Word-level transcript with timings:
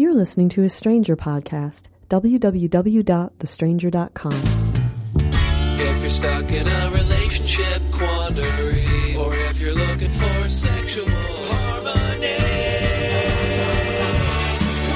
You're 0.00 0.14
listening 0.14 0.48
to 0.56 0.64
a 0.64 0.68
Stranger 0.70 1.14
podcast. 1.14 1.82
www.thestranger.com. 2.08 4.32
If 5.78 6.00
you're 6.00 6.10
stuck 6.10 6.50
in 6.50 6.66
a 6.66 6.90
relationship 6.90 7.82
quandary, 7.92 9.14
or 9.18 9.34
if 9.34 9.60
you're 9.60 9.74
looking 9.74 10.08
for 10.08 10.48
sexual 10.48 11.04
harmony, 11.04 12.38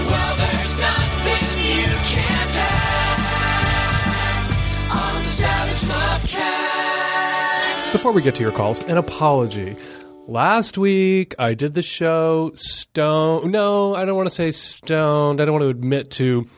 well, 0.08 0.36
there's 0.40 0.74
nothing 0.80 1.52
you 1.60 1.84
can't 2.08 2.56
ask 3.60 4.56
on 4.90 5.22
the 5.22 5.28
Savage 5.28 5.82
Lovecast. 5.82 7.92
Before 7.92 8.14
we 8.14 8.22
get 8.22 8.36
to 8.36 8.42
your 8.42 8.52
calls, 8.52 8.80
an 8.84 8.96
apology. 8.96 9.76
Last 10.26 10.78
week 10.78 11.34
I 11.38 11.52
did 11.52 11.74
the 11.74 11.82
show 11.82 12.52
stone. 12.54 13.50
No, 13.50 13.94
I 13.94 14.06
don't 14.06 14.16
want 14.16 14.28
to 14.28 14.34
say 14.34 14.50
stoned. 14.52 15.40
I 15.40 15.44
don't 15.44 15.52
want 15.52 15.64
to 15.64 15.68
admit 15.68 16.10
to 16.12 16.48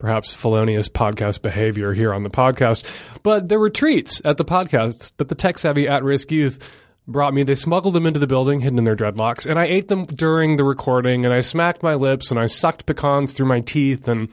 perhaps 0.00 0.32
felonious 0.32 0.88
podcast 0.88 1.40
behavior 1.40 1.92
here 1.92 2.12
on 2.12 2.24
the 2.24 2.30
podcast. 2.30 2.84
But 3.22 3.48
there 3.48 3.60
were 3.60 3.70
treats 3.70 4.20
at 4.24 4.38
the 4.38 4.44
podcast 4.44 5.16
that 5.18 5.28
the 5.28 5.36
tech 5.36 5.56
savvy 5.58 5.86
at 5.86 6.02
risk 6.02 6.32
youth 6.32 6.58
brought 7.06 7.32
me. 7.32 7.44
They 7.44 7.54
smuggled 7.54 7.94
them 7.94 8.06
into 8.06 8.18
the 8.18 8.26
building, 8.26 8.60
hidden 8.60 8.78
in 8.78 8.84
their 8.84 8.96
dreadlocks, 8.96 9.48
and 9.48 9.56
I 9.56 9.66
ate 9.66 9.86
them 9.86 10.04
during 10.04 10.56
the 10.56 10.64
recording. 10.64 11.24
And 11.24 11.32
I 11.32 11.40
smacked 11.40 11.84
my 11.84 11.94
lips 11.94 12.32
and 12.32 12.40
I 12.40 12.46
sucked 12.46 12.86
pecans 12.86 13.32
through 13.32 13.46
my 13.46 13.60
teeth 13.60 14.08
and 14.08 14.30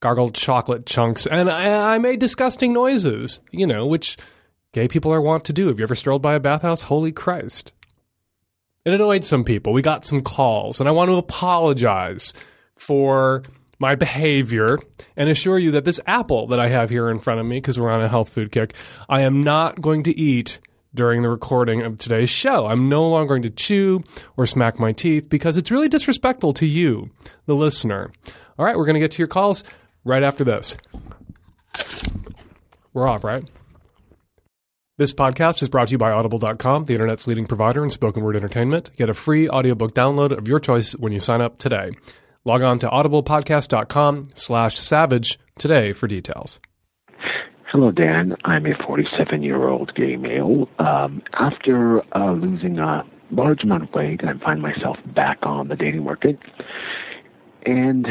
gargled 0.00 0.36
chocolate 0.36 0.86
chunks. 0.86 1.26
And 1.26 1.50
I, 1.50 1.94
I 1.94 1.98
made 1.98 2.20
disgusting 2.20 2.72
noises, 2.72 3.40
you 3.50 3.66
know, 3.66 3.84
which 3.84 4.16
gay 4.72 4.88
people 4.88 5.12
are 5.12 5.20
wont 5.20 5.44
to 5.44 5.52
do. 5.52 5.68
Have 5.68 5.78
you 5.78 5.84
ever 5.84 5.94
strolled 5.94 6.22
by 6.22 6.34
a 6.34 6.40
bathhouse? 6.40 6.82
Holy 6.82 7.12
Christ. 7.12 7.72
It 8.84 8.94
annoyed 8.94 9.24
some 9.24 9.44
people. 9.44 9.72
We 9.72 9.82
got 9.82 10.06
some 10.06 10.22
calls, 10.22 10.80
and 10.80 10.88
I 10.88 10.92
want 10.92 11.10
to 11.10 11.16
apologize 11.16 12.32
for 12.76 13.42
my 13.78 13.94
behavior 13.94 14.78
and 15.16 15.28
assure 15.28 15.58
you 15.58 15.70
that 15.72 15.84
this 15.84 16.00
apple 16.06 16.46
that 16.48 16.58
I 16.58 16.68
have 16.68 16.90
here 16.90 17.10
in 17.10 17.18
front 17.18 17.40
of 17.40 17.46
me, 17.46 17.58
because 17.58 17.78
we're 17.78 17.90
on 17.90 18.02
a 18.02 18.08
health 18.08 18.28
food 18.28 18.50
kick, 18.50 18.74
I 19.08 19.20
am 19.20 19.40
not 19.42 19.80
going 19.80 20.02
to 20.04 20.18
eat 20.18 20.58
during 20.94 21.22
the 21.22 21.28
recording 21.28 21.82
of 21.82 21.98
today's 21.98 22.30
show. 22.30 22.66
I'm 22.66 22.88
no 22.88 23.06
longer 23.08 23.28
going 23.28 23.42
to 23.42 23.50
chew 23.50 24.02
or 24.36 24.46
smack 24.46 24.78
my 24.78 24.92
teeth 24.92 25.28
because 25.28 25.56
it's 25.56 25.70
really 25.70 25.88
disrespectful 25.88 26.52
to 26.54 26.66
you, 26.66 27.10
the 27.46 27.54
listener. 27.54 28.10
All 28.58 28.64
right, 28.64 28.76
we're 28.76 28.86
going 28.86 28.94
to 28.94 29.00
get 29.00 29.12
to 29.12 29.18
your 29.18 29.28
calls 29.28 29.62
right 30.04 30.22
after 30.22 30.44
this. 30.44 30.76
We're 32.92 33.06
off, 33.06 33.22
right? 33.22 33.44
This 34.98 35.12
podcast 35.12 35.62
is 35.62 35.68
brought 35.68 35.86
to 35.86 35.92
you 35.92 35.98
by 35.98 36.10
Audible.com, 36.10 36.86
the 36.86 36.94
internet's 36.94 37.28
leading 37.28 37.46
provider 37.46 37.84
in 37.84 37.90
spoken 37.90 38.24
word 38.24 38.34
entertainment. 38.34 38.90
Get 38.96 39.08
a 39.08 39.14
free 39.14 39.48
audiobook 39.48 39.94
download 39.94 40.36
of 40.36 40.48
your 40.48 40.58
choice 40.58 40.90
when 40.96 41.12
you 41.12 41.20
sign 41.20 41.40
up 41.40 41.58
today. 41.58 41.92
Log 42.44 42.62
on 42.62 42.80
to 42.80 42.88
audiblepodcast.com 42.88 44.30
slash 44.34 44.76
savage 44.76 45.38
today 45.56 45.92
for 45.92 46.08
details. 46.08 46.58
Hello, 47.70 47.92
Dan. 47.92 48.34
I'm 48.44 48.66
a 48.66 48.74
47 48.84 49.40
year 49.40 49.68
old 49.68 49.94
gay 49.94 50.16
male. 50.16 50.68
Um, 50.80 51.22
after 51.34 52.02
uh, 52.16 52.32
losing 52.32 52.80
a 52.80 53.04
large 53.30 53.62
amount 53.62 53.84
of 53.84 53.94
weight, 53.94 54.22
I 54.24 54.36
find 54.44 54.60
myself 54.60 54.96
back 55.14 55.38
on 55.44 55.68
the 55.68 55.76
dating 55.76 56.02
market. 56.02 56.40
And 57.64 58.08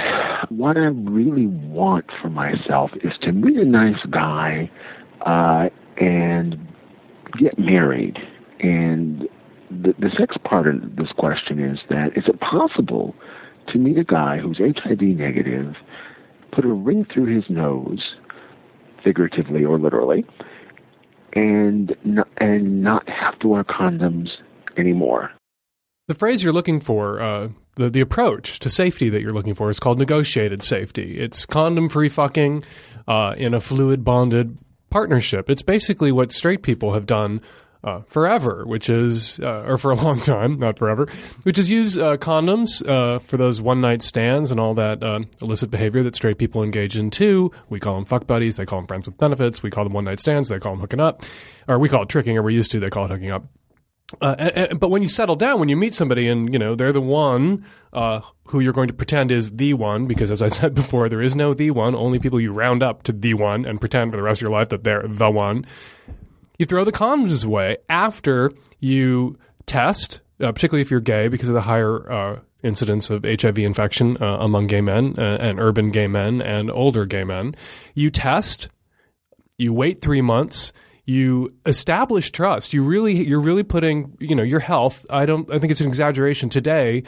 what 0.48 0.78
I 0.78 0.86
really 0.86 1.48
want 1.48 2.06
for 2.22 2.30
myself 2.30 2.92
is 3.04 3.12
to 3.24 3.34
meet 3.34 3.58
a 3.58 3.66
nice 3.66 4.02
guy 4.10 4.72
uh, 5.26 5.68
and 5.98 6.58
get 7.38 7.58
married. 7.58 8.18
And 8.60 9.28
the, 9.70 9.94
the 10.00 10.10
sex 10.18 10.36
part 10.44 10.68
of 10.68 10.96
this 10.96 11.12
question 11.18 11.60
is 11.60 11.80
that 11.90 12.18
is 12.18 12.24
it 12.28 12.40
possible 12.40 13.16
to 13.68 13.78
meet 13.78 13.98
a 13.98 14.04
guy 14.04 14.38
who's 14.38 14.58
HIV 14.58 15.02
negative, 15.02 15.76
put 16.52 16.66
a 16.66 16.70
ring 16.70 17.06
through 17.14 17.36
his 17.36 17.50
nose, 17.50 18.16
figuratively 19.04 19.64
or 19.64 19.78
literally, 19.78 20.26
and 21.34 21.96
not, 22.04 22.28
and 22.38 22.82
not 22.82 23.08
have 23.10 23.38
to 23.40 23.48
wear 23.48 23.64
condoms 23.64 24.30
anymore? 24.78 25.32
The 26.08 26.16
phrase 26.16 26.42
you're 26.42 26.54
looking 26.54 26.80
for, 26.80 27.22
uh, 27.22 27.50
the, 27.76 27.90
the 27.90 28.00
approach 28.00 28.60
to 28.60 28.70
safety 28.70 29.10
that 29.10 29.22
you're 29.22 29.34
looking 29.34 29.54
for 29.54 29.70
is 29.70 29.80
called 29.80 30.00
negotiated 30.00 30.64
safety. 30.64 31.20
It's 31.20 31.46
condom 31.46 31.90
free 31.90 32.08
fucking 32.08 32.64
uh, 33.08 33.36
in 33.38 33.54
a 33.54 33.60
fluid 33.60 34.06
bonded 34.06 34.58
partnership. 34.98 35.48
It's 35.48 35.62
basically 35.62 36.12
what 36.12 36.32
straight 36.32 36.64
people 36.64 36.96
have 36.96 37.06
done 37.06 37.40
uh, 37.84 38.02
forever, 38.08 38.66
which 38.66 38.90
is, 38.90 39.40
uh, 39.42 39.62
or 39.68 39.78
for 39.78 39.92
a 39.92 39.96
long 40.04 40.20
time, 40.20 40.56
not 40.56 40.80
forever, 40.80 41.08
which 41.44 41.60
is 41.60 41.70
use 41.70 42.00
uh, 42.00 42.18
condoms 42.18 42.82
uh, 42.90 43.20
for 43.20 43.38
those 43.38 43.62
one 43.62 43.80
night 43.80 44.02
stands 44.02 44.50
and 44.50 44.60
all 44.60 44.74
that 44.74 45.04
uh, 45.04 45.20
illicit 45.40 45.70
behavior 45.70 46.02
that 46.02 46.16
straight 46.16 46.40
people 46.40 46.64
engage 46.64 46.98
in 46.98 47.12
too. 47.12 47.52
We 47.70 47.80
call 47.80 47.94
them 47.94 48.06
fuck 48.06 48.26
buddies, 48.26 48.56
they 48.56 48.66
call 48.66 48.80
them 48.80 48.88
friends 48.88 49.06
with 49.06 49.20
benefits. 49.20 49.62
We 49.62 49.70
call 49.70 49.84
them 49.84 49.94
one 49.94 50.06
night 50.06 50.20
stands, 50.20 50.50
they 50.50 50.58
call 50.58 50.72
them 50.72 50.82
hooking 50.82 51.00
up, 51.00 51.22
or 51.68 51.78
we 51.78 51.90
call 51.90 52.02
it 52.02 52.10
tricking, 52.10 52.40
or 52.40 52.42
we 52.42 52.56
used 52.56 52.72
to, 52.72 52.80
they 52.80 52.90
call 52.90 53.06
it 53.06 53.12
hooking 53.12 53.30
up. 53.30 53.46
Uh, 54.22 54.36
and, 54.38 54.80
but 54.80 54.90
when 54.90 55.02
you 55.02 55.10
settle 55.10 55.36
down, 55.36 55.60
when 55.60 55.68
you 55.68 55.76
meet 55.76 55.94
somebody 55.94 56.28
and 56.30 56.54
you 56.54 56.60
know 56.60 56.76
they're 56.76 56.94
the 56.94 57.02
one 57.02 57.66
uh, 57.92 58.22
who 58.46 58.60
you're 58.60 58.74
going 58.74 58.88
to 58.88 58.94
pretend 58.94 59.32
is 59.32 59.52
the 59.52 59.74
one, 59.74 60.08
because 60.08 60.32
as 60.32 60.42
I 60.42 60.48
said 60.48 60.74
before, 60.82 61.10
there 61.10 61.22
is 61.22 61.36
no 61.36 61.54
the 61.54 61.72
one. 61.72 61.96
Only 61.96 62.20
people 62.20 62.40
you 62.40 62.54
round 62.54 62.84
up 62.84 63.04
to 63.04 63.12
the 63.12 63.34
one 63.34 63.66
and 63.66 63.80
pretend 63.80 64.12
for 64.12 64.18
the 64.18 64.24
rest 64.24 64.42
of 64.42 64.48
your 64.48 64.52
life 64.52 64.70
that 64.70 64.84
they're 64.84 65.06
the 65.08 65.30
one. 65.30 65.66
You 66.58 66.66
throw 66.66 66.84
the 66.84 66.92
condoms 66.92 67.46
away 67.46 67.78
after 67.90 68.52
you 68.80 69.38
test, 69.66 70.22
uh, 70.40 70.52
particularly 70.52 70.82
if 70.82 70.90
you're 70.90 71.00
gay, 71.00 71.28
because 71.28 71.50
of 71.50 71.56
the 71.56 71.62
higher 71.62 72.12
uh, 72.12 72.40
incidence 72.64 73.10
of 73.10 73.24
HIV 73.24 73.60
infection 73.60 74.18
uh, 74.22 74.38
among 74.40 74.68
gay 74.68 74.82
men 74.82 75.16
and 75.20 75.60
urban 75.60 75.92
gay 75.92 76.08
men 76.08 76.42
and 76.42 76.72
older 76.72 77.06
gay 77.06 77.24
men. 77.24 77.56
You 77.94 78.10
test 78.10 78.70
you 79.58 79.74
wait 79.74 80.02
three 80.02 80.22
months 80.22 80.72
you 81.08 81.54
establish 81.66 82.32
trust. 82.32 82.74
You 82.74 82.84
really 82.84 83.26
you're 83.26 83.42
really 83.42 83.64
putting 83.64 84.16
you 84.20 84.36
know 84.36 84.44
your 84.44 84.60
health 84.60 85.06
i 85.10 85.26
don't 85.26 85.52
i 85.52 85.58
think 85.58 85.72
it's 85.72 85.82
an 85.82 85.88
exaggeration 85.88 86.50
today 86.50 87.04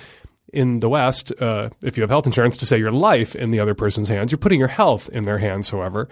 in 0.52 0.80
the 0.80 0.90
west 0.90 1.32
uh, 1.40 1.70
if 1.84 1.96
you 1.96 2.02
have 2.02 2.10
health 2.10 2.26
insurance 2.26 2.58
to 2.58 2.66
say 2.66 2.80
your 2.80 2.92
life 2.92 3.36
in 3.36 3.52
the 3.52 3.60
other 3.60 3.76
person's 3.76 4.08
hands. 4.08 4.32
You're 4.32 4.40
putting 4.40 4.58
your 4.58 4.70
health 4.70 5.08
in 5.10 5.26
their 5.26 5.38
hands 5.38 5.70
however 5.70 6.10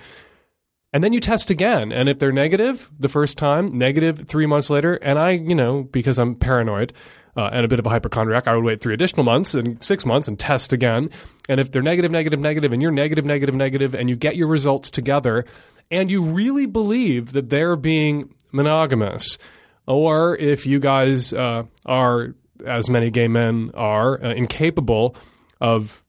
and 0.97 1.03
then 1.03 1.13
you 1.13 1.19
test 1.19 1.52
again. 1.52 1.91
And 1.91 2.09
if 2.09 2.18
they're 2.18 2.31
negative 2.31 2.90
the 3.00 3.08
first 3.08 3.38
time 3.38 3.78
negative 3.78 4.28
three 4.28 4.47
months 4.47 4.72
later 4.72 4.96
and 4.96 5.19
i 5.19 5.30
you 5.30 5.53
know 5.53 5.84
because 5.84 6.18
i'm 6.18 6.34
paranoid 6.34 6.91
uh, 7.35 7.52
and 7.53 7.63
a 7.63 7.68
bit 7.68 7.78
of 7.78 7.85
a 7.85 7.90
hypochondriac 7.91 8.47
i 8.47 8.56
would 8.56 8.63
wait 8.63 8.81
three 8.81 8.96
additional 8.96 9.24
months 9.24 9.53
and 9.53 9.84
six 9.84 10.08
months 10.08 10.28
and 10.28 10.40
test 10.40 10.74
again. 10.74 11.12
And 11.47 11.59
if 11.59 11.72
they're 11.72 11.84
negative 11.84 12.09
negative 12.09 12.40
negative 12.40 12.74
and 12.74 12.81
you're 12.81 12.90
negative 12.90 13.25
negative 13.25 13.53
negative 13.53 13.94
and 13.94 14.09
you 14.09 14.16
get 14.16 14.38
your 14.38 14.47
results 14.47 14.90
together 14.90 15.46
and 15.91 16.09
you 16.09 16.24
really 16.24 16.66
believe 16.66 17.31
that 17.34 17.50
they're 17.50 17.75
being 17.75 18.34
monogamous 18.52 19.38
or 19.85 20.35
if 20.38 20.66
you 20.66 20.79
guys 20.79 21.31
uh, 21.31 21.62
are 21.85 22.34
as 22.66 22.90
many 22.90 23.12
gay 23.12 23.28
men 23.28 23.69
are 23.75 24.19
uh, 24.25 24.34
incapable 24.34 25.16
of 25.62 26.03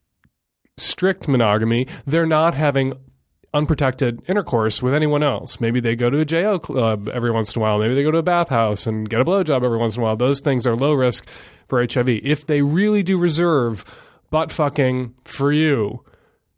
strict 0.79 1.29
monogamy 1.29 1.87
they're 2.07 2.25
not 2.25 2.55
having 2.55 2.95
unprotected 3.55 4.23
intercourse 4.29 4.83
with 4.83 4.95
anyone 4.95 5.23
else. 5.23 5.61
Maybe 5.61 5.81
they 5.81 5.97
go 5.97 6.11
to 6.11 6.21
a 6.21 6.25
JO 6.25 6.59
club 6.59 7.09
every 7.09 7.31
once 7.31 7.55
in 7.55 7.61
a 7.61 7.63
while. 7.63 7.79
Maybe 7.79 7.95
they 7.95 8.03
go 8.03 8.11
to 8.11 8.19
a 8.19 8.23
bathhouse 8.23 8.87
and 8.87 9.09
get 9.09 9.21
a 9.21 9.25
blowjob 9.25 9.65
every 9.65 9.79
once 9.79 9.97
in 9.97 10.03
a 10.03 10.05
while. 10.05 10.17
Those 10.17 10.41
things 10.41 10.67
are 10.67 10.77
low 10.77 10.93
risk 10.93 11.27
for 11.67 11.81
HIV. 11.81 12.09
If 12.09 12.47
they 12.47 12.63
really 12.63 13.03
do 13.03 13.19
reserve 13.19 13.85
butt 14.31 14.53
fucking 14.53 15.15
for 15.25 15.53
you 15.53 16.05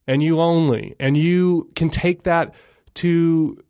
and 0.06 0.22
you 0.22 0.40
only, 0.40 0.96
and 0.98 1.16
you 1.16 1.70
can 1.76 1.90
take 1.90 2.24
that 2.24 2.54
to 2.94 3.62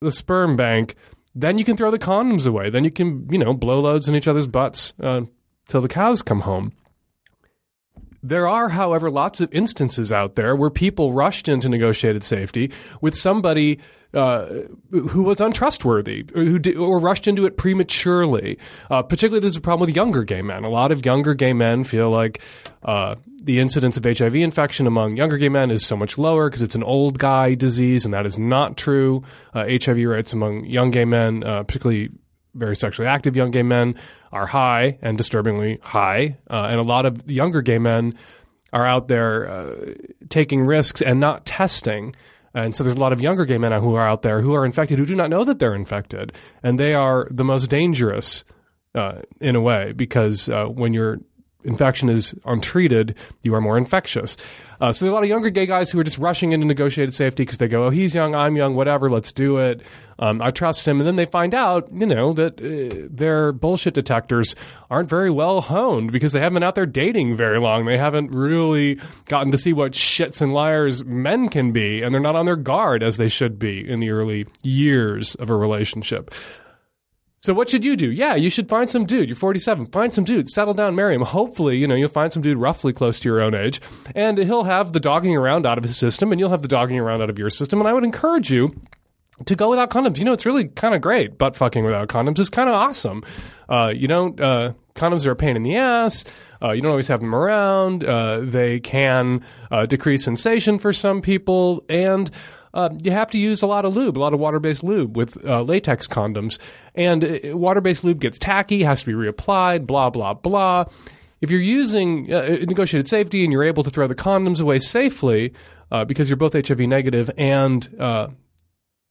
the 0.00 0.12
sperm 0.12 0.56
bank, 0.56 0.94
then 1.34 1.56
you 1.56 1.64
can 1.64 1.76
throw 1.76 1.90
the 1.90 1.98
condoms 1.98 2.46
away. 2.46 2.68
Then 2.68 2.84
you 2.84 2.90
can, 2.90 3.26
you 3.30 3.38
know, 3.38 3.54
blow 3.54 3.80
loads 3.80 4.08
in 4.08 4.14
each 4.14 4.28
other's 4.28 4.46
butts 4.46 4.92
uh, 5.00 5.22
till 5.68 5.80
the 5.80 5.88
cows 5.88 6.20
come 6.20 6.40
home. 6.40 6.72
There 8.22 8.46
are, 8.46 8.68
however, 8.68 9.10
lots 9.10 9.40
of 9.40 9.52
instances 9.52 10.12
out 10.12 10.36
there 10.36 10.54
where 10.54 10.70
people 10.70 11.12
rushed 11.12 11.48
into 11.48 11.68
negotiated 11.68 12.22
safety 12.22 12.70
with 13.00 13.16
somebody 13.16 13.80
uh, 14.14 14.46
who 14.90 15.22
was 15.22 15.40
untrustworthy 15.40 16.24
or, 16.34 16.44
who 16.44 16.58
di- 16.58 16.74
or 16.74 16.98
rushed 16.98 17.26
into 17.26 17.46
it 17.46 17.56
prematurely. 17.56 18.58
Uh, 18.90 19.02
particularly, 19.02 19.40
this 19.40 19.54
is 19.54 19.56
a 19.56 19.60
problem 19.60 19.86
with 19.86 19.96
younger 19.96 20.22
gay 20.22 20.42
men. 20.42 20.64
A 20.64 20.70
lot 20.70 20.90
of 20.90 21.04
younger 21.04 21.34
gay 21.34 21.52
men 21.52 21.82
feel 21.82 22.10
like 22.10 22.40
uh, 22.82 23.14
the 23.42 23.58
incidence 23.58 23.96
of 23.96 24.04
HIV 24.04 24.36
infection 24.36 24.86
among 24.86 25.16
younger 25.16 25.38
gay 25.38 25.48
men 25.48 25.70
is 25.70 25.84
so 25.86 25.96
much 25.96 26.18
lower 26.18 26.48
because 26.48 26.62
it's 26.62 26.74
an 26.74 26.82
old 26.82 27.18
guy 27.18 27.54
disease, 27.54 28.04
and 28.04 28.12
that 28.12 28.26
is 28.26 28.38
not 28.38 28.76
true. 28.76 29.22
Uh, 29.54 29.64
HIV 29.66 29.96
rates 29.96 30.32
among 30.32 30.66
young 30.66 30.90
gay 30.90 31.06
men, 31.06 31.42
uh, 31.42 31.62
particularly 31.62 32.10
very 32.54 32.76
sexually 32.76 33.08
active 33.08 33.36
young 33.36 33.50
gay 33.50 33.62
men 33.62 33.94
are 34.30 34.46
high 34.46 34.98
and 35.02 35.16
disturbingly 35.16 35.78
high. 35.82 36.38
Uh, 36.50 36.66
and 36.70 36.78
a 36.78 36.82
lot 36.82 37.06
of 37.06 37.30
younger 37.30 37.62
gay 37.62 37.78
men 37.78 38.16
are 38.72 38.86
out 38.86 39.08
there 39.08 39.50
uh, 39.50 39.94
taking 40.28 40.62
risks 40.62 41.02
and 41.02 41.20
not 41.20 41.44
testing. 41.44 42.14
And 42.54 42.76
so 42.76 42.84
there's 42.84 42.96
a 42.96 43.00
lot 43.00 43.12
of 43.12 43.20
younger 43.20 43.44
gay 43.44 43.58
men 43.58 43.72
who 43.72 43.94
are 43.94 44.06
out 44.06 44.22
there 44.22 44.40
who 44.40 44.54
are 44.54 44.64
infected 44.64 44.98
who 44.98 45.06
do 45.06 45.16
not 45.16 45.30
know 45.30 45.44
that 45.44 45.58
they're 45.58 45.74
infected. 45.74 46.32
And 46.62 46.78
they 46.78 46.94
are 46.94 47.28
the 47.30 47.44
most 47.44 47.68
dangerous 47.68 48.44
uh, 48.94 49.22
in 49.40 49.56
a 49.56 49.60
way 49.60 49.92
because 49.92 50.48
uh, 50.48 50.66
when 50.66 50.92
you're 50.92 51.18
infection 51.64 52.08
is 52.08 52.34
untreated, 52.44 53.16
you 53.42 53.54
are 53.54 53.60
more 53.60 53.78
infectious. 53.78 54.36
Uh, 54.80 54.92
so 54.92 55.04
there 55.04 55.10
are 55.10 55.12
a 55.12 55.14
lot 55.14 55.22
of 55.22 55.28
younger 55.28 55.48
gay 55.48 55.64
guys 55.64 55.92
who 55.92 55.98
are 56.00 56.04
just 56.04 56.18
rushing 56.18 56.50
into 56.50 56.66
negotiated 56.66 57.14
safety 57.14 57.44
because 57.44 57.58
they 57.58 57.68
go, 57.68 57.84
"Oh, 57.84 57.90
he's 57.90 58.14
young, 58.14 58.34
I'm 58.34 58.56
young, 58.56 58.74
whatever, 58.74 59.08
let's 59.08 59.32
do 59.32 59.58
it." 59.58 59.80
Um, 60.18 60.42
I 60.42 60.50
trust 60.50 60.86
him, 60.86 60.98
and 61.00 61.06
then 61.06 61.16
they 61.16 61.24
find 61.24 61.54
out, 61.54 61.88
you 61.92 62.06
know, 62.06 62.32
that 62.32 62.60
uh, 62.60 63.08
their 63.10 63.52
bullshit 63.52 63.94
detectors 63.94 64.56
aren't 64.90 65.08
very 65.08 65.30
well 65.30 65.60
honed 65.60 66.10
because 66.12 66.32
they 66.32 66.40
haven't 66.40 66.54
been 66.54 66.62
out 66.62 66.74
there 66.74 66.86
dating 66.86 67.36
very 67.36 67.60
long. 67.60 67.86
They 67.86 67.98
haven't 67.98 68.32
really 68.32 68.98
gotten 69.26 69.52
to 69.52 69.58
see 69.58 69.72
what 69.72 69.92
shits 69.92 70.40
and 70.40 70.52
liars 70.52 71.04
men 71.04 71.48
can 71.48 71.72
be, 71.72 72.02
and 72.02 72.12
they're 72.12 72.20
not 72.20 72.36
on 72.36 72.46
their 72.46 72.56
guard 72.56 73.02
as 73.02 73.16
they 73.16 73.28
should 73.28 73.58
be 73.58 73.88
in 73.88 74.00
the 74.00 74.10
early 74.10 74.46
years 74.62 75.34
of 75.36 75.48
a 75.48 75.56
relationship. 75.56 76.32
So 77.42 77.52
what 77.52 77.68
should 77.68 77.84
you 77.84 77.96
do? 77.96 78.08
Yeah, 78.12 78.36
you 78.36 78.48
should 78.50 78.68
find 78.68 78.88
some 78.88 79.04
dude. 79.04 79.28
You're 79.28 79.34
47. 79.34 79.86
Find 79.86 80.14
some 80.14 80.22
dude. 80.22 80.48
Settle 80.48 80.74
down, 80.74 80.94
marry 80.94 81.16
him. 81.16 81.22
Hopefully, 81.22 81.76
you 81.76 81.88
know, 81.88 81.96
you'll 81.96 82.08
find 82.08 82.32
some 82.32 82.40
dude 82.40 82.56
roughly 82.56 82.92
close 82.92 83.18
to 83.18 83.28
your 83.28 83.40
own 83.40 83.52
age, 83.52 83.80
and 84.14 84.38
he'll 84.38 84.62
have 84.62 84.92
the 84.92 85.00
dogging 85.00 85.36
around 85.36 85.66
out 85.66 85.76
of 85.76 85.82
his 85.82 85.96
system, 85.96 86.30
and 86.30 86.38
you'll 86.38 86.50
have 86.50 86.62
the 86.62 86.68
dogging 86.68 87.00
around 87.00 87.20
out 87.20 87.30
of 87.30 87.40
your 87.40 87.50
system. 87.50 87.80
And 87.80 87.88
I 87.88 87.92
would 87.94 88.04
encourage 88.04 88.52
you 88.52 88.80
to 89.44 89.56
go 89.56 89.70
without 89.70 89.90
condoms. 89.90 90.18
You 90.18 90.24
know, 90.24 90.32
it's 90.32 90.46
really 90.46 90.68
kind 90.68 90.94
of 90.94 91.00
great. 91.00 91.36
Butt 91.36 91.56
fucking 91.56 91.84
without 91.84 92.06
condoms 92.06 92.38
is 92.38 92.48
kind 92.48 92.68
of 92.68 92.76
awesome. 92.76 93.24
Uh, 93.68 93.92
you 93.92 94.06
don't. 94.06 94.40
Uh, 94.40 94.74
condoms 94.94 95.26
are 95.26 95.32
a 95.32 95.36
pain 95.36 95.56
in 95.56 95.64
the 95.64 95.74
ass. 95.74 96.24
Uh, 96.62 96.70
you 96.70 96.80
don't 96.80 96.92
always 96.92 97.08
have 97.08 97.18
them 97.18 97.34
around. 97.34 98.04
Uh, 98.04 98.38
they 98.40 98.78
can 98.78 99.44
uh, 99.72 99.84
decrease 99.86 100.22
sensation 100.24 100.78
for 100.78 100.92
some 100.92 101.20
people, 101.20 101.84
and 101.88 102.30
uh, 102.74 102.88
you 103.02 103.10
have 103.10 103.30
to 103.30 103.38
use 103.38 103.62
a 103.62 103.66
lot 103.66 103.84
of 103.84 103.94
lube, 103.94 104.16
a 104.16 104.20
lot 104.20 104.32
of 104.32 104.40
water 104.40 104.58
based 104.58 104.82
lube 104.82 105.16
with 105.16 105.44
uh, 105.44 105.62
latex 105.62 106.06
condoms. 106.06 106.58
And 106.94 107.24
uh, 107.24 107.56
water 107.56 107.80
based 107.80 108.04
lube 108.04 108.20
gets 108.20 108.38
tacky, 108.38 108.82
has 108.82 109.00
to 109.00 109.06
be 109.06 109.12
reapplied, 109.12 109.86
blah, 109.86 110.10
blah, 110.10 110.34
blah. 110.34 110.84
If 111.40 111.50
you're 111.50 111.60
using 111.60 112.32
uh, 112.32 112.58
negotiated 112.60 113.08
safety 113.08 113.44
and 113.44 113.52
you're 113.52 113.64
able 113.64 113.82
to 113.82 113.90
throw 113.90 114.06
the 114.06 114.14
condoms 114.14 114.60
away 114.60 114.78
safely 114.78 115.52
uh, 115.90 116.04
because 116.04 116.30
you're 116.30 116.36
both 116.36 116.54
HIV 116.54 116.80
negative 116.80 117.30
and 117.36 117.94
uh, 118.00 118.28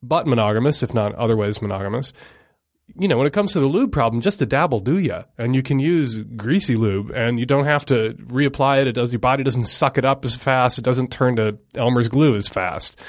butt 0.02 0.26
monogamous, 0.26 0.82
if 0.82 0.94
not 0.94 1.14
otherwise 1.16 1.62
monogamous, 1.62 2.14
you 2.98 3.08
know, 3.08 3.18
when 3.18 3.28
it 3.28 3.34
comes 3.34 3.54
to 3.54 3.60
the 3.60 3.68
lube 3.68 3.92
problem, 3.92 4.22
just 4.22 4.42
a 4.42 4.46
dabble 4.46 4.80
do 4.80 4.98
ya, 4.98 5.24
and 5.38 5.56
you 5.56 5.64
can 5.64 5.80
use 5.80 6.20
greasy 6.20 6.76
lube, 6.76 7.10
and 7.12 7.40
you 7.40 7.46
don't 7.46 7.64
have 7.64 7.86
to 7.86 8.14
reapply 8.16 8.82
it. 8.82 8.88
It 8.88 8.94
does 8.94 9.14
your 9.14 9.20
body 9.20 9.44
doesn't 9.44 9.64
suck 9.64 9.98
it 9.98 10.04
up 10.04 10.26
as 10.26 10.36
fast. 10.36 10.78
It 10.78 10.84
doesn't 10.84 11.10
turn 11.10 11.38
to 11.38 11.58
Elmer's 11.76 12.10
glue 12.10 12.36
as 12.36 12.50
fast 12.50 13.00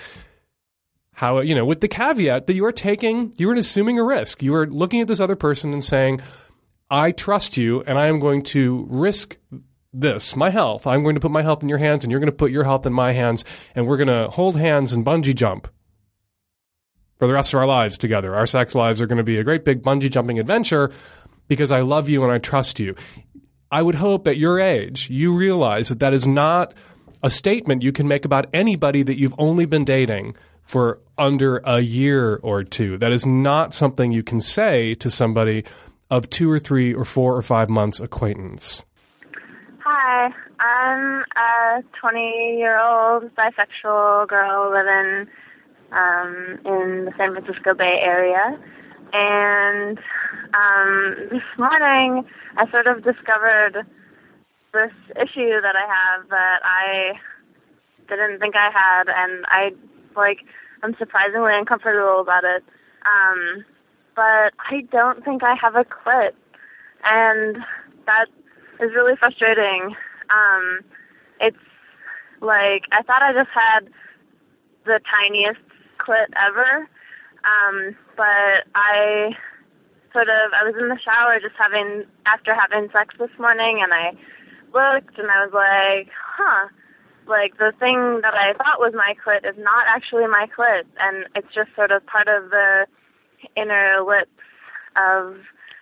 how 1.12 1.40
you 1.40 1.54
know 1.54 1.64
with 1.64 1.80
the 1.80 1.88
caveat 1.88 2.46
that 2.46 2.54
you 2.54 2.64
are 2.64 2.72
taking 2.72 3.32
you 3.36 3.48
are 3.50 3.54
assuming 3.54 3.98
a 3.98 4.04
risk. 4.04 4.42
You 4.42 4.54
are 4.54 4.66
looking 4.66 5.00
at 5.00 5.08
this 5.08 5.20
other 5.20 5.36
person 5.36 5.72
and 5.72 5.84
saying 5.84 6.20
i 6.90 7.10
trust 7.10 7.56
you 7.56 7.82
and 7.82 7.98
i 7.98 8.06
am 8.06 8.18
going 8.18 8.42
to 8.42 8.86
risk 8.90 9.38
this 9.92 10.34
my 10.36 10.50
health. 10.50 10.86
I'm 10.86 11.02
going 11.02 11.16
to 11.16 11.20
put 11.20 11.30
my 11.30 11.42
health 11.42 11.62
in 11.62 11.68
your 11.68 11.78
hands 11.78 12.04
and 12.04 12.10
you're 12.10 12.20
going 12.20 12.30
to 12.30 12.36
put 12.36 12.50
your 12.50 12.64
health 12.64 12.86
in 12.86 12.92
my 12.92 13.12
hands 13.12 13.44
and 13.74 13.86
we're 13.86 13.98
going 13.98 14.08
to 14.08 14.30
hold 14.30 14.56
hands 14.56 14.92
and 14.92 15.04
bungee 15.04 15.34
jump 15.34 15.68
for 17.18 17.26
the 17.26 17.34
rest 17.34 17.52
of 17.52 17.60
our 17.60 17.66
lives 17.66 17.98
together. 17.98 18.34
Our 18.34 18.46
sex 18.46 18.74
lives 18.74 19.00
are 19.00 19.06
going 19.06 19.18
to 19.18 19.22
be 19.22 19.38
a 19.38 19.44
great 19.44 19.64
big 19.64 19.82
bungee 19.82 20.10
jumping 20.10 20.38
adventure 20.38 20.90
because 21.48 21.70
i 21.70 21.80
love 21.80 22.08
you 22.08 22.22
and 22.22 22.32
i 22.32 22.38
trust 22.38 22.80
you. 22.80 22.94
I 23.70 23.82
would 23.82 23.96
hope 23.96 24.26
at 24.26 24.38
your 24.38 24.60
age 24.60 25.10
you 25.10 25.34
realize 25.34 25.88
that 25.90 26.00
that 26.00 26.14
is 26.14 26.26
not 26.26 26.74
a 27.22 27.30
statement 27.30 27.82
you 27.82 27.92
can 27.92 28.08
make 28.08 28.24
about 28.24 28.46
anybody 28.52 29.02
that 29.02 29.18
you've 29.18 29.34
only 29.38 29.66
been 29.66 29.84
dating 29.84 30.36
for 30.64 31.00
under 31.18 31.58
a 31.58 31.80
year 31.80 32.36
or 32.42 32.64
two. 32.64 32.98
That 32.98 33.12
is 33.12 33.26
not 33.26 33.72
something 33.72 34.12
you 34.12 34.22
can 34.22 34.40
say 34.40 34.94
to 34.96 35.10
somebody 35.10 35.64
of 36.10 36.28
two 36.30 36.50
or 36.50 36.58
three 36.58 36.92
or 36.94 37.04
four 37.04 37.36
or 37.36 37.42
five 37.42 37.68
months 37.68 38.00
acquaintance. 38.00 38.84
Hi, 39.84 40.30
I'm 40.60 41.24
a 41.36 41.82
20 42.00 42.56
year 42.58 42.80
old 42.80 43.34
bisexual 43.34 44.28
girl 44.28 44.70
living 44.70 45.28
um, 45.90 46.58
in 46.64 47.04
the 47.06 47.12
San 47.16 47.32
Francisco 47.32 47.74
Bay 47.74 47.98
Area. 48.00 48.58
And 49.12 49.98
um, 50.54 51.16
this 51.30 51.42
morning 51.58 52.24
I 52.56 52.70
sort 52.70 52.86
of 52.86 53.02
discovered 53.02 53.86
this 54.72 54.92
issue 55.16 55.60
that 55.60 55.76
I 55.76 55.86
have 55.86 56.28
that 56.28 56.60
I 56.64 57.12
didn't 58.08 58.40
think 58.40 58.56
I 58.56 58.70
had, 58.70 59.08
and 59.08 59.44
I 59.48 59.72
like 60.16 60.38
I'm 60.82 60.96
surprisingly 60.98 61.54
uncomfortable 61.54 62.20
about 62.20 62.44
it. 62.44 62.64
Um, 63.06 63.64
but 64.14 64.52
I 64.70 64.82
don't 64.90 65.24
think 65.24 65.42
I 65.42 65.54
have 65.54 65.74
a 65.74 65.84
clit, 65.84 66.32
and 67.04 67.58
that 68.06 68.26
is 68.80 68.92
really 68.94 69.16
frustrating. 69.16 69.94
Um, 70.30 70.80
it's 71.40 71.56
like 72.40 72.84
I 72.92 73.02
thought 73.02 73.22
I 73.22 73.32
just 73.32 73.50
had 73.50 73.88
the 74.84 75.00
tiniest 75.10 75.60
clit 75.98 76.26
ever, 76.36 76.88
um, 77.44 77.96
but 78.16 78.66
I 78.74 79.32
sort 80.12 80.28
of 80.28 80.52
I 80.54 80.64
was 80.64 80.74
in 80.78 80.88
the 80.88 80.98
shower 80.98 81.40
just 81.40 81.54
having 81.58 82.04
after 82.26 82.54
having 82.54 82.90
sex 82.92 83.14
this 83.18 83.30
morning, 83.38 83.80
and 83.82 83.94
I 83.94 84.12
looked 84.74 85.18
and 85.18 85.30
I 85.30 85.44
was 85.44 85.52
like, 85.54 86.08
huh 86.36 86.68
like 87.32 87.56
the 87.58 87.73
thing 87.81 88.20
that 88.23 88.34
I 88.37 88.52
thought 88.55 88.79
was 88.84 88.93
my 88.94 89.17
clit 89.25 89.49
is 89.49 89.56
not 89.58 89.84
actually 89.88 90.26
my 90.29 90.46
clit, 90.56 90.84
and 91.00 91.25
it's 91.34 91.52
just 91.55 91.75
sort 91.75 91.90
of 91.90 92.05
part 92.06 92.29
of 92.29 92.50
the 92.50 92.87
inner 93.56 94.05
lips 94.06 94.31
of 94.94 95.37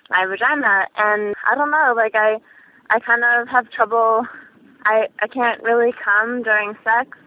my 0.08 0.24
vagina. 0.26 0.86
And 0.96 1.34
I 1.50 1.54
don't 1.56 1.70
know, 1.70 1.92
like 1.96 2.14
I, 2.14 2.38
I 2.88 3.00
kind 3.00 3.24
of 3.24 3.48
have 3.48 3.70
trouble. 3.70 4.24
I 4.86 5.08
I 5.20 5.26
can't 5.26 5.62
really 5.62 5.92
come 5.92 6.42
during 6.42 6.74
sex 6.82 7.18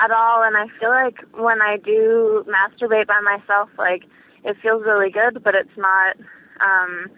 at 0.00 0.10
all, 0.10 0.42
and 0.42 0.56
I 0.56 0.66
feel 0.78 0.90
like 0.90 1.18
when 1.34 1.60
I 1.60 1.76
do 1.76 2.44
masturbate 2.48 3.08
by 3.08 3.20
myself, 3.20 3.68
like 3.78 4.04
it 4.44 4.56
feels 4.62 4.82
really 4.86 5.10
good, 5.10 5.42
but 5.44 5.54
it's 5.54 5.76
not. 5.76 6.16
um 6.60 7.10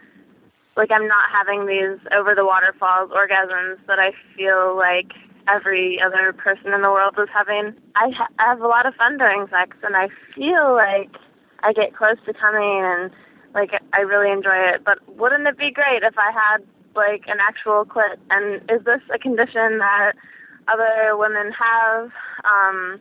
like 0.78 0.92
I'm 0.92 1.08
not 1.08 1.26
having 1.32 1.66
these 1.66 1.98
over 2.16 2.36
the 2.36 2.44
waterfalls 2.46 3.10
orgasms 3.10 3.78
that 3.88 3.98
I 3.98 4.12
feel 4.36 4.76
like 4.76 5.10
every 5.48 6.00
other 6.00 6.32
person 6.32 6.72
in 6.72 6.82
the 6.82 6.90
world 6.90 7.14
is 7.18 7.28
having. 7.32 7.74
I, 7.94 8.10
ha- 8.10 8.28
I 8.38 8.46
have 8.46 8.60
a 8.60 8.66
lot 8.66 8.86
of 8.86 8.94
fun 8.94 9.18
during 9.18 9.48
sex, 9.48 9.76
and 9.82 9.96
I 9.96 10.08
feel 10.34 10.74
like 10.74 11.16
I 11.60 11.72
get 11.72 11.96
close 11.96 12.16
to 12.26 12.34
coming, 12.34 12.82
and 12.84 13.10
like 13.54 13.70
I 13.92 14.00
really 14.00 14.30
enjoy 14.30 14.56
it. 14.56 14.84
But 14.84 14.98
wouldn't 15.16 15.46
it 15.46 15.58
be 15.58 15.70
great 15.70 16.02
if 16.02 16.14
I 16.18 16.30
had 16.30 16.58
like 16.94 17.24
an 17.28 17.38
actual 17.40 17.84
clit? 17.84 18.16
And 18.30 18.62
is 18.70 18.84
this 18.84 19.02
a 19.12 19.18
condition 19.18 19.78
that 19.78 20.12
other 20.68 21.16
women 21.16 21.52
have? 21.52 22.10
Um, 22.44 23.00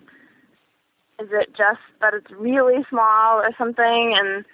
is 1.19 1.29
it 1.31 1.55
just 1.55 1.81
that 2.01 2.13
it's 2.13 2.31
really 2.31 2.85
small 2.89 3.39
or 3.39 3.49
something? 3.57 4.15
And 4.17 4.45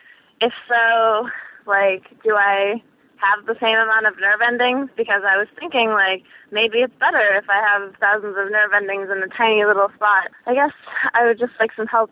if 0.41 0.53
so, 0.67 1.29
like, 1.65 2.03
do 2.23 2.35
I 2.35 2.81
have 3.23 3.45
the 3.45 3.55
same 3.59 3.77
amount 3.77 4.05
of 4.05 4.19
nerve 4.19 4.41
endings 4.45 4.89
because 4.95 5.23
I 5.25 5.37
was 5.37 5.47
thinking 5.59 5.89
like 5.89 6.23
maybe 6.51 6.79
it's 6.79 6.93
better 6.99 7.35
if 7.35 7.45
I 7.49 7.61
have 7.61 7.95
thousands 7.99 8.35
of 8.37 8.51
nerve 8.51 8.71
endings 8.75 9.09
in 9.09 9.23
a 9.23 9.27
tiny 9.27 9.63
little 9.65 9.89
spot. 9.95 10.31
I 10.45 10.53
guess 10.53 10.73
I 11.13 11.25
would 11.25 11.39
just 11.39 11.53
like 11.59 11.71
some 11.75 11.87
help. 11.87 12.11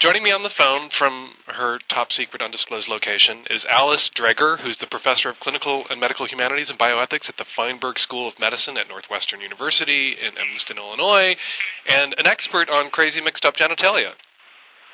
Joining 0.00 0.22
me 0.22 0.32
on 0.32 0.42
the 0.42 0.48
phone 0.48 0.88
from 0.88 1.32
her 1.46 1.78
top 1.90 2.10
secret 2.10 2.40
undisclosed 2.40 2.88
location 2.88 3.44
is 3.50 3.66
Alice 3.66 4.08
Dreger, 4.08 4.58
who's 4.58 4.78
the 4.78 4.86
professor 4.86 5.28
of 5.28 5.38
clinical 5.40 5.84
and 5.90 6.00
medical 6.00 6.26
humanities 6.26 6.70
and 6.70 6.78
bioethics 6.78 7.28
at 7.28 7.36
the 7.36 7.44
Feinberg 7.54 7.98
School 7.98 8.26
of 8.26 8.38
Medicine 8.38 8.78
at 8.78 8.88
Northwestern 8.88 9.42
University 9.42 10.12
in 10.12 10.38
Evanston, 10.38 10.78
Illinois, 10.78 11.36
and 11.86 12.14
an 12.16 12.26
expert 12.26 12.70
on 12.70 12.88
crazy 12.88 13.20
mixed 13.20 13.44
up 13.44 13.56
genitalia. 13.56 14.12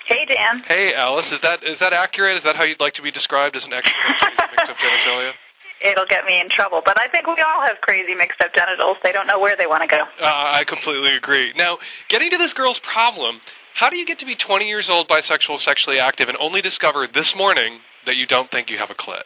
Hey, 0.06 0.25
Dan. 0.25 0.62
Hey, 0.68 0.94
Alice. 0.94 1.32
Is 1.32 1.40
that 1.40 1.64
is 1.64 1.80
that 1.80 1.92
accurate? 1.92 2.36
Is 2.36 2.44
that 2.44 2.56
how 2.56 2.64
you'd 2.64 2.80
like 2.80 2.94
to 2.94 3.02
be 3.02 3.10
described 3.10 3.56
as 3.56 3.64
an 3.64 3.72
expert 3.72 3.98
on 3.98 4.14
crazy 4.20 4.48
mixed 4.50 4.70
up 4.70 4.76
genitalia? 4.76 5.32
It'll 5.84 6.06
get 6.06 6.25
me 6.25 6.40
in 6.40 6.48
trouble, 6.48 6.80
but 6.84 6.98
I 6.98 7.08
think 7.08 7.26
we 7.26 7.42
all 7.42 7.62
have 7.62 7.80
crazy 7.82 8.14
mixed 8.14 8.40
up 8.42 8.54
genitals. 8.54 8.96
They 9.04 9.12
don't 9.12 9.26
know 9.26 9.38
where 9.38 9.56
they 9.56 9.66
want 9.66 9.82
to 9.82 9.94
go. 9.94 10.02
Uh, 10.22 10.32
I 10.54 10.64
completely 10.64 11.14
agree. 11.14 11.52
Now, 11.56 11.78
getting 12.08 12.30
to 12.30 12.38
this 12.38 12.54
girl's 12.54 12.78
problem, 12.78 13.40
how 13.75 13.90
do 13.90 13.98
you 13.98 14.06
get 14.06 14.20
to 14.20 14.26
be 14.26 14.36
20 14.36 14.64
years 14.64 14.88
old, 14.88 15.06
bisexual, 15.06 15.58
sexually 15.58 15.98
active, 15.98 16.28
and 16.28 16.38
only 16.40 16.62
discover 16.62 17.06
this 17.12 17.36
morning 17.36 17.80
that 18.06 18.16
you 18.16 18.26
don't 18.26 18.50
think 18.50 18.70
you 18.70 18.78
have 18.78 18.90
a 18.90 18.94
clit? 18.94 19.22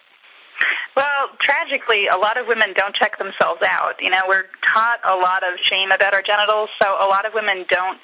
Well, 0.97 1.31
tragically, 1.41 2.09
a 2.09 2.17
lot 2.17 2.37
of 2.37 2.47
women 2.49 2.75
don't 2.75 2.95
check 2.97 3.17
themselves 3.17 3.61
out. 3.65 3.95
You 4.01 4.11
know, 4.11 4.21
we're 4.27 4.47
taught 4.67 4.99
a 5.05 5.15
lot 5.15 5.45
of 5.45 5.59
shame 5.63 5.93
about 5.93 6.15
our 6.15 6.23
genitals, 6.23 6.69
so 6.83 6.89
a 6.89 7.07
lot 7.07 7.27
of 7.27 7.33
women 7.33 7.65
don't 7.69 7.99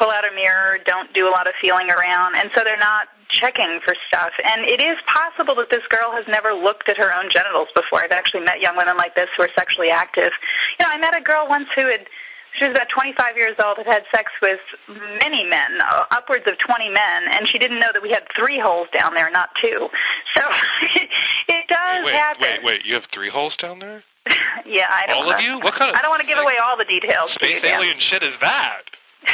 pull 0.00 0.10
out 0.10 0.24
a 0.24 0.34
mirror, 0.34 0.78
don't 0.86 1.12
do 1.12 1.28
a 1.28 1.32
lot 1.32 1.46
of 1.46 1.52
feeling 1.60 1.90
around, 1.90 2.36
and 2.36 2.50
so 2.54 2.64
they're 2.64 2.80
not 2.80 3.08
checking 3.28 3.80
for 3.84 3.94
stuff. 4.08 4.32
And 4.42 4.64
it 4.66 4.80
is 4.80 4.96
possible 5.06 5.54
that 5.56 5.70
this 5.70 5.86
girl 5.88 6.10
has 6.12 6.24
never 6.26 6.52
looked 6.52 6.88
at 6.88 6.96
her 6.96 7.14
own 7.14 7.30
genitals 7.30 7.68
before. 7.76 8.02
I've 8.02 8.10
actually 8.10 8.42
met 8.42 8.60
young 8.60 8.76
women 8.76 8.96
like 8.96 9.14
this 9.14 9.28
who 9.36 9.44
are 9.44 9.50
sexually 9.56 9.90
active. 9.90 10.32
You 10.78 10.86
know, 10.86 10.90
I 10.90 10.98
met 10.98 11.16
a 11.16 11.20
girl 11.20 11.46
once 11.48 11.68
who 11.76 11.86
had 11.86 12.06
she 12.58 12.64
was 12.64 12.72
about 12.72 12.88
25 12.88 13.36
years 13.36 13.54
old, 13.64 13.76
had 13.78 13.86
had 13.86 14.04
sex 14.12 14.32
with 14.42 14.58
many 14.88 15.46
men, 15.46 15.80
uh, 15.80 16.04
upwards 16.10 16.46
of 16.48 16.58
20 16.58 16.88
men, 16.90 17.22
and 17.32 17.46
she 17.46 17.58
didn't 17.58 17.78
know 17.78 17.90
that 17.92 18.02
we 18.02 18.10
had 18.10 18.24
three 18.36 18.58
holes 18.58 18.88
down 18.96 19.14
there, 19.14 19.30
not 19.30 19.50
two. 19.62 19.88
So 20.36 20.42
it, 21.48 21.68
does 21.68 22.06
wait, 22.06 22.14
happen. 22.14 22.42
Wait, 22.42 22.64
wait, 22.64 22.84
you 22.84 22.94
have 22.94 23.04
three 23.12 23.30
holes 23.30 23.56
down 23.56 23.78
there? 23.78 24.02
yeah, 24.66 24.86
I 24.90 25.06
don't. 25.06 25.22
All 25.22 25.26
wanna, 25.26 25.38
of 25.38 25.44
you? 25.44 25.60
What 25.60 25.74
kind 25.74 25.90
of 25.90 25.96
I 25.96 26.02
don't 26.02 26.10
want 26.10 26.22
to 26.22 26.26
give 26.26 26.38
away 26.38 26.56
all 26.62 26.76
the 26.76 26.84
details. 26.84 27.30
you, 27.40 27.48
space 27.48 27.62
Dan. 27.62 27.78
alien 27.78 27.98
shit 27.98 28.22
is 28.22 28.34
that? 28.40 28.82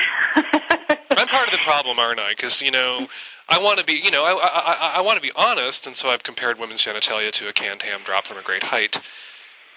I'm 1.11 1.29
part 1.29 1.47
of 1.47 1.53
the 1.53 1.65
problem, 1.65 1.99
aren't 1.99 2.21
I? 2.21 2.33
Because 2.37 2.61
you 2.61 2.71
know, 2.71 3.07
I 3.49 3.61
want 3.61 3.79
to 3.79 3.85
be, 3.85 3.95
you 3.95 4.11
know, 4.11 4.25
I 4.25 4.33
I, 4.33 4.73
I, 4.73 4.89
I 4.97 5.01
want 5.01 5.17
to 5.17 5.23
be 5.23 5.33
honest, 5.35 5.87
and 5.87 5.97
so 5.97 6.09
I've 6.11 6.23
compared 6.23 6.59
women's 6.59 6.83
genitalia 6.83 7.33
to 7.33 7.49
a 7.49 7.53
canned 7.53 7.83
ham 7.83 8.01
dropped 8.05 8.29
from 8.29 8.39
a 8.39 8.43
great 8.43 8.63
height. 8.63 8.97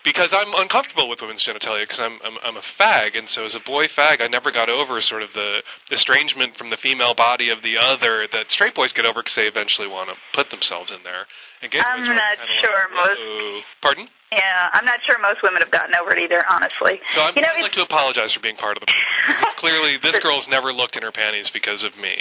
Because 0.03 0.31
I'm 0.31 0.53
uncomfortable 0.57 1.09
with 1.09 1.19
women's 1.21 1.43
genitalia 1.43 1.81
because 1.83 1.99
I'm, 1.99 2.19
I'm 2.23 2.37
I'm 2.43 2.57
a 2.57 2.63
fag, 2.79 3.17
and 3.17 3.27
so 3.27 3.43
as 3.45 3.53
a 3.53 3.59
boy 3.59 3.85
fag, 3.87 4.21
I 4.21 4.27
never 4.27 4.51
got 4.51 4.69
over 4.69 5.01
sort 5.01 5.23
of 5.23 5.33
the 5.33 5.61
estrangement 5.91 6.55
from 6.57 6.69
the 6.69 6.77
female 6.77 7.13
body 7.13 7.51
of 7.51 7.61
the 7.63 7.77
other 7.77 8.25
that 8.31 8.49
straight 8.49 8.75
boys 8.75 8.93
get 8.93 9.05
over 9.05 9.21
because 9.21 9.35
they 9.35 9.43
eventually 9.43 9.87
want 9.87 10.09
to 10.09 10.15
put 10.33 10.49
themselves 10.51 10.89
in 10.91 11.03
there. 11.03 11.25
And 11.61 11.69
gay 11.71 11.79
I'm 11.85 11.99
not 12.05 12.15
kinda 12.15 12.23
like, 12.39 12.59
sure 12.63 12.89
most- 12.95 13.19
"Whoa." 13.19 13.61
Pardon? 13.81 14.09
Yeah, 14.31 14.69
I'm 14.73 14.85
not 14.85 14.99
sure 15.05 15.17
most 15.19 15.41
women 15.43 15.61
have 15.61 15.71
gotten 15.71 15.95
over 15.95 16.15
it 16.15 16.21
either. 16.23 16.45
Honestly, 16.47 17.01
So 17.15 17.21
I'm, 17.21 17.33
you 17.35 17.41
know, 17.41 17.49
I'd 17.55 17.63
like 17.63 17.71
to 17.73 17.81
apologize 17.81 18.31
for 18.33 18.39
being 18.39 18.57
part 18.57 18.77
of 18.77 18.83
the. 18.85 18.93
clearly, 19.57 19.97
this 20.01 20.19
girl's 20.19 20.47
never 20.47 20.71
looked 20.71 20.95
in 20.95 21.03
her 21.03 21.11
panties 21.11 21.49
because 21.51 21.83
of 21.83 21.97
me. 21.97 22.15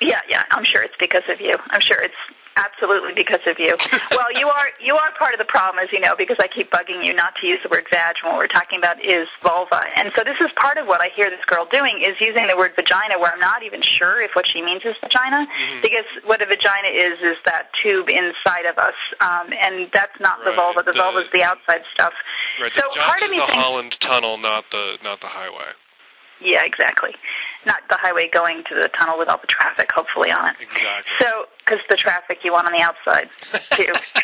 Yeah, 0.00 0.20
yeah, 0.28 0.42
I'm 0.50 0.64
sure 0.64 0.82
it's 0.82 0.94
because 1.00 1.22
of 1.32 1.40
you. 1.40 1.52
I'm 1.70 1.80
sure 1.80 1.96
it's 2.02 2.14
absolutely 2.64 3.12
because 3.16 3.40
of 3.46 3.56
you. 3.58 3.74
well, 4.12 4.26
you 4.34 4.48
are 4.48 4.68
you 4.80 4.96
are 4.96 5.10
part 5.18 5.32
of 5.34 5.38
the 5.38 5.44
problem, 5.44 5.82
as 5.84 5.92
you 5.92 6.00
know, 6.00 6.14
because 6.16 6.36
I 6.40 6.48
keep 6.48 6.70
bugging 6.70 7.04
you 7.04 7.12
not 7.14 7.34
to 7.40 7.46
use 7.46 7.60
the 7.62 7.68
word 7.68 7.86
vag 7.92 8.16
when 8.24 8.32
what 8.32 8.40
we're 8.42 8.48
talking 8.56 8.78
about 8.78 9.04
is 9.04 9.28
vulva. 9.42 9.80
And 9.96 10.10
so 10.16 10.24
this 10.24 10.36
is 10.40 10.48
part 10.56 10.78
of 10.78 10.86
what 10.86 11.00
I 11.00 11.10
hear 11.14 11.28
this 11.30 11.44
girl 11.46 11.66
doing 11.70 12.00
is 12.02 12.16
using 12.20 12.46
the 12.46 12.56
word 12.56 12.72
vagina 12.74 13.18
where 13.18 13.32
I'm 13.32 13.40
not 13.40 13.62
even 13.62 13.82
sure 13.82 14.22
if 14.22 14.32
what 14.34 14.46
she 14.48 14.62
means 14.62 14.82
is 14.84 14.94
vagina, 15.00 15.44
Mm-hmm. 15.44 15.82
because 15.82 16.08
what 16.24 16.40
a 16.42 16.46
vagina 16.46 16.88
is 16.88 17.18
is 17.20 17.36
that 17.44 17.68
tube 17.82 18.08
inside 18.08 18.64
of 18.66 18.78
us, 18.78 18.94
um, 19.20 19.52
and 19.52 19.90
that's 19.92 20.18
not 20.20 20.38
the 20.44 20.52
vulva. 20.52 20.82
The, 20.82 20.92
The- 20.92 20.98
vulva 20.98 21.18
is 21.20 21.30
the 21.32 21.42
outside 21.42 21.82
stuff. 21.92 22.12
Right. 22.60 22.72
So 22.74 22.82
the 22.94 23.00
part 23.00 23.22
of 23.22 23.30
me 23.30 23.36
the 23.38 23.46
thinks- 23.46 23.62
Holland 23.62 23.96
Tunnel, 24.00 24.38
not 24.38 24.64
the 24.70 24.96
not 25.02 25.20
the 25.20 25.28
highway. 25.28 25.72
Yeah, 26.40 26.62
exactly. 26.64 27.14
Not 27.66 27.82
the 27.88 27.96
highway 27.96 28.28
going 28.32 28.64
to 28.68 28.74
the 28.74 28.88
tunnel 28.88 29.18
with 29.18 29.28
all 29.28 29.38
the 29.38 29.46
traffic, 29.46 29.90
hopefully 29.94 30.30
on 30.30 30.46
it. 30.48 30.56
Exactly. 30.60 31.12
So, 31.20 31.44
because 31.58 31.80
the 31.88 31.96
traffic 31.96 32.38
you 32.44 32.52
want 32.52 32.66
on 32.66 32.72
the 32.72 32.82
outside 32.82 33.28
too. 33.72 33.92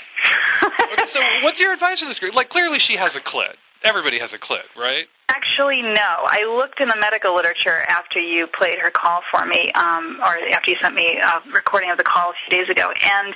Okay, 0.93 1.07
so 1.07 1.21
what's 1.43 1.59
your 1.59 1.73
advice 1.73 2.01
for 2.01 2.07
this 2.07 2.19
girl? 2.19 2.31
Like, 2.35 2.51
clearly 2.51 2.79
she 2.79 2.97
has 2.97 3.17
a 3.17 3.21
clit. 3.21 3.55
Everybody 3.83 4.19
has 4.19 4.33
a 4.35 4.39
clit, 4.39 4.65
right? 4.77 5.07
Actually, 5.31 5.83
no. 5.83 6.11
I 6.27 6.43
looked 6.45 6.81
in 6.81 6.89
the 6.89 6.99
medical 7.01 7.35
literature 7.37 7.85
after 7.89 8.19
you 8.19 8.49
played 8.49 8.79
her 8.83 8.91
call 8.91 9.21
for 9.31 9.47
me, 9.47 9.71
um, 9.73 10.19
or 10.21 10.35
after 10.53 10.71
you 10.73 10.77
sent 10.81 10.95
me 10.95 11.19
a 11.23 11.41
recording 11.55 11.91
of 11.91 11.99
the 11.99 12.05
call 12.05 12.31
a 12.31 12.35
few 12.43 12.59
days 12.59 12.69
ago. 12.69 12.91
And 12.91 13.35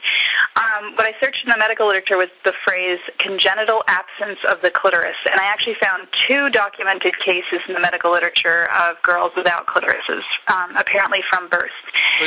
um, 0.56 0.94
what 0.96 1.06
I 1.06 1.14
searched 1.22 1.44
in 1.44 1.50
the 1.50 1.56
medical 1.56 1.86
literature 1.86 2.16
was 2.16 2.28
the 2.44 2.52
phrase 2.66 2.98
congenital 3.18 3.84
absence 3.86 4.38
of 4.50 4.60
the 4.60 4.70
clitoris. 4.70 5.16
And 5.30 5.38
I 5.38 5.44
actually 5.46 5.76
found 5.80 6.08
two 6.26 6.50
documented 6.50 7.14
cases 7.24 7.62
in 7.68 7.74
the 7.74 7.80
medical 7.80 8.10
literature 8.10 8.66
of 8.74 9.00
girls 9.02 9.30
without 9.36 9.66
clitorises, 9.66 10.26
um, 10.48 10.74
apparently 10.76 11.20
from 11.30 11.48
birth. 11.48 11.70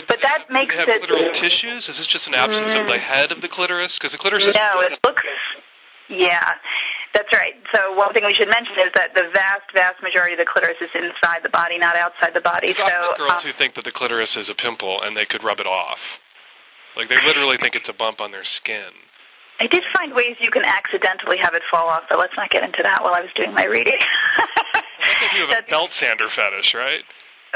But 0.08 0.22
that 0.24 0.46
do 0.48 0.54
makes 0.54 0.74
they 0.74 0.80
have 0.80 0.90
it- 0.90 1.02
clitoral 1.04 1.34
tissues? 1.34 1.90
Is 1.90 1.98
this 1.98 2.08
just 2.08 2.28
an 2.28 2.36
absence 2.36 2.72
of 2.72 2.88
the 2.88 3.00
head 3.00 3.34
of 3.34 3.42
the 3.42 3.50
clitoris? 3.50 3.98
Because 4.00 4.14
the 4.14 4.18
clitoris 4.18 4.46
is 4.46 4.56
No, 4.56 4.80
it 4.80 4.98
looks. 5.04 5.24
Yeah, 6.10 6.52
that's 7.14 7.32
right. 7.34 7.54
So 7.74 7.94
one 7.96 8.14
thing 8.14 8.24
we 8.26 8.34
should 8.34 8.50
mention 8.50 8.76
is 8.86 8.92
that 8.96 9.14
the 9.16 9.30
vast, 9.34 9.68
vast 9.74 10.02
majority 10.04 10.34
of 10.34 10.40
the 10.40 10.46
clitoris 10.46 10.78
is 10.82 10.90
inside 10.94 11.44
the 11.44 11.50
body, 11.50 11.78
not 11.78 11.96
outside 11.96 12.34
the 12.34 12.42
body. 12.42 12.74
There's 12.74 12.78
So 12.78 13.18
girls 13.18 13.32
um, 13.32 13.44
who 13.44 13.54
think 13.54 13.76
that 13.76 13.84
the 13.84 13.92
clitoris 13.92 14.38
is 14.38 14.50
a 14.50 14.56
pimple 14.56 15.02
and 15.02 15.16
they 15.16 15.26
could 15.26 15.44
rub 15.44 15.60
it 15.60 15.68
off. 15.68 16.00
Like 16.96 17.10
they 17.10 17.18
literally 17.26 17.58
think 17.58 17.76
it's 17.76 17.90
a 17.90 17.94
bump 17.94 18.22
on 18.22 18.32
their 18.32 18.44
skin. 18.44 18.90
I 19.60 19.68
did 19.68 19.84
find 19.96 20.14
ways 20.14 20.36
you 20.40 20.52
can 20.52 20.64
accidentally 20.66 21.38
have 21.42 21.54
it 21.54 21.64
fall 21.72 21.90
off, 21.90 22.04
but 22.10 22.20
let's 22.20 22.34
not 22.38 22.50
get 22.50 22.64
into 22.64 22.82
that 22.84 23.04
while 23.04 23.14
I 23.14 23.22
was 23.22 23.30
doing 23.36 23.54
my 23.54 23.66
reading. 23.66 23.98
I 23.98 24.84
think 25.20 25.32
you 25.36 25.48
have 25.48 25.66
a 25.66 25.68
belt 25.70 25.94
sander 25.94 26.30
fetish, 26.30 26.74
right? 26.74 27.02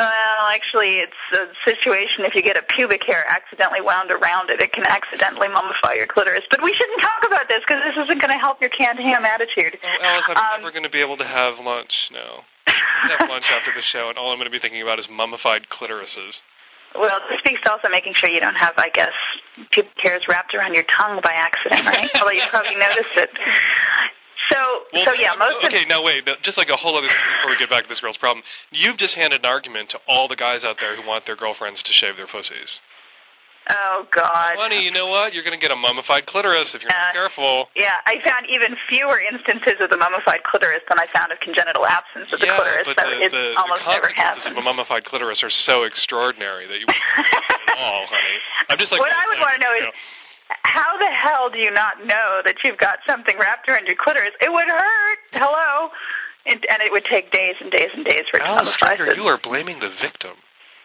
Well, 0.01 0.47
actually, 0.49 0.97
it's 1.05 1.21
a 1.37 1.45
situation 1.69 2.25
if 2.25 2.33
you 2.33 2.41
get 2.41 2.57
a 2.57 2.63
pubic 2.63 3.03
hair 3.05 3.23
accidentally 3.29 3.81
wound 3.81 4.09
around 4.09 4.49
it, 4.49 4.59
it 4.59 4.73
can 4.73 4.83
accidentally 4.89 5.47
mummify 5.47 5.95
your 5.95 6.07
clitoris. 6.07 6.41
But 6.49 6.63
we 6.63 6.73
shouldn't 6.73 7.01
talk 7.01 7.21
about 7.27 7.47
this 7.47 7.59
because 7.59 7.83
this 7.85 8.03
isn't 8.05 8.19
going 8.19 8.33
to 8.33 8.39
help 8.39 8.59
your 8.61 8.71
canned 8.71 8.97
ham 8.97 9.23
attitude. 9.25 9.77
Well, 9.83 10.11
Alice, 10.11 10.25
I'm 10.29 10.37
Um, 10.37 10.61
never 10.61 10.71
going 10.71 10.83
to 10.83 10.89
be 10.89 11.01
able 11.01 11.17
to 11.17 11.25
have 11.25 11.59
lunch 11.59 12.09
now. 12.11 12.45
Have 12.65 13.29
lunch 13.29 13.45
after 13.51 13.71
the 13.75 13.81
show, 13.81 14.09
and 14.09 14.17
all 14.17 14.31
I'm 14.31 14.37
going 14.37 14.49
to 14.49 14.51
be 14.51 14.59
thinking 14.59 14.81
about 14.81 14.97
is 14.97 15.07
mummified 15.07 15.67
clitorises. 15.69 16.41
Well, 16.97 17.19
this 17.29 17.39
speaks 17.39 17.61
to 17.63 17.71
also 17.71 17.89
making 17.89 18.13
sure 18.15 18.29
you 18.29 18.41
don't 18.41 18.57
have, 18.57 18.73
I 18.77 18.89
guess, 18.89 19.13
pubic 19.71 19.91
hairs 20.01 20.23
wrapped 20.27 20.53
around 20.55 20.73
your 20.73 20.83
tongue 20.83 21.21
by 21.23 21.31
accident, 21.33 21.85
right? 21.85 22.09
Although 22.19 22.31
you 22.31 22.41
probably 22.49 22.75
noticed 22.75 23.15
it. 23.17 23.29
So, 24.51 24.79
Well, 24.93 25.05
so 25.05 25.13
yeah, 25.13 25.33
most 25.39 25.63
okay. 25.65 25.83
of 25.83 25.87
now 25.89 26.03
wait. 26.03 26.27
Just 26.43 26.57
like 26.57 26.69
a 26.69 26.75
whole 26.75 26.97
other 26.97 27.07
thing 27.07 27.17
before 27.17 27.51
we 27.51 27.57
get 27.57 27.69
back 27.69 27.83
to 27.83 27.89
this 27.89 27.99
girl's 27.99 28.17
problem, 28.17 28.43
you've 28.71 28.97
just 28.97 29.15
handed 29.15 29.45
an 29.45 29.51
argument 29.51 29.89
to 29.91 29.99
all 30.07 30.27
the 30.27 30.35
guys 30.35 30.63
out 30.63 30.77
there 30.79 30.95
who 30.95 31.07
want 31.07 31.25
their 31.25 31.35
girlfriends 31.35 31.83
to 31.83 31.93
shave 31.93 32.17
their 32.17 32.27
pussies. 32.27 32.79
oh 33.69 34.07
god, 34.11 34.57
Honey, 34.57 34.83
you 34.83 34.91
know 34.91 35.07
what? 35.07 35.33
You're 35.33 35.43
going 35.43 35.57
to 35.57 35.61
get 35.61 35.71
a 35.71 35.75
mummified 35.75 36.25
clitoris 36.25 36.73
if 36.73 36.81
you're 36.81 36.89
not 36.89 37.09
Uh, 37.09 37.11
careful. 37.13 37.69
yeah, 37.75 37.93
I 38.05 38.19
found 38.23 38.47
even 38.49 38.75
fewer 38.89 39.21
instances 39.21 39.75
of 39.79 39.89
the 39.91 39.97
mummified 39.97 40.43
clitoris 40.43 40.81
than 40.89 40.99
I 40.99 41.05
found 41.13 41.31
of 41.31 41.39
congenital 41.39 41.85
absence 41.85 42.27
of 42.33 42.39
the 42.39 42.47
yeah, 42.47 42.55
clitoris. 42.57 42.83
but 42.87 42.99
so 42.99 43.05
the, 43.09 43.23
it 43.25 43.31
the, 43.31 43.53
almost 43.57 43.85
the 43.85 43.91
never 43.93 44.09
happens. 44.09 44.45
of 44.47 44.57
a 44.57 44.61
mummified 44.61 45.05
clitoris 45.05 45.43
are 45.43 45.49
so 45.53 45.83
extraordinary 45.83 46.65
that 46.67 46.79
you 46.79 46.85
wouldn't 46.89 47.05
at 47.69 47.77
all, 47.77 48.07
honey. 48.09 48.37
I'm 48.69 48.77
just 48.79 48.91
like 48.91 48.99
What 48.99 49.13
I 49.13 49.27
would 49.29 49.39
wanna 49.39 49.57
know 49.59 49.73
is- 49.77 49.83
you 49.85 49.91
How 50.63 50.97
the 50.97 51.09
hell 51.11 51.49
do 51.49 51.59
you 51.59 51.71
not 51.71 52.05
know 52.05 52.41
that 52.45 52.55
you've 52.63 52.77
got 52.77 52.99
something 53.07 53.37
wrapped 53.39 53.67
around 53.67 53.87
your 53.87 53.95
clitoris? 53.95 54.31
It 54.41 54.51
would 54.51 54.67
hurt. 54.67 55.19
Hello. 55.33 55.89
And, 56.45 56.65
and 56.71 56.81
it 56.81 56.91
would 56.91 57.05
take 57.05 57.31
days 57.31 57.55
and 57.61 57.71
days 57.71 57.89
and 57.93 58.05
days 58.05 58.23
for 58.31 58.37
it 58.37 58.43
to 58.43 58.47
Alice 58.47 58.69
mummify. 58.69 58.73
Striker, 58.73 59.15
you 59.15 59.23
are 59.23 59.39
blaming 59.41 59.79
the 59.79 59.91
victim. 60.01 60.31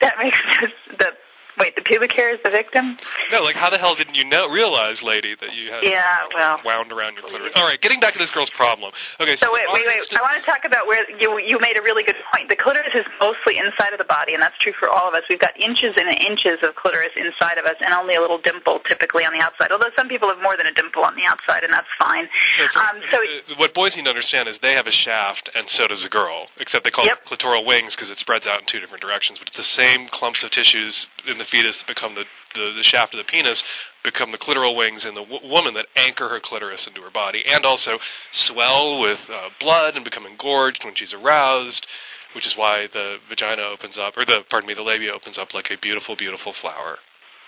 That 0.00 0.16
makes 0.18 0.38
the 0.98 1.12
wait. 1.58 1.74
The 1.76 1.82
pubic 1.82 2.12
hair 2.12 2.32
is 2.34 2.40
the 2.44 2.50
victim. 2.50 2.96
No, 3.32 3.42
like 3.42 3.56
how 3.56 3.70
the 3.70 3.78
hell 3.78 3.94
didn't 3.94 4.14
you 4.14 4.24
know 4.24 4.46
realize, 4.48 5.02
lady, 5.02 5.34
that 5.40 5.54
you 5.54 5.70
had 5.70 5.82
Yeah. 5.84 6.20
Well. 6.34 6.60
wound 6.64 6.92
around 6.92 7.14
your 7.14 7.22
clitoris? 7.22 7.52
All 7.56 7.66
right, 7.66 7.80
getting 7.80 8.00
back 8.00 8.12
to 8.14 8.18
this 8.18 8.30
girl's 8.30 8.50
problem. 8.50 8.92
Okay, 9.20 9.36
so, 9.36 9.46
So 9.46 9.52
wait, 9.52 9.62
wait, 9.72 9.86
wait. 9.86 10.00
I 10.16 10.22
want 10.22 10.38
to 10.40 10.46
talk 10.46 10.64
about 10.64 10.86
where 10.86 11.04
you 11.20 11.38
you 11.38 11.58
made 11.60 11.78
a 11.78 11.82
really 11.82 12.02
good 12.04 12.16
point. 12.34 12.48
The 12.48 12.56
clitoris 12.56 12.92
is 12.94 13.04
mostly 13.20 13.58
inside 13.58 13.92
of 13.92 13.98
the 13.98 14.04
body, 14.04 14.34
and 14.34 14.42
that's 14.42 14.56
true 14.58 14.72
for 14.78 14.88
all 14.90 15.08
of 15.08 15.14
us. 15.14 15.22
We've 15.28 15.38
got 15.40 15.58
inches 15.58 15.96
and 15.96 16.08
inches 16.20 16.58
of 16.62 16.74
clitoris 16.76 17.12
inside 17.16 17.58
of 17.58 17.64
us, 17.66 17.76
and 17.80 17.92
only 17.94 18.14
a 18.14 18.20
little 18.20 18.38
dimple 18.38 18.80
typically 18.80 19.24
on 19.24 19.32
the 19.32 19.40
outside. 19.44 19.72
Although 19.72 19.90
some 19.96 20.08
people 20.08 20.28
have 20.28 20.40
more 20.42 20.56
than 20.56 20.66
a 20.66 20.72
dimple 20.72 21.04
on 21.04 21.14
the 21.14 21.24
outside, 21.28 21.64
and 21.64 21.72
that's 21.72 21.88
fine. 21.98 22.28
Um, 22.76 23.00
so 23.10 23.18
Uh, 23.18 23.54
what 23.56 23.74
boys 23.74 23.96
need 23.96 24.04
to 24.04 24.10
understand 24.10 24.48
is 24.48 24.58
they 24.58 24.74
have 24.74 24.86
a 24.86 24.92
shaft, 24.92 25.48
and 25.54 25.68
so 25.70 25.86
does 25.86 26.04
a 26.04 26.08
girl. 26.08 26.48
Except 26.58 26.84
they 26.84 26.90
call 26.90 27.04
Yep. 27.06 27.22
it 27.24 27.28
clitoral 27.38 27.64
wings 27.64 27.94
because 27.96 28.10
it 28.10 28.18
spreads 28.18 28.46
out 28.46 28.60
in 28.60 28.66
two 28.66 28.80
different 28.80 29.02
directions. 29.02 29.38
But 29.38 29.48
it's 29.48 29.56
the 29.56 29.62
same 29.64 30.08
clumps 30.08 30.42
of 30.42 30.50
tissues 30.50 31.06
in 31.26 31.38
the 31.38 31.44
fetus 31.46 31.78
that 31.78 31.86
become 31.86 32.14
the, 32.14 32.24
the, 32.54 32.72
the 32.76 32.82
shaft 32.82 33.14
of 33.14 33.18
the 33.18 33.24
penis, 33.24 33.64
become 34.04 34.32
the 34.32 34.38
clitoral 34.38 34.76
wings 34.76 35.04
in 35.04 35.14
the 35.14 35.22
w- 35.22 35.50
woman 35.50 35.74
that 35.74 35.86
anchor 35.96 36.28
her 36.28 36.40
clitoris 36.40 36.86
into 36.86 37.00
her 37.02 37.10
body, 37.10 37.44
and 37.52 37.64
also 37.64 37.98
swell 38.30 39.00
with 39.00 39.20
uh, 39.30 39.48
blood 39.60 39.96
and 39.96 40.04
become 40.04 40.26
engorged 40.26 40.84
when 40.84 40.94
she's 40.94 41.14
aroused. 41.14 41.86
Which 42.34 42.46
is 42.46 42.56
why 42.56 42.86
the 42.92 43.16
vagina 43.30 43.62
opens 43.62 43.96
up, 43.96 44.18
or 44.18 44.26
the 44.26 44.44
pardon 44.50 44.68
me, 44.68 44.74
the 44.74 44.82
labia 44.82 45.12
opens 45.14 45.38
up 45.38 45.54
like 45.54 45.70
a 45.70 45.78
beautiful, 45.80 46.16
beautiful 46.16 46.52
flower, 46.52 46.98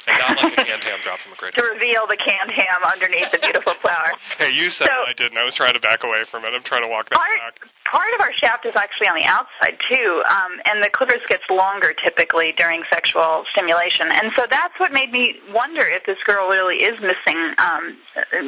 and 0.09 0.19
not 0.19 0.43
like 0.43 0.53
a 0.59 0.65
canned 0.65 0.83
ham 0.85 0.99
drop 1.05 1.19
from 1.21 1.33
a 1.33 1.53
to 1.53 1.63
reveal 1.75 2.07
the 2.07 2.17
canned 2.17 2.51
ham 2.51 2.81
underneath 2.85 3.31
the 3.33 3.39
beautiful 3.39 3.75
flower. 3.81 4.13
Hey, 4.39 4.53
you 4.53 4.71
said 4.71 4.87
So- 4.89 5.05
I 5.07 5.13
didn't. 5.13 5.37
I 5.39 5.45
was 5.45 5.55
trying 5.55 5.75
to 5.75 5.81
back 5.81 6.05
away 6.05 6.25
from 6.31 6.45
it. 6.45 6.53
I'm 6.55 6.63
trying 6.63 6.83
to 6.83 6.89
walk 6.89 7.11
that 7.11 7.17
Part, 7.19 7.29
back. 7.61 7.69
part 7.91 8.15
of 8.15 8.21
our 8.21 8.33
shaft 8.35 8.65
is 8.67 8.77
actually 8.77 9.09
on 9.09 9.17
the 9.19 9.25
outside 9.27 9.77
too, 9.91 10.23
um, 10.31 10.53
and 10.67 10.83
the 10.83 10.91
clitoris 10.91 11.23
gets 11.29 11.43
longer 11.51 11.93
typically 12.05 12.53
during 12.57 12.83
sexual 12.93 13.45
stimulation, 13.53 14.09
and 14.13 14.31
so 14.37 14.47
that's 14.51 14.75
what 14.79 14.93
made 14.93 15.11
me 15.11 15.37
wonder 15.53 15.83
if 15.83 16.05
this 16.07 16.19
girl 16.27 16.49
really 16.49 16.77
is 16.77 16.95
missing, 17.03 17.39
um, 17.59 17.97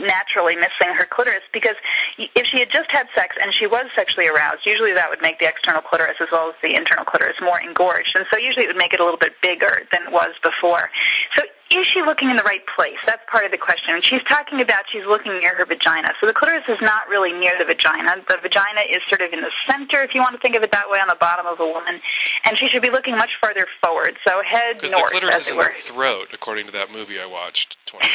naturally 0.07 0.55
missing 0.57 0.95
her 0.95 1.07
clitoris, 1.11 1.43
because 1.53 1.77
if 2.19 2.47
she 2.47 2.61
had 2.61 2.71
just 2.71 2.91
had 2.91 3.07
sex 3.15 3.35
and 3.41 3.53
she 3.55 3.67
was 3.67 3.85
sexually 3.97 4.29
aroused, 4.29 4.63
usually 4.67 4.93
that 4.93 5.11
would 5.11 5.23
make 5.23 5.39
the 5.39 5.47
external 5.49 5.83
clitoris 5.83 6.17
as 6.21 6.29
well 6.31 6.49
as 6.51 6.55
the 6.63 6.71
internal 6.77 7.05
clitoris 7.05 7.37
more 7.43 7.61
engorged, 7.61 8.15
and 8.15 8.27
so 8.33 8.39
usually 8.39 8.65
it 8.65 8.69
would 8.69 8.77
make 8.79 8.93
it 8.95 9.01
a 9.01 9.05
little 9.05 9.19
bit 9.19 9.33
bigger 9.43 9.71
than 9.93 10.03
it 10.07 10.13
was 10.13 10.31
before. 10.43 10.91
So 11.37 11.43
is 11.71 11.87
she 11.87 12.03
looking 12.03 12.29
in 12.31 12.37
the 12.37 12.43
right 12.43 12.63
place? 12.75 12.99
That's 13.07 13.23
part 13.31 13.45
of 13.45 13.53
the 13.53 13.59
question. 13.59 13.95
And 13.95 14.03
she's 14.03 14.23
talking 14.29 14.61
about 14.61 14.83
she's 14.91 15.07
looking 15.07 15.39
near 15.39 15.55
her 15.55 15.65
vagina. 15.65 16.09
So 16.21 16.27
the 16.27 16.33
clitoris 16.35 16.65
is 16.69 16.79
not 16.83 17.07
really 17.09 17.33
near 17.33 17.53
the 17.59 17.65
vagina. 17.65 18.17
The 18.27 18.39
vagina 18.43 18.81
is 18.91 18.99
sort 19.09 19.21
of 19.23 19.33
in 19.33 19.41
the 19.41 19.53
center, 19.67 20.03
if 20.03 20.11
you 20.15 20.21
want 20.21 20.35
to 20.35 20.41
think 20.43 20.57
of 20.57 20.63
it 20.65 20.73
that 20.73 20.91
way, 20.91 20.99
on 20.99 21.07
the 21.07 21.15
bottom 21.21 21.47
of 21.47 21.61
a 21.61 21.67
woman. 21.67 22.01
And 22.45 22.59
she 22.59 22.67
should 22.69 22.83
be 22.83 22.91
looking 22.91 23.15
much 23.17 23.31
farther 23.41 23.67
forward. 23.83 24.17
So 24.27 24.43
head 24.43 24.79
Because 24.83 24.91
the 24.91 24.99
clitoris 25.11 25.35
as 25.37 25.43
is 25.43 25.49
in 25.49 25.57
were. 25.57 25.73
the 25.87 25.93
throat, 25.93 26.29
according 26.33 26.67
to 26.67 26.73
that 26.73 26.91
movie 26.91 27.21
I 27.21 27.27
watched. 27.27 27.77
20. 27.87 28.03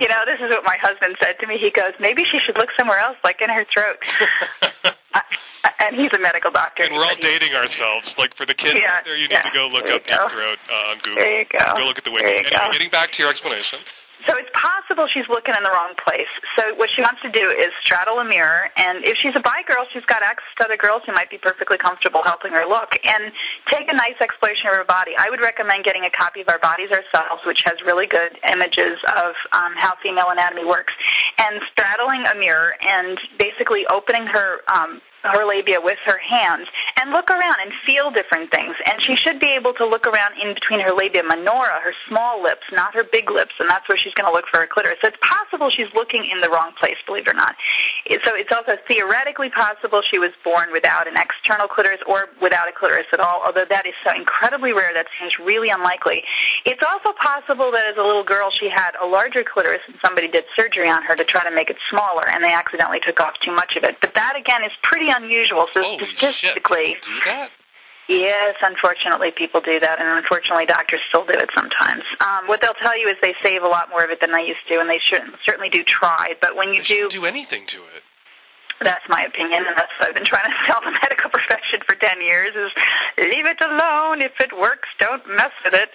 you 0.00 0.08
know, 0.08 0.24
this 0.26 0.40
is 0.42 0.50
what 0.50 0.64
my 0.64 0.76
husband 0.82 1.14
said 1.22 1.38
to 1.38 1.46
me. 1.46 1.56
He 1.58 1.70
goes, 1.70 1.92
maybe 2.00 2.24
she 2.26 2.38
should 2.44 2.58
look 2.58 2.70
somewhere 2.76 2.98
else, 2.98 3.16
like 3.22 3.40
in 3.40 3.48
her 3.50 3.64
throat. 3.72 3.98
And 5.80 5.96
he's 5.96 6.10
a 6.14 6.18
medical 6.20 6.50
doctor. 6.50 6.82
and 6.84 6.94
we're 6.94 7.04
all 7.04 7.16
dating 7.20 7.54
ourselves. 7.54 8.14
Like 8.18 8.34
for 8.36 8.46
the 8.46 8.54
kids 8.54 8.78
Yeah, 8.80 8.98
out 8.98 9.04
there, 9.04 9.16
you 9.16 9.28
need 9.28 9.34
yeah. 9.34 9.42
to 9.42 9.50
go 9.54 9.66
look 9.68 9.84
up 9.90 10.06
go. 10.06 10.14
Deep 10.14 10.30
Throat 10.32 10.58
uh, 10.70 10.90
on 10.94 10.98
Google. 11.02 11.18
There 11.18 11.40
you 11.40 11.46
go. 11.50 11.58
Go 11.80 11.84
look 11.86 11.98
at 11.98 12.04
the 12.04 12.10
wiki. 12.10 12.26
Anyway, 12.26 12.50
go. 12.50 12.72
getting 12.72 12.90
back 12.90 13.12
to 13.12 13.22
your 13.22 13.30
explanation. 13.30 13.78
So 14.26 14.34
it's 14.36 14.50
possible 14.52 15.06
she's 15.12 15.28
looking 15.28 15.54
in 15.54 15.62
the 15.62 15.70
wrong 15.70 15.94
place. 16.02 16.30
So 16.58 16.74
what 16.74 16.90
she 16.90 17.02
wants 17.02 17.22
to 17.22 17.30
do 17.30 17.50
is 17.50 17.70
straddle 17.84 18.18
a 18.18 18.24
mirror, 18.24 18.68
and 18.76 19.04
if 19.04 19.16
she's 19.16 19.34
a 19.36 19.40
bi 19.40 19.62
girl, 19.62 19.86
she's 19.92 20.04
got 20.04 20.22
access 20.22 20.48
to 20.58 20.64
other 20.64 20.76
girls 20.76 21.02
who 21.06 21.12
might 21.12 21.30
be 21.30 21.38
perfectly 21.38 21.78
comfortable 21.78 22.22
helping 22.24 22.52
her 22.52 22.66
look, 22.66 22.90
and 23.04 23.32
take 23.66 23.90
a 23.90 23.94
nice 23.94 24.18
exploration 24.20 24.68
of 24.68 24.74
her 24.74 24.84
body. 24.84 25.12
I 25.18 25.30
would 25.30 25.40
recommend 25.40 25.84
getting 25.84 26.04
a 26.04 26.10
copy 26.10 26.40
of 26.40 26.48
Our 26.48 26.58
Bodies 26.58 26.90
Ourselves, 26.90 27.42
which 27.46 27.62
has 27.64 27.76
really 27.86 28.06
good 28.06 28.38
images 28.52 28.98
of 29.16 29.34
um, 29.52 29.74
how 29.76 29.94
female 30.02 30.30
anatomy 30.30 30.64
works, 30.64 30.92
and 31.38 31.60
straddling 31.70 32.24
a 32.26 32.38
mirror 32.38 32.74
and 32.82 33.18
basically 33.38 33.86
opening 33.86 34.26
her 34.26 34.60
um, 34.72 35.00
her 35.22 35.46
labia 35.46 35.80
with 35.80 35.98
her 36.04 36.18
hands 36.18 36.68
and 37.00 37.10
look 37.10 37.30
around 37.30 37.56
and 37.60 37.72
feel 37.84 38.10
different 38.10 38.50
things. 38.50 38.74
And 38.86 39.02
she 39.02 39.16
should 39.16 39.40
be 39.40 39.48
able 39.48 39.72
to 39.74 39.86
look 39.86 40.06
around 40.06 40.34
in 40.40 40.54
between 40.54 40.80
her 40.80 40.92
labia 40.92 41.22
minora, 41.22 41.80
her 41.82 41.94
small 42.08 42.42
lips, 42.42 42.62
not 42.72 42.94
her 42.94 43.04
big 43.10 43.30
lips, 43.30 43.52
and 43.58 43.68
that's 43.68 43.88
where 43.88 43.98
she's 44.08 44.16
going 44.16 44.24
to 44.24 44.32
look 44.32 44.48
for 44.48 44.60
her 44.60 44.66
clitoris. 44.66 44.96
So 45.04 45.08
it's 45.08 45.20
possible 45.20 45.68
she's 45.68 45.92
looking 45.92 46.24
in 46.24 46.40
the 46.40 46.48
wrong 46.48 46.72
place, 46.80 46.96
believe 47.04 47.28
it 47.28 47.30
or 47.30 47.36
not. 47.36 47.54
So 48.24 48.32
it's 48.32 48.48
also 48.48 48.72
theoretically 48.88 49.50
possible 49.50 50.00
she 50.00 50.18
was 50.18 50.32
born 50.42 50.72
without 50.72 51.06
an 51.06 51.20
external 51.20 51.68
clitoris 51.68 52.00
or 52.08 52.32
without 52.40 52.68
a 52.68 52.72
clitoris 52.72 53.06
at 53.12 53.20
all, 53.20 53.44
although 53.44 53.68
that 53.68 53.86
is 53.86 53.92
so 54.00 54.16
incredibly 54.16 54.72
rare 54.72 54.94
that 54.94 55.06
seems 55.20 55.36
really 55.44 55.68
unlikely. 55.68 56.24
It's 56.64 56.82
also 56.82 57.12
possible 57.20 57.70
that 57.72 57.84
as 57.86 57.96
a 58.00 58.02
little 58.02 58.24
girl 58.24 58.50
she 58.50 58.70
had 58.72 58.92
a 58.96 59.06
larger 59.06 59.44
clitoris 59.44 59.84
and 59.86 59.96
somebody 60.02 60.28
did 60.28 60.44
surgery 60.56 60.88
on 60.88 61.02
her 61.02 61.14
to 61.16 61.24
try 61.24 61.44
to 61.44 61.54
make 61.54 61.68
it 61.68 61.76
smaller 61.90 62.24
and 62.28 62.42
they 62.42 62.52
accidentally 62.52 63.00
took 63.04 63.20
off 63.20 63.34
too 63.44 63.52
much 63.52 63.76
of 63.76 63.84
it. 63.84 64.00
But 64.00 64.14
that 64.14 64.36
again 64.36 64.64
is 64.64 64.72
pretty 64.82 65.10
unusual. 65.10 65.66
So 65.74 65.82
Holy 65.82 65.98
statistically, 66.16 66.96
shit. 66.96 67.02
Do 67.02 67.10
that? 67.26 67.50
Yes, 68.08 68.56
unfortunately, 68.62 69.32
people 69.36 69.60
do 69.60 69.78
that, 69.80 70.00
and 70.00 70.08
unfortunately, 70.08 70.64
doctors 70.64 71.00
still 71.10 71.26
do 71.26 71.36
it 71.36 71.50
sometimes. 71.54 72.02
Um, 72.24 72.48
what 72.48 72.62
they'll 72.62 72.78
tell 72.80 72.98
you 72.98 73.06
is 73.08 73.16
they 73.20 73.34
save 73.42 73.62
a 73.62 73.68
lot 73.68 73.90
more 73.90 74.02
of 74.02 74.08
it 74.08 74.18
than 74.20 74.32
they 74.32 74.48
used 74.48 74.64
to, 74.68 74.80
and 74.80 74.88
they 74.88 74.98
should, 74.98 75.20
certainly 75.44 75.68
do 75.68 75.84
try. 75.84 76.32
But 76.40 76.56
when 76.56 76.72
you 76.72 76.82
do, 76.82 77.10
do 77.10 77.26
anything 77.26 77.66
to 77.66 77.76
it. 77.92 78.02
that's 78.80 79.04
my 79.10 79.20
opinion, 79.28 79.60
and 79.68 79.76
that's 79.76 79.92
what 80.00 80.08
I've 80.08 80.16
been 80.16 80.24
trying 80.24 80.48
to 80.48 80.56
tell 80.64 80.80
the 80.80 80.90
medical 80.90 81.28
profession 81.28 81.84
for 81.86 81.96
ten 81.96 82.22
years: 82.22 82.56
is 82.56 82.72
leave 83.28 83.44
it 83.44 83.60
alone. 83.60 84.22
If 84.22 84.32
it 84.40 84.56
works, 84.56 84.88
don't 84.98 85.22
mess 85.36 85.52
with 85.62 85.74
it. 85.74 85.90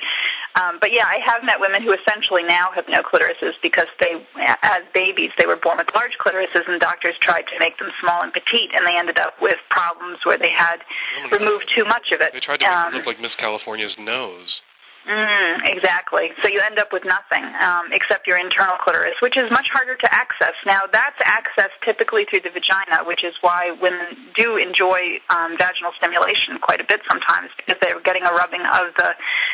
Um, 0.60 0.78
but 0.80 0.92
yeah, 0.94 1.06
I 1.08 1.20
have 1.26 1.44
met 1.44 1.60
women 1.60 1.82
who 1.82 1.94
essentially 1.94 2.44
now 2.44 2.70
have 2.76 2.86
no 2.88 3.02
clitorises 3.02 3.54
because 3.64 3.88
they, 4.00 4.24
as 4.62 4.84
babies, 4.94 5.32
they 5.40 5.46
were 5.48 5.56
born 5.56 5.78
with 5.78 5.94
large 5.96 6.18
clitorises, 6.24 6.68
and 6.68 6.80
doctors 6.80 7.16
tried 7.20 7.44
to 7.48 7.60
make 7.60 7.78
them 7.80 7.90
small 8.00 8.22
and 8.22 8.32
petite, 8.32 8.70
and 8.76 8.86
they 8.86 8.96
ended 8.98 9.20
up 9.20 9.34
with 9.42 9.56
problems 9.70 10.20
where 10.26 10.38
they 10.38 10.52
had 10.52 10.78
Oh 11.20 11.24
my 11.24 11.30
God. 11.32 11.40
removed 11.42 11.72
too 11.76 11.86
much 11.86 12.12
of 12.12 12.22
it. 12.22 12.34
They 12.34 12.40
tried 12.40 12.60
to 12.60 12.66
make 12.66 12.74
Um, 12.76 12.94
it 12.94 12.98
look 12.98 13.06
like 13.08 13.20
Miss 13.20 13.36
California's 13.36 13.98
nose. 13.98 14.62
Mm, 15.04 15.68
exactly. 15.68 16.32
So 16.42 16.48
you 16.48 16.62
end 16.64 16.80
up 16.80 16.94
with 16.94 17.04
nothing 17.04 17.44
um, 17.60 17.92
except 17.92 18.26
your 18.26 18.38
internal 18.38 18.76
clitoris, 18.80 19.16
which 19.22 19.36
is 19.36 19.52
much 19.52 19.68
harder 19.74 19.96
to 19.96 20.16
access. 20.16 20.54
Now 20.66 20.84
that's 20.92 21.20
accessed 21.24 21.76
typically 21.84 22.24
through 22.30 22.40
the 22.48 22.52
vagina, 22.52 23.04
which 23.04 23.22
is 23.24 23.34
why 23.42 23.76
women 23.82 24.16
do 24.38 24.56
enjoy 24.56 25.20
um, 25.30 25.58
vaginal 25.60 25.92
stimulation 25.98 26.58
quite 26.62 26.80
a 26.80 26.86
bit 26.88 27.02
sometimes 27.10 27.52
because 27.58 27.76
they're 27.82 28.00
getting 28.00 28.24
a 28.24 28.32
rubbing 28.32 28.62
of 28.62 28.96
the 28.96 29.12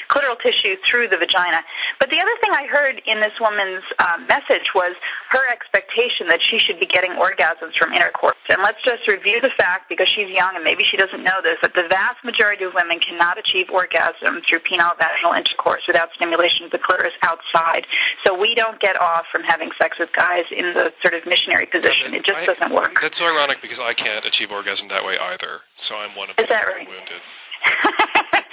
clitoral 0.08 0.38
tissue 0.39 0.75
through 0.86 1.08
the 1.08 1.18
vagina. 1.18 1.63
But 2.00 2.12
the 2.12 2.20
other 2.20 2.36
thing 2.41 2.51
I 2.53 2.68
heard 2.70 3.01
in 3.08 3.20
this 3.20 3.34
woman's 3.41 3.84
um, 3.98 4.27
message 4.27 4.70
was 4.75 4.94
her 5.32 5.50
expectation 5.50 6.27
that 6.27 6.41
she 6.46 6.60
should 6.60 6.79
be 6.79 6.86
getting 6.86 7.18
orgasms 7.18 7.74
from 7.77 7.94
intercourse. 7.94 8.38
And 8.50 8.62
let's 8.62 8.82
just 8.86 9.08
review 9.08 9.41
the 9.41 9.51
fact, 9.58 9.89
because 9.89 10.10
she's 10.13 10.29
young 10.29 10.53
and 10.53 10.63
maybe 10.63 10.84
she 10.86 10.98
doesn't 10.98 11.24
know 11.24 11.41
this, 11.41 11.58
that 11.62 11.74
the 11.74 11.88
vast 11.89 12.22
majority 12.24 12.65
of 12.65 12.74
women 12.74 13.00
cannot 13.00 13.38
achieve 13.38 13.70
orgasm 13.70 14.41
through 14.48 14.60
penile 14.60 14.98
vaginal 14.98 15.38
intercourse 15.39 15.81
without 15.88 16.10
stimulation 16.19 16.65
of 16.67 16.72
the 16.72 16.77
clitoris 16.77 17.15
outside. 17.24 17.88
So 18.27 18.38
we 18.38 18.53
don't 18.55 18.79
get 18.79 19.00
off 19.00 19.25
from 19.31 19.43
having 19.43 19.69
sex 19.81 19.98
with 20.00 20.12
guys 20.12 20.43
in 20.51 20.74
the 20.74 20.91
sort 21.01 21.15
of 21.15 21.25
missionary 21.25 21.65
position. 21.65 22.13
It 22.13 22.25
just 22.25 22.39
I- 22.39 22.46
doesn't 22.46 22.74
work. 22.75 23.00
That's 23.01 23.17
so 23.17 23.25
ironic 23.25 23.62
because 23.62 23.79
I 23.79 23.93
can't 23.93 24.25
achieve 24.25 24.51
orgasm 24.51 24.89
that 24.89 25.05
way 25.05 25.17
either. 25.17 25.62
So 25.75 25.96
I'm 25.96 26.15
one 26.15 26.29
of 26.29 26.36
the 26.36 26.43
Is 26.43 26.50
that 26.50 26.67
right? 26.67 26.88
wounded. 26.88 27.21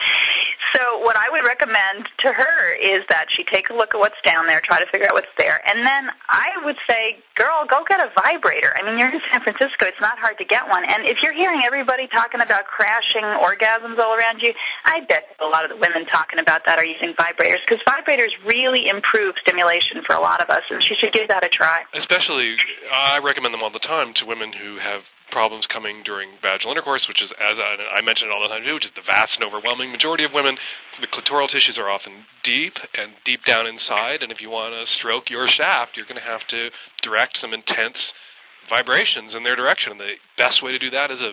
so 0.77 0.99
what 0.99 1.17
I 1.17 1.31
would 1.31 1.45
recommend 1.45 2.05
to 2.21 2.33
her 2.33 2.75
is 2.77 3.03
that 3.09 3.27
she 3.29 3.45
take 3.45 3.71
a 3.71 3.75
look 3.75 3.95
at 3.95 3.99
what's 3.99 4.21
down 4.25 4.47
there, 4.47 4.61
try 4.61 4.79
to 4.79 4.87
figure 4.93 5.07
out 5.07 5.15
what's 5.15 5.33
there, 5.39 5.61
and 5.67 5.83
then 5.83 6.11
I 6.29 6.49
would 6.65 6.77
say, 6.89 7.17
girl, 7.35 7.65
go 7.69 7.83
get 7.89 8.01
a 8.01 8.11
vibrator. 8.21 8.75
I 8.77 8.85
mean, 8.85 8.99
you're 8.99 9.09
in 9.09 9.21
San 9.33 9.41
Francisco; 9.41 9.87
it's 9.87 10.01
not 10.01 10.19
hard 10.19 10.37
to 10.39 10.45
get 10.45 10.69
one. 10.69 10.85
And 10.85 11.07
if 11.07 11.23
you're 11.23 11.33
hearing 11.33 11.62
everybody 11.65 12.07
talking 12.09 12.41
about 12.41 12.67
crashing 12.67 13.25
orgasms 13.25 13.99
all 13.99 14.15
around 14.15 14.43
you, 14.43 14.53
I 14.85 15.01
bet 15.09 15.25
a 15.41 15.49
lot 15.49 15.65
of 15.65 15.71
the 15.71 15.77
women 15.77 16.05
talking 16.07 16.39
about 16.39 16.67
that 16.67 16.79
are 16.79 16.85
using 16.85 17.15
vibrators 17.15 17.65
because 17.67 17.81
vibrators 17.89 18.31
really 18.45 18.89
improve 18.89 19.35
stimulation 19.41 20.03
for 20.07 20.15
a 20.15 20.21
lot 20.21 20.43
of 20.43 20.51
us, 20.51 20.62
and 20.71 20.83
she 20.83 20.95
should 21.01 21.12
give 21.12 21.29
that 21.29 21.45
a 21.45 21.49
try. 21.49 21.85
Especially, 21.95 22.57
I 22.93 23.19
recommend 23.19 23.55
them 23.55 23.62
all 23.62 23.71
the 23.73 23.79
time 23.79 24.12
to 24.15 24.27
women 24.27 24.53
who 24.53 24.79
have 24.79 25.03
problems 25.31 25.67
coming 25.67 26.03
during 26.05 26.31
vaginal 26.41 26.73
intercourse, 26.73 27.09
which 27.09 27.21
is, 27.21 27.33
as 27.33 27.59
I, 27.59 27.99
I 27.99 28.01
mention 28.01 28.29
it 28.29 28.33
all 28.33 28.43
the 28.43 28.49
time 28.49 28.65
too, 28.65 28.75
which 28.75 28.85
is 28.85 28.93
the 28.93 29.03
vast 29.03 29.37
and 29.37 29.45
overwhelming 29.45 29.91
majority 29.91 30.25
of 30.25 30.33
women. 30.33 30.59
The 31.01 31.07
clitoral 31.07 31.49
tissues 31.49 31.79
are 31.79 31.91
often 31.91 32.27
deep 32.43 32.79
and 32.95 33.12
deep 33.25 33.45
down 33.45 33.67
inside, 33.67 34.23
and 34.23 34.31
if 34.31 34.41
you 34.41 34.51
want 34.51 34.75
to 34.75 34.91
stroke 34.91 35.31
your 35.31 35.47
shaft, 35.47 35.97
you're 35.97 36.07
going 36.07 36.21
to 36.21 36.27
have 36.27 36.47
to 36.49 36.71
direct 37.03 37.37
some 37.37 37.53
intense 37.53 38.15
vibrations 38.69 39.35
in 39.35 39.43
their 39.43 39.57
direction. 39.57 39.93
And 39.93 40.01
the 40.01 40.15
best 40.37 40.62
way 40.62 40.73
to 40.73 40.79
do 40.79 40.91
that 40.91 41.11
is 41.11 41.23
a 41.23 41.33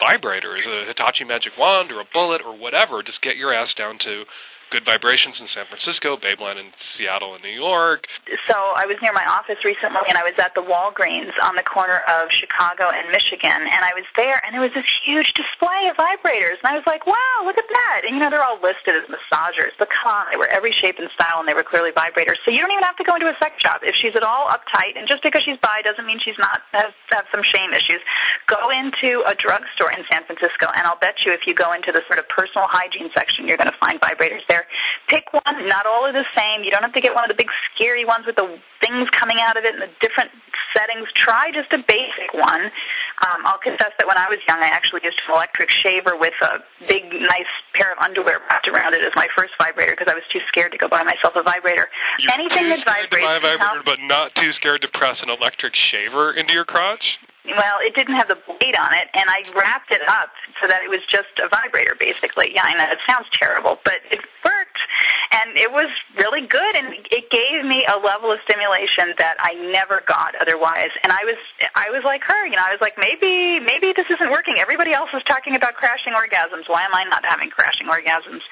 vibrator, 0.00 0.56
is 0.56 0.66
a 0.66 0.84
Hitachi 0.86 1.24
magic 1.24 1.52
wand 1.58 1.90
or 1.90 2.00
a 2.00 2.08
bullet 2.12 2.42
or 2.44 2.56
whatever. 2.56 3.02
Just 3.02 3.22
get 3.22 3.36
your 3.36 3.52
ass 3.52 3.74
down 3.74 3.98
to 3.98 4.24
good 4.70 4.84
vibrations 4.84 5.40
in 5.40 5.46
San 5.46 5.66
Francisco, 5.66 6.16
Babeland 6.16 6.60
in 6.60 6.72
Seattle 6.76 7.34
and 7.34 7.42
New 7.42 7.52
York. 7.52 8.06
so 8.46 8.54
I 8.54 8.86
was 8.86 8.96
near 9.02 9.12
my 9.12 9.24
office 9.24 9.58
recently, 9.64 10.04
and 10.08 10.16
I 10.16 10.22
was 10.22 10.36
at 10.38 10.54
the 10.54 10.62
Walgreens 10.62 11.32
on 11.42 11.56
the 11.56 11.62
corner 11.62 12.04
of 12.08 12.30
Chicago 12.30 12.90
and 12.92 13.08
Michigan, 13.10 13.56
and 13.56 13.80
I 13.84 13.92
was 13.96 14.04
there, 14.16 14.40
and 14.44 14.52
there 14.52 14.60
was 14.60 14.72
this 14.74 14.88
huge 15.04 15.32
display 15.32 15.88
of 15.88 15.96
vibrators, 15.96 16.60
and 16.60 16.68
I 16.68 16.74
was 16.74 16.84
like, 16.86 17.06
wow, 17.06 17.36
look 17.44 17.56
at 17.56 17.68
that! 17.68 18.02
And 18.04 18.16
you 18.16 18.20
know, 18.20 18.30
they're 18.30 18.44
all 18.44 18.60
listed 18.60 18.94
as 18.96 19.08
massagers, 19.08 19.72
but 19.78 19.88
come 19.88 20.12
on, 20.12 20.26
they 20.30 20.36
were 20.36 20.48
every 20.52 20.72
shape 20.72 20.98
and 20.98 21.08
style, 21.16 21.40
and 21.40 21.48
they 21.48 21.54
were 21.54 21.64
clearly 21.64 21.92
vibrators. 21.92 22.36
So 22.44 22.52
you 22.52 22.60
don't 22.60 22.72
even 22.72 22.84
have 22.84 22.96
to 22.96 23.04
go 23.04 23.14
into 23.16 23.28
a 23.28 23.36
sex 23.40 23.56
shop 23.60 23.80
if 23.82 23.96
she's 23.96 24.16
at 24.16 24.22
all 24.22 24.48
uptight, 24.48 24.96
and 24.96 25.08
just 25.08 25.22
because 25.22 25.42
she's 25.44 25.58
bi 25.60 25.82
doesn't 25.82 26.04
mean 26.04 26.20
she's 26.20 26.38
not 26.38 26.60
has 26.72 26.92
have 27.10 27.26
some 27.32 27.42
shame 27.42 27.72
issues. 27.72 28.00
Go 28.46 28.70
into 28.70 29.22
a 29.26 29.34
drugstore 29.34 29.92
in 29.92 30.04
San 30.10 30.24
Francisco, 30.24 30.68
and 30.76 30.86
I'll 30.86 30.98
bet 30.98 31.24
you 31.24 31.32
if 31.32 31.46
you 31.46 31.54
go 31.54 31.72
into 31.72 31.92
the 31.92 32.02
sort 32.06 32.18
of 32.18 32.28
personal 32.28 32.66
hygiene 32.68 33.10
section, 33.16 33.46
you're 33.46 33.56
going 33.56 33.70
to 33.70 33.78
find 33.80 34.00
vibrators 34.00 34.44
there. 34.48 34.57
Pick 35.08 35.32
one. 35.32 35.68
Not 35.68 35.86
all 35.86 36.06
are 36.06 36.12
the 36.12 36.26
same. 36.36 36.64
You 36.64 36.70
don't 36.70 36.82
have 36.82 36.92
to 36.94 37.00
get 37.00 37.14
one 37.14 37.24
of 37.24 37.28
the 37.28 37.36
big 37.36 37.48
scary 37.74 38.04
ones 38.04 38.26
with 38.26 38.36
the 38.36 38.58
things 38.80 39.08
coming 39.10 39.38
out 39.40 39.56
of 39.56 39.64
it 39.64 39.74
and 39.74 39.82
the 39.82 39.90
different 40.00 40.30
settings. 40.76 41.08
Try 41.14 41.50
just 41.52 41.72
a 41.72 41.78
basic 41.78 42.32
one. 42.34 42.70
Um, 43.26 43.42
I'll 43.44 43.58
confess 43.58 43.90
that 43.98 44.06
when 44.06 44.16
I 44.16 44.28
was 44.28 44.38
young, 44.46 44.62
I 44.62 44.68
actually 44.68 45.00
used 45.02 45.20
an 45.26 45.34
electric 45.34 45.70
shaver 45.70 46.16
with 46.16 46.34
a 46.42 46.62
big, 46.86 47.10
nice 47.10 47.50
pair 47.74 47.92
of 47.92 47.98
underwear 47.98 48.38
wrapped 48.48 48.68
around 48.68 48.94
it 48.94 49.02
as 49.02 49.12
my 49.16 49.26
first 49.36 49.52
vibrator 49.58 49.92
because 49.98 50.10
I 50.10 50.14
was 50.14 50.22
too 50.32 50.40
scared 50.48 50.72
to 50.72 50.78
go 50.78 50.88
buy 50.88 51.02
myself 51.02 51.34
a 51.34 51.42
vibrator. 51.42 51.86
You're 52.20 52.32
Anything 52.34 52.64
too 52.64 52.68
that 52.70 52.80
scared 52.80 53.10
to 53.10 53.16
vibrates 53.16 53.26
buy 53.26 53.54
a 53.54 53.58
vibrator, 53.58 53.82
but 53.84 53.98
not 54.00 54.34
too 54.34 54.52
scared 54.52 54.82
to 54.82 54.88
press 54.88 55.22
an 55.22 55.30
electric 55.30 55.74
shaver 55.74 56.32
into 56.32 56.54
your 56.54 56.64
crotch. 56.64 57.18
Well, 57.44 57.76
it 57.80 57.94
didn't 57.94 58.16
have 58.16 58.28
the 58.28 58.38
blade 58.46 58.76
on 58.78 58.92
it, 58.94 59.08
and 59.14 59.24
I 59.26 59.42
wrapped 59.56 59.90
it 59.90 60.06
up 60.06 60.30
so 60.60 60.66
that 60.66 60.82
it 60.82 60.90
was 60.90 61.00
just 61.08 61.30
a 61.42 61.48
vibrator, 61.48 61.94
basically. 61.98 62.52
Yeah, 62.54 62.64
I 62.64 62.74
know 62.74 62.90
it 62.90 62.98
sounds 63.08 63.26
terrible, 63.32 63.78
but 63.84 63.98
it 64.10 64.20
worked, 64.44 64.82
and 65.32 65.56
it 65.56 65.70
was 65.70 65.88
really 66.18 66.46
good, 66.46 66.74
and 66.76 66.94
it 67.10 67.30
gave 67.30 67.64
me 67.64 67.86
a 67.86 67.98
level 67.98 68.32
of 68.32 68.38
stimulation 68.44 69.14
that 69.18 69.36
I 69.40 69.54
never 69.72 70.02
got 70.06 70.34
otherwise. 70.40 70.90
And 71.02 71.12
I 71.12 71.22
was, 71.24 71.38
I 71.74 71.90
was 71.90 72.02
like 72.04 72.24
her, 72.24 72.46
you 72.46 72.56
know, 72.56 72.66
I 72.66 72.72
was 72.72 72.80
like, 72.80 72.98
maybe, 72.98 73.60
maybe 73.60 73.92
this 73.94 74.06
isn't 74.10 74.30
working. 74.30 74.58
Everybody 74.58 74.92
else 74.92 75.10
is 75.14 75.22
talking 75.24 75.54
about 75.54 75.74
crashing 75.74 76.12
orgasms. 76.12 76.66
Why 76.66 76.82
am 76.82 76.94
I 76.94 77.04
not 77.04 77.24
having 77.24 77.50
crashing 77.50 77.86
orgasms? 77.86 78.42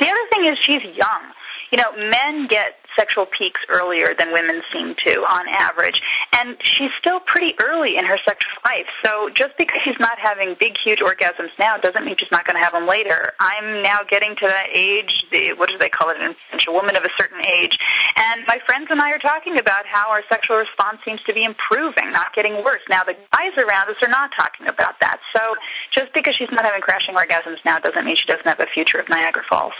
The 0.00 0.08
other 0.10 0.26
thing 0.30 0.46
is 0.46 0.58
she's 0.60 0.82
young. 0.96 1.22
You 1.70 1.78
know, 1.78 1.92
men 1.96 2.48
get 2.48 2.81
sexual 2.98 3.26
peaks 3.26 3.60
earlier 3.68 4.14
than 4.18 4.32
women 4.32 4.62
seem 4.72 4.94
to 5.04 5.20
on 5.28 5.46
average. 5.48 6.00
And 6.32 6.56
she's 6.60 6.90
still 6.98 7.20
pretty 7.20 7.54
early 7.62 7.96
in 7.96 8.04
her 8.04 8.18
sexual 8.26 8.52
life. 8.64 8.86
So 9.04 9.28
just 9.30 9.56
because 9.58 9.80
she's 9.84 9.98
not 10.00 10.18
having 10.18 10.56
big, 10.58 10.76
huge 10.82 11.00
orgasms 11.00 11.50
now 11.58 11.76
doesn't 11.76 12.04
mean 12.04 12.16
she's 12.18 12.32
not 12.32 12.46
going 12.46 12.56
to 12.56 12.62
have 12.62 12.72
them 12.72 12.86
later. 12.86 13.32
I'm 13.40 13.82
now 13.82 14.00
getting 14.08 14.34
to 14.36 14.46
that 14.46 14.68
age, 14.72 15.24
the, 15.30 15.52
what 15.54 15.68
do 15.68 15.78
they 15.78 15.88
call 15.88 16.10
it 16.10 16.16
in 16.16 16.34
French, 16.48 16.66
a 16.68 16.72
woman 16.72 16.96
of 16.96 17.04
a 17.04 17.10
certain 17.18 17.44
age. 17.44 17.78
And 18.16 18.42
my 18.46 18.58
friends 18.66 18.88
and 18.90 19.00
I 19.00 19.10
are 19.10 19.18
talking 19.18 19.58
about 19.58 19.86
how 19.86 20.10
our 20.10 20.22
sexual 20.28 20.56
response 20.56 20.98
seems 21.04 21.22
to 21.24 21.32
be 21.32 21.44
improving, 21.44 22.10
not 22.10 22.34
getting 22.34 22.62
worse. 22.64 22.82
Now 22.88 23.04
the 23.04 23.16
guys 23.32 23.56
around 23.56 23.90
us 23.90 24.02
are 24.02 24.08
not 24.08 24.30
talking 24.38 24.68
about 24.68 25.00
that. 25.00 25.20
So 25.34 25.54
just 25.90 26.12
because 26.14 26.34
she's 26.36 26.50
not 26.50 26.64
having 26.64 26.80
crashing 26.80 27.14
orgasms 27.14 27.58
now 27.64 27.78
doesn't 27.78 28.04
mean 28.04 28.16
she 28.16 28.26
doesn't 28.26 28.46
have 28.46 28.60
a 28.60 28.66
future 28.66 28.98
of 28.98 29.08
Niagara 29.08 29.42
Falls. 29.48 29.74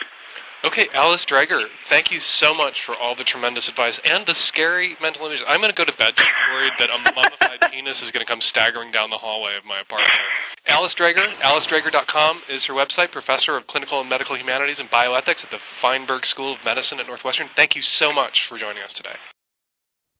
Okay, 0.64 0.88
Alice 0.94 1.24
Dreger, 1.24 1.66
thank 1.88 2.12
you 2.12 2.20
so 2.20 2.54
much 2.54 2.84
for 2.84 2.94
all 2.94 3.16
the 3.16 3.24
tremendous 3.24 3.68
advice 3.68 4.00
and 4.04 4.24
the 4.26 4.34
scary 4.34 4.96
mental 5.02 5.26
images. 5.26 5.44
I'm 5.48 5.56
going 5.56 5.72
to 5.72 5.76
go 5.76 5.84
to 5.84 5.92
bed 5.98 6.12
worried 6.52 6.72
that 6.78 6.88
a 6.88 6.98
mummified 6.98 7.70
penis 7.72 8.00
is 8.00 8.12
going 8.12 8.24
to 8.24 8.30
come 8.30 8.40
staggering 8.40 8.92
down 8.92 9.10
the 9.10 9.18
hallway 9.18 9.56
of 9.58 9.64
my 9.64 9.80
apartment. 9.80 10.20
Alice 10.68 10.94
Dreger, 10.94 11.26
AliceDreger.com 11.40 12.42
is 12.48 12.66
her 12.66 12.74
website, 12.74 13.10
professor 13.10 13.56
of 13.56 13.66
clinical 13.66 14.00
and 14.00 14.08
medical 14.08 14.36
humanities 14.36 14.78
and 14.78 14.88
bioethics 14.88 15.42
at 15.42 15.50
the 15.50 15.58
Feinberg 15.80 16.24
School 16.24 16.52
of 16.52 16.64
Medicine 16.64 17.00
at 17.00 17.08
Northwestern. 17.08 17.48
Thank 17.56 17.74
you 17.74 17.82
so 17.82 18.12
much 18.12 18.46
for 18.46 18.56
joining 18.56 18.84
us 18.84 18.92
today. 18.92 19.16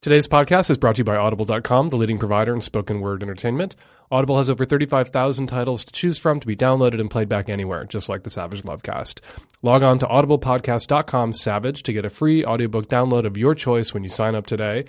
Today's 0.02 0.26
podcast 0.26 0.68
is 0.68 0.78
brought 0.78 0.96
to 0.96 1.00
you 1.02 1.04
by 1.04 1.14
Audible.com, 1.14 1.90
the 1.90 1.96
leading 1.96 2.18
provider 2.18 2.52
in 2.52 2.60
spoken 2.60 3.00
word 3.00 3.22
entertainment. 3.22 3.76
Audible 4.10 4.38
has 4.38 4.50
over 4.50 4.64
35,000 4.64 5.46
titles 5.46 5.84
to 5.84 5.92
choose 5.92 6.18
from 6.18 6.40
to 6.40 6.46
be 6.48 6.56
downloaded 6.56 6.98
and 7.00 7.08
played 7.08 7.28
back 7.28 7.48
anywhere, 7.48 7.84
just 7.84 8.08
like 8.08 8.24
the 8.24 8.30
Savage 8.30 8.62
Lovecast. 8.64 9.20
Log 9.62 9.84
on 9.84 10.00
to 10.00 10.06
audiblepodcast.com 10.06 11.34
Savage 11.34 11.84
to 11.84 11.92
get 11.92 12.04
a 12.04 12.08
free 12.08 12.44
audiobook 12.44 12.88
download 12.88 13.24
of 13.24 13.36
your 13.36 13.54
choice 13.54 13.94
when 13.94 14.02
you 14.02 14.08
sign 14.08 14.34
up 14.34 14.44
today. 14.44 14.86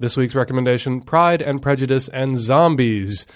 This 0.00 0.16
week's 0.16 0.34
recommendation 0.34 1.00
Pride 1.00 1.42
and 1.42 1.62
Prejudice 1.62 2.08
and 2.08 2.36
Zombies. 2.36 3.28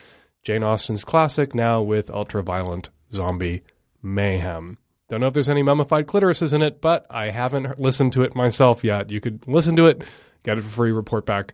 Jane 0.42 0.64
Austen's 0.64 1.04
classic, 1.04 1.54
now 1.54 1.80
with 1.80 2.10
ultra-violent 2.10 2.90
zombie 3.12 3.62
mayhem. 4.02 4.78
Don't 5.08 5.20
know 5.20 5.28
if 5.28 5.34
there's 5.34 5.48
any 5.48 5.62
mummified 5.62 6.08
clitorises 6.08 6.52
in 6.52 6.60
it, 6.60 6.80
but 6.80 7.06
I 7.08 7.30
haven't 7.30 7.78
listened 7.78 8.12
to 8.14 8.22
it 8.22 8.34
myself 8.34 8.82
yet. 8.82 9.10
You 9.10 9.20
could 9.20 9.46
listen 9.46 9.76
to 9.76 9.86
it 9.86 10.02
Get 10.44 10.58
it 10.58 10.62
for 10.62 10.70
free. 10.70 10.92
Report 10.92 11.26
back 11.26 11.52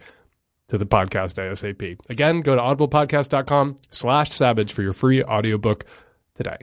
to 0.69 0.79
the 0.79 0.87
podcast 0.87 1.35
ASAP. 1.35 1.99
Again, 2.09 2.43
go 2.43 2.55
to 2.55 2.61
audiblepodcast.com 2.61 3.77
slash 3.91 4.31
savage 4.31 4.73
for 4.73 4.83
your 4.83 4.93
free 4.93 5.23
audiobook 5.23 5.85
today. 6.37 6.59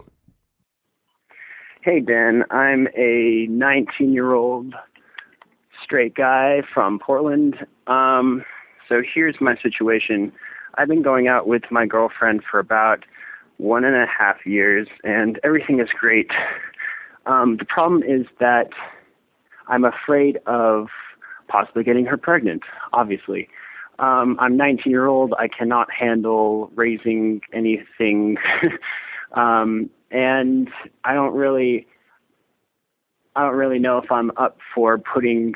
Hey, 1.82 2.00
Dan. 2.00 2.44
I'm 2.52 2.88
a 2.98 3.48
19 3.50 4.14
year 4.14 4.34
old 4.34 4.76
straight 5.84 6.16
guy 6.16 6.62
from 6.74 7.00
Portland. 7.00 7.66
Um, 7.88 8.44
so 8.90 9.02
here's 9.02 9.40
my 9.40 9.56
situation. 9.62 10.32
I've 10.76 10.88
been 10.88 11.02
going 11.02 11.28
out 11.28 11.48
with 11.48 11.64
my 11.72 11.86
girlfriend 11.86 12.44
for 12.50 12.60
about 12.60 13.04
one 13.58 13.84
and 13.84 13.96
a 13.96 14.06
half 14.06 14.46
years, 14.46 14.88
and 15.04 15.40
everything 15.44 15.80
is 15.80 15.90
great. 15.98 16.32
Um, 17.26 17.58
the 17.58 17.66
problem 17.66 18.04
is 18.04 18.26
that 18.40 18.70
I'm 19.68 19.84
afraid 19.84 20.40
of 20.46 20.88
possibly 21.48 21.84
getting 21.84 22.06
her 22.06 22.18
pregnant, 22.18 22.64
obviously. 22.94 23.50
Um, 24.00 24.38
I'm 24.40 24.58
19 24.58 24.92
year 24.92 25.08
old. 25.08 25.34
I 25.40 25.48
cannot 25.48 25.92
handle 25.92 26.72
raising 26.76 27.42
anything. 27.54 28.38
um, 29.34 29.90
and 30.12 30.70
I 31.04 31.14
don't 31.14 31.34
really, 31.34 31.88
I 33.36 33.44
don't 33.44 33.56
really 33.56 33.80
know 33.80 33.98
if 33.98 34.12
I'm 34.12 34.32
up 34.38 34.58
for 34.74 34.98
putting 34.98 35.56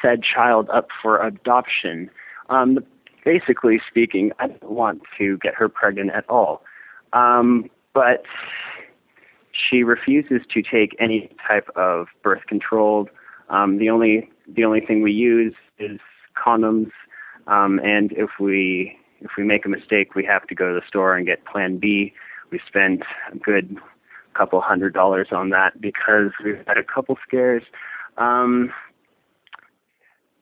said 0.00 0.22
child 0.22 0.68
up 0.70 0.88
for 1.02 1.24
adoption. 1.24 2.10
Um, 2.48 2.78
basically 3.24 3.80
speaking, 3.88 4.30
I 4.38 4.48
don't 4.48 4.70
want 4.70 5.02
to 5.18 5.38
get 5.38 5.54
her 5.54 5.68
pregnant 5.68 6.10
at 6.12 6.28
all. 6.28 6.62
Um, 7.12 7.68
but 7.92 8.24
she 9.52 9.82
refuses 9.82 10.42
to 10.52 10.62
take 10.62 10.94
any 11.00 11.34
type 11.46 11.68
of 11.76 12.08
birth 12.22 12.46
control. 12.46 13.08
Um, 13.48 13.78
the 13.78 13.90
only 13.90 14.30
the 14.48 14.64
only 14.64 14.80
thing 14.80 15.02
we 15.02 15.12
use 15.12 15.54
is 15.78 15.98
condoms, 16.36 16.90
um, 17.46 17.80
and 17.80 18.12
if 18.12 18.30
we 18.40 18.98
if 19.20 19.30
we 19.38 19.44
make 19.44 19.64
a 19.64 19.68
mistake, 19.68 20.14
we 20.14 20.24
have 20.24 20.46
to 20.46 20.54
go 20.54 20.68
to 20.74 20.80
the 20.80 20.86
store 20.86 21.16
and 21.16 21.26
get 21.26 21.44
Plan 21.46 21.78
B. 21.78 22.12
We 22.50 22.60
spent 22.66 23.02
a 23.32 23.36
good 23.36 23.78
couple 24.34 24.60
hundred 24.60 24.92
dollars 24.92 25.28
on 25.32 25.50
that 25.50 25.80
because 25.80 26.30
we've 26.44 26.62
had 26.66 26.76
a 26.76 26.84
couple 26.84 27.16
scares. 27.26 27.62
Um, 28.18 28.72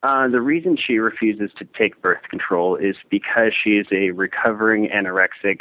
uh, 0.02 0.28
the 0.28 0.40
reason 0.40 0.76
she 0.76 0.98
refuses 0.98 1.50
to 1.56 1.64
take 1.64 2.02
birth 2.02 2.22
control 2.28 2.76
is 2.76 2.96
because 3.08 3.52
she 3.54 3.76
is 3.78 3.86
a 3.90 4.10
recovering 4.10 4.88
anorexic, 4.88 5.60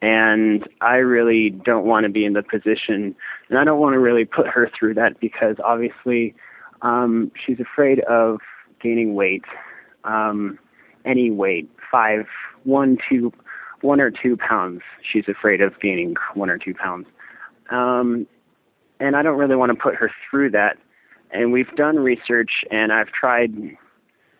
and 0.00 0.68
I 0.80 0.96
really 0.96 1.50
don't 1.50 1.84
want 1.84 2.04
to 2.04 2.10
be 2.10 2.24
in 2.24 2.34
the 2.34 2.42
position, 2.42 3.16
and 3.48 3.58
I 3.58 3.64
don't 3.64 3.80
want 3.80 3.94
to 3.94 3.98
really 3.98 4.24
put 4.24 4.46
her 4.46 4.70
through 4.78 4.94
that 4.94 5.18
because 5.18 5.56
obviously 5.64 6.34
um, 6.84 7.32
she's 7.44 7.58
afraid 7.58 8.00
of 8.00 8.40
gaining 8.80 9.14
weight, 9.14 9.44
um, 10.04 10.58
any 11.04 11.30
weight, 11.30 11.68
five, 11.90 12.26
one, 12.64 12.98
two, 13.08 13.32
one 13.80 14.00
or 14.00 14.10
two 14.10 14.36
pounds. 14.36 14.82
She's 15.02 15.24
afraid 15.26 15.62
of 15.62 15.80
gaining 15.80 16.14
one 16.34 16.50
or 16.50 16.58
two 16.58 16.74
pounds. 16.74 17.06
Um, 17.70 18.26
and 19.00 19.16
I 19.16 19.22
don't 19.22 19.38
really 19.38 19.56
want 19.56 19.70
to 19.70 19.76
put 19.76 19.94
her 19.96 20.10
through 20.30 20.50
that. 20.50 20.76
And 21.30 21.52
we've 21.52 21.74
done 21.74 21.96
research, 21.96 22.64
and 22.70 22.92
I've 22.92 23.08
tried. 23.08 23.52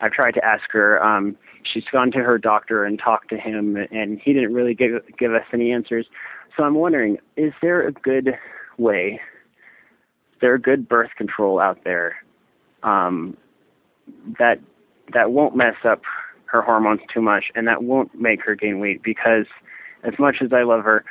I've 0.01 0.13
tried 0.13 0.33
to 0.33 0.45
ask 0.45 0.71
her. 0.71 1.03
Um, 1.03 1.37
she's 1.63 1.85
gone 1.91 2.11
to 2.13 2.19
her 2.19 2.39
doctor 2.39 2.85
and 2.85 2.99
talked 2.99 3.31
to 3.31 3.39
him, 3.39 3.77
and 3.91 4.21
he 4.23 4.33
didn't 4.33 4.53
really 4.53 4.75
give 4.75 5.03
give 5.19 5.33
us 5.33 5.43
any 5.53 5.73
answers. 5.73 6.07
So 6.57 6.63
I'm 6.63 6.75
wondering, 6.75 7.19
is 7.37 7.53
there 7.63 7.87
a 7.89 7.91
good 7.91 8.39
way? 8.79 9.21
Is 10.35 10.39
there 10.41 10.55
a 10.55 10.61
good 10.61 10.89
birth 10.89 11.11
control 11.17 11.59
out 11.59 11.83
there 11.85 12.17
um, 12.85 13.37
that 14.39 14.61
that 15.13 15.33
won't 15.33 15.57
mess 15.57 15.77
up 15.85 16.03
her 16.47 16.63
hormones 16.63 17.01
too 17.13 17.21
much, 17.21 17.51
and 17.55 17.67
that 17.67 17.83
won't 17.83 18.15
make 18.15 18.43
her 18.43 18.55
gain 18.55 18.79
weight. 18.79 19.03
Because 19.03 19.47
as 20.05 20.19
much 20.19 20.37
as 20.41 20.53
I 20.53 20.63
love 20.63 20.85
her, 20.85 21.05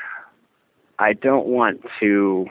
I 1.00 1.14
don't 1.14 1.48
want 1.48 1.82
to 2.00 2.48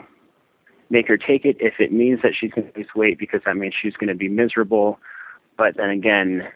make 0.89 1.07
her 1.07 1.17
take 1.17 1.43
it 1.43 1.57
if 1.59 1.79
it 1.79 1.91
means 1.91 2.21
that 2.21 2.33
she's 2.39 2.51
going 2.51 2.71
to 2.71 2.77
lose 2.77 2.89
weight 2.95 3.17
because 3.17 3.41
that 3.45 3.57
means 3.57 3.73
she's 3.79 3.95
going 3.95 4.09
to 4.09 4.15
be 4.15 4.29
miserable. 4.29 4.99
But 5.57 5.77
then 5.77 5.89
again, 5.89 6.47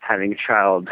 having 0.00 0.32
a 0.32 0.36
child 0.36 0.88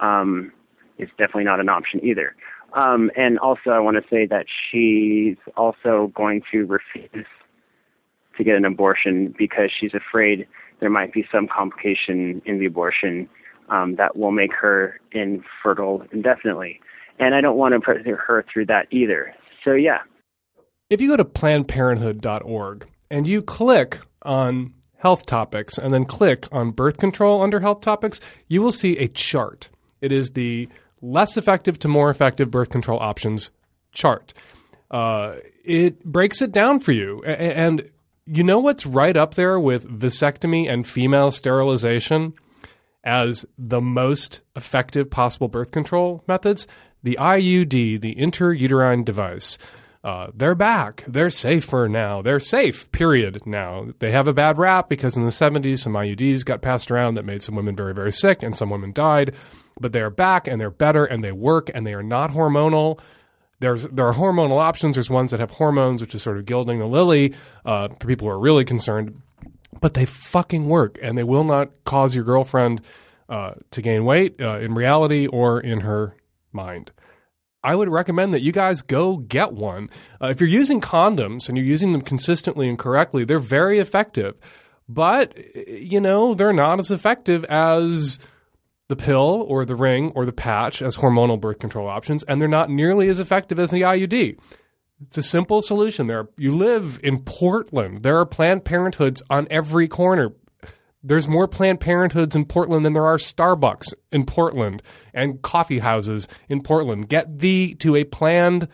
um, 0.00 0.52
is 0.98 1.08
definitely 1.18 1.44
not 1.44 1.60
an 1.60 1.68
option 1.68 2.04
either. 2.04 2.36
Um, 2.74 3.10
and 3.16 3.38
also, 3.38 3.70
I 3.70 3.80
want 3.80 3.96
to 3.96 4.08
say 4.08 4.26
that 4.26 4.46
she's 4.48 5.36
also 5.56 6.10
going 6.14 6.42
to 6.52 6.64
refuse 6.66 7.26
to 8.36 8.44
get 8.44 8.56
an 8.56 8.64
abortion 8.64 9.34
because 9.36 9.70
she's 9.78 9.94
afraid 9.94 10.46
there 10.80 10.90
might 10.90 11.12
be 11.12 11.24
some 11.30 11.46
complication 11.46 12.42
in 12.44 12.58
the 12.58 12.66
abortion 12.66 13.28
um, 13.68 13.96
that 13.96 14.16
will 14.16 14.32
make 14.32 14.52
her 14.52 15.00
infertile 15.12 16.02
indefinitely. 16.12 16.80
And 17.18 17.34
I 17.34 17.40
don't 17.40 17.56
want 17.56 17.74
to 17.74 17.80
put 17.80 18.04
her 18.04 18.44
through 18.52 18.66
that 18.66 18.86
either. 18.90 19.34
So, 19.64 19.72
yeah. 19.72 19.98
If 20.90 21.00
you 21.00 21.08
go 21.08 21.16
to 21.16 21.24
PlannedParenthood.org 21.24 22.86
and 23.10 23.26
you 23.26 23.42
click 23.42 23.98
on 24.22 24.74
health 24.98 25.26
topics 25.26 25.78
and 25.78 25.92
then 25.92 26.04
click 26.04 26.46
on 26.52 26.70
birth 26.70 26.98
control 26.98 27.42
under 27.42 27.60
health 27.60 27.80
topics, 27.80 28.20
you 28.48 28.60
will 28.60 28.72
see 28.72 28.98
a 28.98 29.08
chart. 29.08 29.70
It 30.00 30.12
is 30.12 30.32
the 30.32 30.68
less 31.00 31.36
effective 31.36 31.78
to 31.80 31.88
more 31.88 32.10
effective 32.10 32.50
birth 32.50 32.70
control 32.70 33.00
options 33.00 33.50
chart. 33.92 34.34
Uh, 34.90 35.36
it 35.64 36.04
breaks 36.04 36.42
it 36.42 36.52
down 36.52 36.80
for 36.80 36.92
you. 36.92 37.22
And 37.24 37.90
you 38.26 38.42
know 38.44 38.58
what's 38.58 38.86
right 38.86 39.16
up 39.16 39.34
there 39.34 39.58
with 39.58 39.88
vasectomy 39.88 40.70
and 40.70 40.86
female 40.86 41.30
sterilization 41.30 42.34
as 43.04 43.44
the 43.58 43.80
most 43.80 44.42
effective 44.54 45.10
possible 45.10 45.48
birth 45.48 45.70
control 45.70 46.22
methods? 46.28 46.66
The 47.02 47.18
IUD, 47.20 48.00
the 48.00 48.14
intrauterine 48.14 49.04
device. 49.04 49.58
Uh, 50.04 50.28
they're 50.34 50.56
back. 50.56 51.04
They're 51.06 51.30
safer 51.30 51.88
now. 51.88 52.22
They're 52.22 52.40
safe, 52.40 52.90
period, 52.90 53.46
now. 53.46 53.88
They 54.00 54.10
have 54.10 54.26
a 54.26 54.32
bad 54.32 54.58
rap 54.58 54.88
because 54.88 55.16
in 55.16 55.24
the 55.24 55.30
70s, 55.30 55.80
some 55.80 55.92
IUDs 55.92 56.44
got 56.44 56.62
passed 56.62 56.90
around 56.90 57.14
that 57.14 57.24
made 57.24 57.42
some 57.42 57.54
women 57.54 57.76
very, 57.76 57.94
very 57.94 58.12
sick 58.12 58.42
and 58.42 58.56
some 58.56 58.70
women 58.70 58.92
died. 58.92 59.34
But 59.80 59.92
they 59.92 60.00
are 60.00 60.10
back 60.10 60.48
and 60.48 60.60
they're 60.60 60.70
better 60.70 61.04
and 61.04 61.22
they 61.22 61.32
work 61.32 61.70
and 61.72 61.86
they 61.86 61.94
are 61.94 62.02
not 62.02 62.30
hormonal 62.30 63.00
there's 63.62 63.84
there 63.84 64.06
are 64.06 64.14
hormonal 64.14 64.60
options. 64.60 64.96
There's 64.96 65.08
ones 65.08 65.30
that 65.30 65.40
have 65.40 65.52
hormones, 65.52 66.00
which 66.00 66.14
is 66.14 66.22
sort 66.22 66.36
of 66.36 66.44
gilding 66.44 66.80
the 66.80 66.86
lily 66.86 67.34
uh, 67.64 67.88
for 67.88 68.06
people 68.06 68.26
who 68.26 68.32
are 68.34 68.38
really 68.38 68.64
concerned. 68.64 69.22
But 69.80 69.94
they 69.94 70.04
fucking 70.04 70.68
work, 70.68 70.98
and 71.00 71.16
they 71.16 71.24
will 71.24 71.44
not 71.44 71.70
cause 71.84 72.14
your 72.14 72.24
girlfriend 72.24 72.82
uh, 73.28 73.52
to 73.70 73.80
gain 73.80 74.04
weight 74.04 74.40
uh, 74.40 74.58
in 74.58 74.74
reality 74.74 75.26
or 75.26 75.60
in 75.60 75.80
her 75.80 76.16
mind. 76.52 76.92
I 77.64 77.74
would 77.76 77.88
recommend 77.88 78.34
that 78.34 78.42
you 78.42 78.52
guys 78.52 78.82
go 78.82 79.16
get 79.16 79.52
one. 79.52 79.88
Uh, 80.20 80.28
if 80.28 80.40
you're 80.40 80.48
using 80.48 80.80
condoms 80.80 81.48
and 81.48 81.56
you're 81.56 81.66
using 81.66 81.92
them 81.92 82.02
consistently 82.02 82.68
and 82.68 82.78
correctly, 82.78 83.24
they're 83.24 83.38
very 83.38 83.78
effective. 83.78 84.34
But, 84.88 85.38
you 85.68 86.00
know, 86.00 86.34
they're 86.34 86.52
not 86.52 86.80
as 86.80 86.90
effective 86.90 87.44
as 87.44 88.18
the 88.92 89.04
pill 89.04 89.46
or 89.48 89.64
the 89.64 89.74
ring 89.74 90.12
or 90.14 90.26
the 90.26 90.32
patch 90.32 90.82
as 90.82 90.98
hormonal 90.98 91.40
birth 91.40 91.58
control 91.58 91.88
options, 91.88 92.22
and 92.24 92.38
they're 92.38 92.48
not 92.48 92.68
nearly 92.68 93.08
as 93.08 93.18
effective 93.18 93.58
as 93.58 93.70
the 93.70 93.80
IUD. 93.80 94.38
It's 95.06 95.16
a 95.16 95.22
simple 95.22 95.62
solution. 95.62 96.08
There, 96.08 96.28
you 96.36 96.54
live 96.54 97.00
in 97.02 97.20
Portland. 97.22 98.02
There 98.02 98.18
are 98.18 98.26
Planned 98.26 98.66
Parenthoods 98.66 99.22
on 99.30 99.46
every 99.50 99.88
corner. 99.88 100.34
There's 101.02 101.26
more 101.26 101.48
Planned 101.48 101.80
Parenthoods 101.80 102.36
in 102.36 102.44
Portland 102.44 102.84
than 102.84 102.92
there 102.92 103.06
are 103.06 103.16
Starbucks 103.16 103.94
in 104.12 104.26
Portland 104.26 104.82
and 105.14 105.40
coffee 105.40 105.78
houses 105.78 106.28
in 106.50 106.62
Portland. 106.62 107.08
Get 107.08 107.38
thee 107.38 107.74
to 107.76 107.96
a 107.96 108.04
Planned 108.04 108.68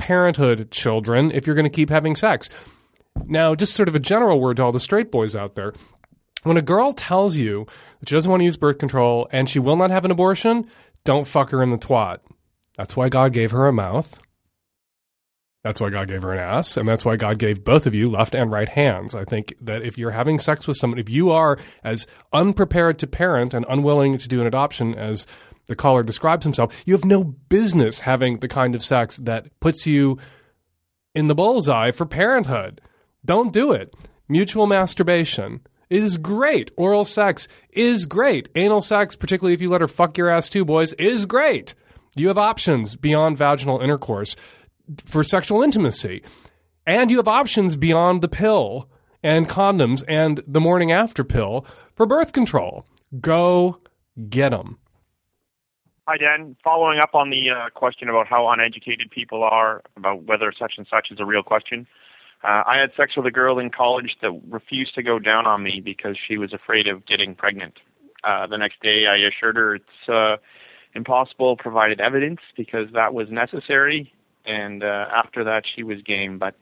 Parenthood, 0.00 0.72
children, 0.72 1.30
if 1.30 1.46
you're 1.46 1.54
going 1.54 1.62
to 1.62 1.70
keep 1.70 1.90
having 1.90 2.16
sex. 2.16 2.50
Now, 3.24 3.54
just 3.54 3.74
sort 3.74 3.88
of 3.88 3.94
a 3.94 4.00
general 4.00 4.40
word 4.40 4.56
to 4.56 4.64
all 4.64 4.72
the 4.72 4.80
straight 4.80 5.12
boys 5.12 5.36
out 5.36 5.54
there 5.54 5.74
when 6.42 6.56
a 6.56 6.62
girl 6.62 6.92
tells 6.92 7.36
you 7.36 7.66
that 8.00 8.08
she 8.08 8.14
doesn't 8.14 8.30
want 8.30 8.40
to 8.40 8.44
use 8.44 8.56
birth 8.56 8.78
control 8.78 9.28
and 9.30 9.48
she 9.48 9.58
will 9.58 9.76
not 9.76 9.90
have 9.90 10.04
an 10.04 10.10
abortion, 10.10 10.66
don't 11.04 11.26
fuck 11.26 11.50
her 11.50 11.62
in 11.62 11.70
the 11.70 11.78
twat. 11.78 12.18
That's 12.76 12.96
why 12.96 13.08
God 13.08 13.32
gave 13.32 13.50
her 13.50 13.66
a 13.66 13.72
mouth. 13.72 14.18
That's 15.62 15.80
why 15.80 15.90
God 15.90 16.08
gave 16.08 16.22
her 16.22 16.32
an 16.32 16.38
ass, 16.38 16.78
and 16.78 16.88
that's 16.88 17.04
why 17.04 17.16
God 17.16 17.38
gave 17.38 17.62
both 17.62 17.86
of 17.86 17.94
you 17.94 18.08
left 18.08 18.34
and 18.34 18.50
right 18.50 18.68
hands. 18.68 19.14
I 19.14 19.26
think 19.26 19.52
that 19.60 19.82
if 19.82 19.98
you're 19.98 20.12
having 20.12 20.38
sex 20.38 20.66
with 20.66 20.78
someone, 20.78 20.98
if 20.98 21.10
you 21.10 21.30
are 21.30 21.58
as 21.84 22.06
unprepared 22.32 22.98
to 23.00 23.06
parent 23.06 23.52
and 23.52 23.66
unwilling 23.68 24.16
to 24.16 24.28
do 24.28 24.40
an 24.40 24.46
adoption 24.46 24.94
as 24.94 25.26
the 25.66 25.74
caller 25.74 26.02
describes 26.02 26.44
himself, 26.44 26.74
you 26.86 26.94
have 26.94 27.04
no 27.04 27.22
business 27.22 28.00
having 28.00 28.38
the 28.38 28.48
kind 28.48 28.74
of 28.74 28.82
sex 28.82 29.18
that 29.18 29.48
puts 29.60 29.86
you 29.86 30.16
in 31.14 31.28
the 31.28 31.34
bullseye 31.34 31.90
for 31.90 32.06
parenthood. 32.06 32.80
Don't 33.22 33.52
do 33.52 33.70
it. 33.72 33.94
Mutual 34.28 34.66
masturbation 34.66 35.60
is 35.90 36.16
great. 36.16 36.70
Oral 36.76 37.04
sex 37.04 37.48
is 37.70 38.06
great. 38.06 38.48
Anal 38.54 38.80
sex, 38.80 39.16
particularly 39.16 39.54
if 39.54 39.60
you 39.60 39.68
let 39.68 39.80
her 39.80 39.88
fuck 39.88 40.16
your 40.16 40.28
ass 40.28 40.48
too, 40.48 40.64
boys, 40.64 40.92
is 40.94 41.26
great. 41.26 41.74
You 42.16 42.28
have 42.28 42.38
options 42.38 42.96
beyond 42.96 43.36
vaginal 43.36 43.80
intercourse 43.80 44.36
for 45.04 45.22
sexual 45.22 45.62
intimacy. 45.62 46.22
And 46.86 47.10
you 47.10 47.18
have 47.18 47.28
options 47.28 47.76
beyond 47.76 48.22
the 48.22 48.28
pill 48.28 48.88
and 49.22 49.48
condoms 49.48 50.02
and 50.08 50.42
the 50.46 50.60
morning 50.60 50.90
after 50.90 51.24
pill 51.24 51.66
for 51.94 52.06
birth 52.06 52.32
control. 52.32 52.86
Go 53.20 53.80
get 54.28 54.50
them. 54.50 54.78
Hi, 56.08 56.16
Dan. 56.16 56.56
Following 56.64 56.98
up 56.98 57.14
on 57.14 57.30
the 57.30 57.50
uh, 57.50 57.70
question 57.74 58.08
about 58.08 58.26
how 58.26 58.48
uneducated 58.48 59.10
people 59.10 59.44
are 59.44 59.82
about 59.96 60.24
whether 60.24 60.52
such 60.52 60.74
and 60.76 60.86
such 60.90 61.08
is 61.10 61.20
a 61.20 61.24
real 61.24 61.42
question. 61.42 61.86
Uh, 62.42 62.62
I 62.66 62.78
had 62.78 62.90
sex 62.96 63.16
with 63.16 63.26
a 63.26 63.30
girl 63.30 63.58
in 63.58 63.70
college 63.70 64.16
that 64.22 64.32
refused 64.48 64.94
to 64.94 65.02
go 65.02 65.18
down 65.18 65.46
on 65.46 65.62
me 65.62 65.80
because 65.84 66.16
she 66.26 66.38
was 66.38 66.52
afraid 66.52 66.86
of 66.86 67.04
getting 67.06 67.34
pregnant. 67.34 67.74
Uh, 68.24 68.46
the 68.46 68.56
next 68.56 68.80
day, 68.82 69.06
I 69.06 69.16
assured 69.16 69.56
her 69.56 69.74
it's 69.74 70.08
uh, 70.08 70.36
impossible, 70.94 71.56
provided 71.56 72.00
evidence 72.00 72.40
because 72.56 72.88
that 72.94 73.12
was 73.12 73.28
necessary, 73.30 74.12
and 74.46 74.82
uh, 74.82 75.06
after 75.14 75.44
that, 75.44 75.64
she 75.74 75.82
was 75.82 76.00
game. 76.02 76.38
But 76.38 76.54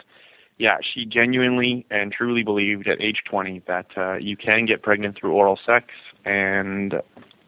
yeah, 0.59 0.79
she 0.83 1.05
genuinely 1.05 1.87
and 1.91 2.13
truly 2.13 2.43
believed 2.43 2.89
at 2.89 3.01
age 3.01 3.23
20 3.31 3.63
that 3.69 3.87
uh, 3.97 4.15
you 4.15 4.37
can 4.37 4.67
get 4.67 4.83
pregnant 4.83 5.17
through 5.17 5.33
oral 5.33 5.59
sex, 5.65 5.87
and 6.25 6.95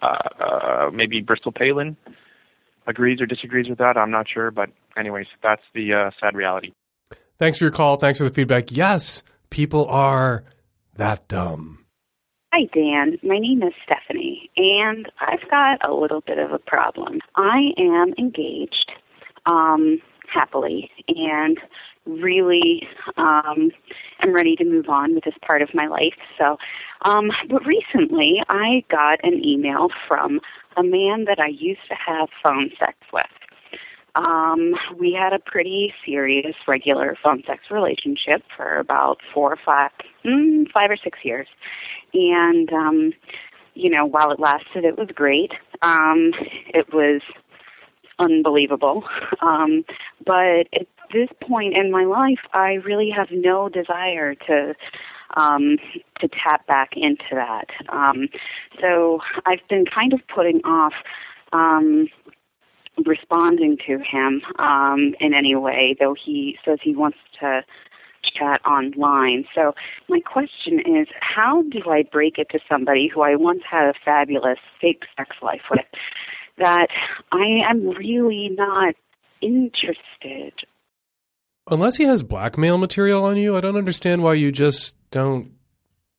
uh, 0.02 0.16
uh, 0.40 0.90
maybe 0.92 1.20
Bristol 1.20 1.52
Palin 1.52 1.96
agrees 2.86 3.20
or 3.20 3.26
disagrees 3.26 3.68
with 3.68 3.78
that. 3.78 3.96
I'm 3.96 4.10
not 4.10 4.28
sure, 4.28 4.50
but 4.50 4.70
anyways, 4.96 5.26
that's 5.42 5.62
the 5.74 5.92
uh, 5.92 6.10
sad 6.20 6.34
reality. 6.34 6.72
Thanks 7.40 7.56
for 7.56 7.64
your 7.64 7.72
call. 7.72 7.96
Thanks 7.96 8.18
for 8.18 8.24
the 8.24 8.30
feedback. 8.30 8.70
Yes, 8.70 9.22
people 9.48 9.86
are 9.86 10.44
that 10.96 11.26
dumb. 11.26 11.86
Hi, 12.52 12.64
Dan. 12.74 13.16
My 13.22 13.38
name 13.38 13.62
is 13.62 13.72
Stephanie, 13.82 14.50
and 14.58 15.10
I've 15.20 15.50
got 15.50 15.78
a 15.82 15.94
little 15.94 16.20
bit 16.20 16.38
of 16.38 16.52
a 16.52 16.58
problem. 16.58 17.20
I 17.36 17.70
am 17.78 18.12
engaged 18.18 18.92
um, 19.46 20.02
happily 20.30 20.90
and 21.08 21.58
really 22.04 22.86
um, 23.16 23.70
am 24.20 24.34
ready 24.34 24.54
to 24.56 24.64
move 24.66 24.90
on 24.90 25.14
with 25.14 25.24
this 25.24 25.34
part 25.40 25.62
of 25.62 25.72
my 25.72 25.86
life. 25.86 26.12
So, 26.36 26.58
um, 27.06 27.30
but 27.48 27.64
recently 27.64 28.42
I 28.50 28.84
got 28.90 29.18
an 29.24 29.42
email 29.42 29.88
from 30.06 30.40
a 30.76 30.82
man 30.82 31.24
that 31.24 31.38
I 31.40 31.48
used 31.48 31.88
to 31.88 31.94
have 31.94 32.28
phone 32.44 32.70
sex 32.78 32.98
with. 33.14 33.24
Um, 34.14 34.74
we 34.98 35.12
had 35.12 35.32
a 35.32 35.38
pretty 35.38 35.92
serious, 36.04 36.54
regular 36.66 37.16
phone 37.22 37.42
sex 37.46 37.64
relationship 37.70 38.42
for 38.56 38.78
about 38.78 39.18
four 39.32 39.52
or 39.52 39.58
five, 39.64 39.90
mm, 40.24 40.70
five 40.72 40.90
or 40.90 40.96
six 40.96 41.18
years, 41.22 41.48
and 42.12 42.72
um, 42.72 43.12
you 43.74 43.90
know, 43.90 44.04
while 44.04 44.30
it 44.30 44.40
lasted, 44.40 44.84
it 44.84 44.98
was 44.98 45.08
great. 45.14 45.52
Um, 45.82 46.32
it 46.74 46.92
was 46.92 47.22
unbelievable. 48.18 49.04
Um, 49.42 49.86
but 50.26 50.68
at 50.74 50.86
this 51.14 51.30
point 51.40 51.74
in 51.74 51.90
my 51.90 52.04
life, 52.04 52.40
I 52.52 52.74
really 52.74 53.08
have 53.08 53.28
no 53.30 53.70
desire 53.70 54.34
to 54.34 54.74
um, 55.36 55.78
to 56.20 56.28
tap 56.28 56.66
back 56.66 56.90
into 56.94 57.24
that. 57.32 57.68
Um, 57.88 58.28
so 58.80 59.20
I've 59.46 59.66
been 59.70 59.86
kind 59.86 60.12
of 60.12 60.20
putting 60.28 60.60
off 60.64 60.92
um, 61.54 62.08
responding 63.06 63.76
to 63.86 63.98
him 63.98 64.42
um, 64.58 65.14
in 65.20 65.34
any 65.34 65.54
way, 65.54 65.96
though 65.98 66.14
he 66.14 66.58
says 66.64 66.78
he 66.82 66.94
wants 66.94 67.18
to 67.40 67.62
chat 68.22 68.60
online. 68.66 69.44
So 69.54 69.74
my 70.08 70.20
question 70.20 70.80
is, 70.80 71.08
how 71.20 71.62
do 71.62 71.82
I 71.90 72.02
break 72.02 72.38
it 72.38 72.48
to 72.50 72.58
somebody 72.68 73.08
who 73.08 73.22
I 73.22 73.36
once 73.36 73.62
had 73.68 73.88
a 73.88 73.94
fabulous 74.04 74.58
fake 74.80 75.04
sex 75.16 75.36
life 75.42 75.62
with 75.70 75.80
that 76.58 76.88
I 77.32 77.62
am 77.68 77.88
really 77.88 78.50
not 78.52 78.94
interested? 79.40 80.52
Unless 81.70 81.96
he 81.96 82.04
has 82.04 82.22
blackmail 82.22 82.78
material 82.78 83.24
on 83.24 83.36
you, 83.36 83.56
I 83.56 83.60
don't 83.60 83.76
understand 83.76 84.22
why 84.22 84.34
you 84.34 84.50
just 84.52 84.96
don't 85.10 85.52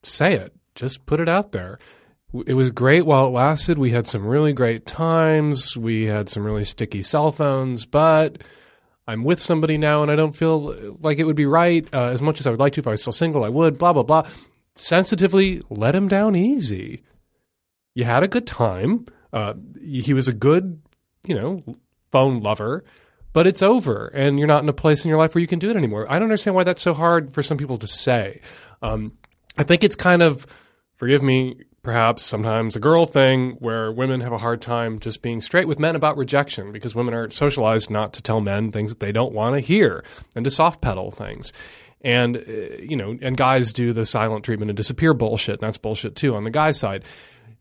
say 0.04 0.34
it. 0.34 0.54
Just 0.74 1.06
put 1.06 1.20
it 1.20 1.28
out 1.28 1.52
there 1.52 1.78
it 2.46 2.54
was 2.54 2.72
great 2.72 3.06
while 3.06 3.28
it 3.28 3.32
lasted. 3.32 3.78
We 3.78 3.92
had 3.92 4.08
some 4.08 4.26
really 4.26 4.54
great 4.54 4.86
times. 4.86 5.76
We 5.76 6.06
had 6.06 6.30
some 6.30 6.44
really 6.44 6.64
sticky 6.64 7.02
cell 7.02 7.32
phones, 7.32 7.86
but 7.86 8.42
I'm 9.08 9.24
with 9.24 9.42
somebody 9.42 9.78
now 9.78 10.02
and 10.02 10.12
I 10.12 10.16
don't 10.16 10.36
feel 10.36 10.98
like 11.02 11.20
it 11.20 11.26
would 11.26 11.36
be 11.36 11.46
right. 11.46 11.86
Uh, 11.94 12.10
as 12.10 12.22
much 12.22 12.40
as 12.40 12.48
I 12.48 12.52
would 12.52 12.60
like 12.60 12.74
to, 12.74 12.80
if 12.80 12.88
I 12.88 12.92
was 12.92 13.02
still 13.02 13.14
single, 13.14 13.44
I 13.44 13.50
would, 13.50 13.78
blah, 13.78 13.94
blah, 13.94 14.04
blah. 14.04 14.28
Sensitively 14.76 15.62
let 15.70 15.94
him 15.96 16.08
down 16.08 16.36
easy. 16.36 17.04
You 17.94 18.06
had 18.06 18.24
a 18.24 18.28
good 18.28 18.48
time. 18.48 19.06
Uh, 19.34 19.54
he 19.82 20.14
was 20.14 20.28
a 20.30 20.34
good, 20.34 20.82
you 21.26 21.36
know, 21.36 21.64
phone 22.12 22.40
lover, 22.40 22.86
but 23.34 23.48
it's 23.48 23.62
over 23.62 24.08
and 24.08 24.38
you're 24.38 24.48
not 24.48 24.64
in 24.64 24.70
a 24.70 24.74
place 24.74 25.04
in 25.04 25.10
your 25.10 25.18
life 25.18 25.36
where 25.36 25.42
you 25.42 25.48
can 25.48 25.60
do 25.60 25.70
it 25.70 25.76
anymore. 25.76 26.06
I 26.10 26.16
don't 26.16 26.24
understand 26.24 26.56
why 26.56 26.64
that's 26.64 26.82
so 26.82 26.94
hard 26.94 27.34
for 27.34 27.44
some 27.44 27.58
people 27.58 27.78
to 27.80 27.88
say. 27.88 28.40
Um, 28.82 29.18
I 29.58 29.64
think 29.64 29.84
it's 29.84 29.96
kind 29.96 30.22
of, 30.22 30.48
forgive 30.96 31.22
me, 31.22 31.58
perhaps 31.84 32.22
sometimes 32.22 32.76
a 32.76 32.80
girl 32.80 33.06
thing 33.06 33.52
where 33.60 33.92
women 33.92 34.22
have 34.22 34.32
a 34.32 34.38
hard 34.38 34.62
time 34.62 35.00
just 35.00 35.22
being 35.22 35.42
straight 35.42 35.68
with 35.68 35.80
men 35.80 35.96
about 35.96 36.18
rejection 36.18 36.72
because 36.72 36.94
women 36.94 37.14
are 37.14 37.30
socialized 37.32 37.90
not 37.90 38.14
to 38.14 38.22
tell 38.22 38.40
men 38.40 38.72
things 38.72 38.92
that 38.92 39.00
they 39.00 39.12
don't 39.12 39.34
want 39.34 39.56
to 39.56 39.60
hear 39.60 40.04
and 40.36 40.46
to 40.46 40.52
soft 40.52 40.82
pedal 40.82 41.12
things. 41.12 41.52
And, 42.04 42.38
uh, 42.38 42.78
you 42.80 42.96
know, 42.96 43.18
and 43.22 43.36
guys 43.38 43.74
do 43.74 43.94
the 43.94 44.06
silent 44.06 44.46
treatment 44.46 44.70
and 44.70 44.78
disappear 44.78 45.14
bullshit. 45.14 45.56
And 45.56 45.62
that's 45.62 45.78
bullshit 45.78 46.16
too 46.16 46.36
on 46.36 46.44
the 46.44 46.50
guy 46.50 46.72
side. 46.72 47.04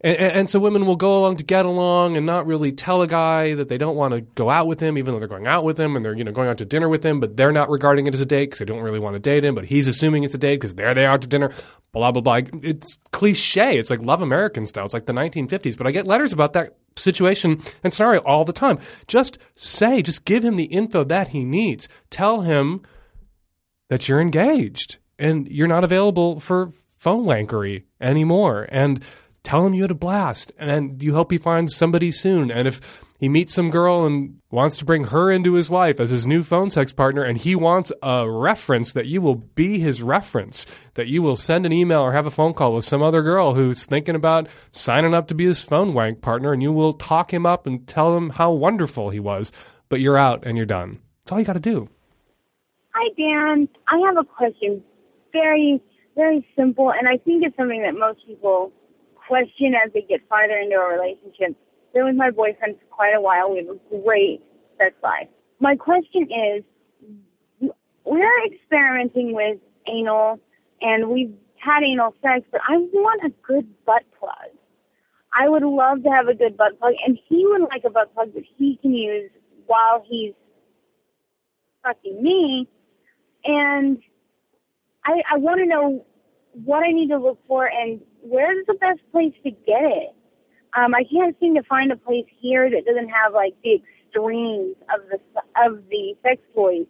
And, 0.02 0.16
and, 0.16 0.50
so 0.50 0.58
women 0.58 0.86
will 0.86 0.96
go 0.96 1.18
along 1.18 1.36
to 1.36 1.44
get 1.44 1.66
along 1.66 2.16
and 2.16 2.24
not 2.24 2.46
really 2.46 2.72
tell 2.72 3.02
a 3.02 3.06
guy 3.06 3.54
that 3.54 3.68
they 3.68 3.76
don't 3.76 3.96
want 3.96 4.14
to 4.14 4.22
go 4.22 4.48
out 4.48 4.66
with 4.66 4.80
him, 4.80 4.96
even 4.96 5.12
though 5.12 5.18
they're 5.18 5.28
going 5.28 5.46
out 5.46 5.62
with 5.62 5.78
him 5.78 5.94
and 5.94 6.02
they're 6.02 6.16
you 6.16 6.24
know 6.24 6.32
going 6.32 6.48
out 6.48 6.56
to 6.58 6.64
dinner 6.64 6.88
with 6.88 7.04
him, 7.04 7.20
but 7.20 7.36
they're 7.36 7.52
not 7.52 7.68
regarding 7.68 8.06
it 8.06 8.14
as 8.14 8.20
a 8.22 8.26
date 8.26 8.46
because 8.46 8.60
they 8.60 8.64
don't 8.64 8.80
really 8.80 8.98
want 8.98 9.14
to 9.14 9.20
date 9.20 9.44
him, 9.44 9.54
but 9.54 9.66
he's 9.66 9.88
assuming 9.88 10.24
it's 10.24 10.34
a 10.34 10.38
date 10.38 10.56
because 10.56 10.74
there 10.74 10.94
they 10.94 11.04
are 11.04 11.18
to 11.18 11.26
dinner. 11.26 11.52
Blah 11.92 12.12
blah 12.12 12.22
blah. 12.22 12.40
It's 12.62 12.98
cliche. 13.12 13.78
It's 13.78 13.90
like 13.90 14.00
love 14.00 14.22
American 14.22 14.64
style. 14.64 14.86
It's 14.86 14.94
like 14.94 15.06
the 15.06 15.12
1950s. 15.12 15.76
But 15.76 15.86
I 15.86 15.90
get 15.90 16.06
letters 16.06 16.32
about 16.32 16.54
that 16.54 16.76
situation 16.96 17.60
and 17.84 17.92
scenario 17.92 18.20
all 18.22 18.44
the 18.44 18.52
time. 18.52 18.78
Just 19.06 19.38
say, 19.54 20.00
just 20.00 20.24
give 20.24 20.44
him 20.44 20.56
the 20.56 20.64
info 20.64 21.04
that 21.04 21.28
he 21.28 21.44
needs. 21.44 21.88
Tell 22.08 22.42
him 22.42 22.82
that 23.88 24.08
you're 24.08 24.20
engaged 24.20 24.98
and 25.18 25.46
you're 25.48 25.68
not 25.68 25.84
available 25.84 26.40
for 26.40 26.72
phone 26.96 27.24
wankery 27.24 27.84
anymore. 28.00 28.66
And 28.70 29.04
tell 29.50 29.66
him 29.66 29.74
you 29.74 29.82
had 29.82 29.90
a 29.90 29.96
blast 29.96 30.52
and 30.58 31.02
you 31.02 31.12
hope 31.12 31.32
he 31.32 31.36
finds 31.36 31.74
somebody 31.74 32.12
soon. 32.12 32.52
And 32.52 32.68
if 32.68 32.80
he 33.18 33.28
meets 33.28 33.52
some 33.52 33.68
girl 33.68 34.06
and 34.06 34.38
wants 34.52 34.76
to 34.78 34.84
bring 34.84 35.06
her 35.06 35.28
into 35.28 35.54
his 35.54 35.72
life 35.72 35.98
as 35.98 36.10
his 36.10 36.24
new 36.24 36.44
phone 36.44 36.70
sex 36.70 36.92
partner, 36.92 37.24
and 37.24 37.36
he 37.36 37.56
wants 37.56 37.90
a 38.00 38.30
reference 38.30 38.92
that 38.92 39.06
you 39.06 39.20
will 39.20 39.34
be 39.34 39.80
his 39.80 40.02
reference, 40.02 40.66
that 40.94 41.08
you 41.08 41.20
will 41.20 41.34
send 41.34 41.66
an 41.66 41.72
email 41.72 42.00
or 42.00 42.12
have 42.12 42.26
a 42.26 42.30
phone 42.30 42.54
call 42.54 42.74
with 42.74 42.84
some 42.84 43.02
other 43.02 43.22
girl 43.22 43.54
who's 43.54 43.84
thinking 43.84 44.14
about 44.14 44.48
signing 44.70 45.14
up 45.14 45.26
to 45.26 45.34
be 45.34 45.46
his 45.46 45.60
phone 45.60 45.94
wank 45.94 46.22
partner, 46.22 46.52
and 46.52 46.62
you 46.62 46.70
will 46.70 46.92
talk 46.92 47.34
him 47.34 47.44
up 47.44 47.66
and 47.66 47.88
tell 47.88 48.16
him 48.16 48.30
how 48.30 48.52
wonderful 48.52 49.10
he 49.10 49.18
was. 49.18 49.50
But 49.88 49.98
you're 49.98 50.16
out 50.16 50.46
and 50.46 50.56
you're 50.56 50.64
done. 50.64 51.00
That's 51.24 51.32
all 51.32 51.40
you 51.40 51.44
got 51.44 51.54
to 51.54 51.60
do. 51.60 51.88
Hi, 52.94 53.08
Dan. 53.18 53.68
I 53.88 53.98
have 54.06 54.16
a 54.16 54.24
question. 54.24 54.80
Very, 55.32 55.82
very 56.14 56.46
simple, 56.56 56.92
and 56.92 57.08
I 57.08 57.16
think 57.24 57.42
it's 57.44 57.56
something 57.56 57.82
that 57.82 57.98
most 57.98 58.24
people 58.28 58.72
question 59.30 59.74
as 59.74 59.92
they 59.92 60.02
get 60.02 60.28
farther 60.28 60.58
into 60.58 60.74
a 60.74 60.88
relationship. 60.92 61.56
Been 61.94 62.04
with 62.04 62.16
my 62.16 62.30
boyfriend 62.30 62.76
for 62.80 62.86
quite 62.90 63.14
a 63.14 63.20
while. 63.20 63.52
We 63.52 63.58
have 63.58 63.68
a 63.68 64.02
great 64.02 64.42
sex 64.76 64.94
life. 65.04 65.28
My 65.60 65.76
question 65.76 66.28
is, 66.32 67.70
we're 68.04 68.44
experimenting 68.46 69.32
with 69.34 69.58
anal, 69.86 70.40
and 70.80 71.08
we've 71.10 71.32
had 71.56 71.84
anal 71.84 72.14
sex, 72.22 72.44
but 72.50 72.60
I 72.66 72.76
want 72.78 73.22
a 73.24 73.30
good 73.46 73.68
butt 73.84 74.02
plug. 74.18 74.50
I 75.32 75.48
would 75.48 75.62
love 75.62 76.02
to 76.02 76.10
have 76.10 76.26
a 76.26 76.34
good 76.34 76.56
butt 76.56 76.80
plug, 76.80 76.94
and 77.06 77.16
he 77.28 77.46
would 77.46 77.62
like 77.62 77.84
a 77.84 77.90
butt 77.90 78.12
plug 78.14 78.34
that 78.34 78.44
he 78.56 78.78
can 78.82 78.92
use 78.92 79.30
while 79.66 80.02
he's 80.08 80.34
fucking 81.84 82.20
me. 82.20 82.66
And 83.44 84.02
I, 85.04 85.22
I 85.30 85.36
want 85.38 85.60
to 85.60 85.66
know 85.66 86.04
what 86.64 86.82
I 86.82 86.90
need 86.90 87.10
to 87.10 87.18
look 87.18 87.38
for 87.46 87.66
and 87.66 88.00
where's 88.22 88.66
the 88.66 88.74
best 88.74 89.00
place 89.12 89.35
to 89.44 89.50
get 89.50 89.83
it. 89.83 90.14
Um, 90.76 90.94
I 90.94 91.02
can't 91.04 91.37
seem 91.40 91.54
to 91.56 91.62
find 91.64 91.90
a 91.90 91.96
place 91.96 92.26
here 92.40 92.70
that 92.70 92.85
doesn't 92.87 93.09
have 93.09 93.35
like 93.35 93.54
the 93.64 93.83
extremes 93.83 94.76
of 94.94 95.00
the 95.11 95.18
of 95.61 95.83
the 95.88 96.14
sex 96.22 96.40
toys 96.54 96.87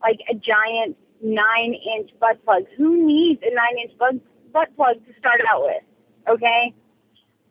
like 0.00 0.20
a 0.30 0.34
giant 0.34 0.96
nine 1.22 1.74
inch 1.96 2.10
butt 2.20 2.44
plug. 2.44 2.64
Who 2.76 3.06
needs 3.06 3.40
a 3.42 3.54
nine 3.54 3.78
inch 3.82 3.98
butt 3.98 4.14
butt 4.52 4.76
plug 4.76 5.04
to 5.06 5.12
start 5.18 5.40
out 5.48 5.62
with? 5.62 5.82
Okay. 6.28 6.74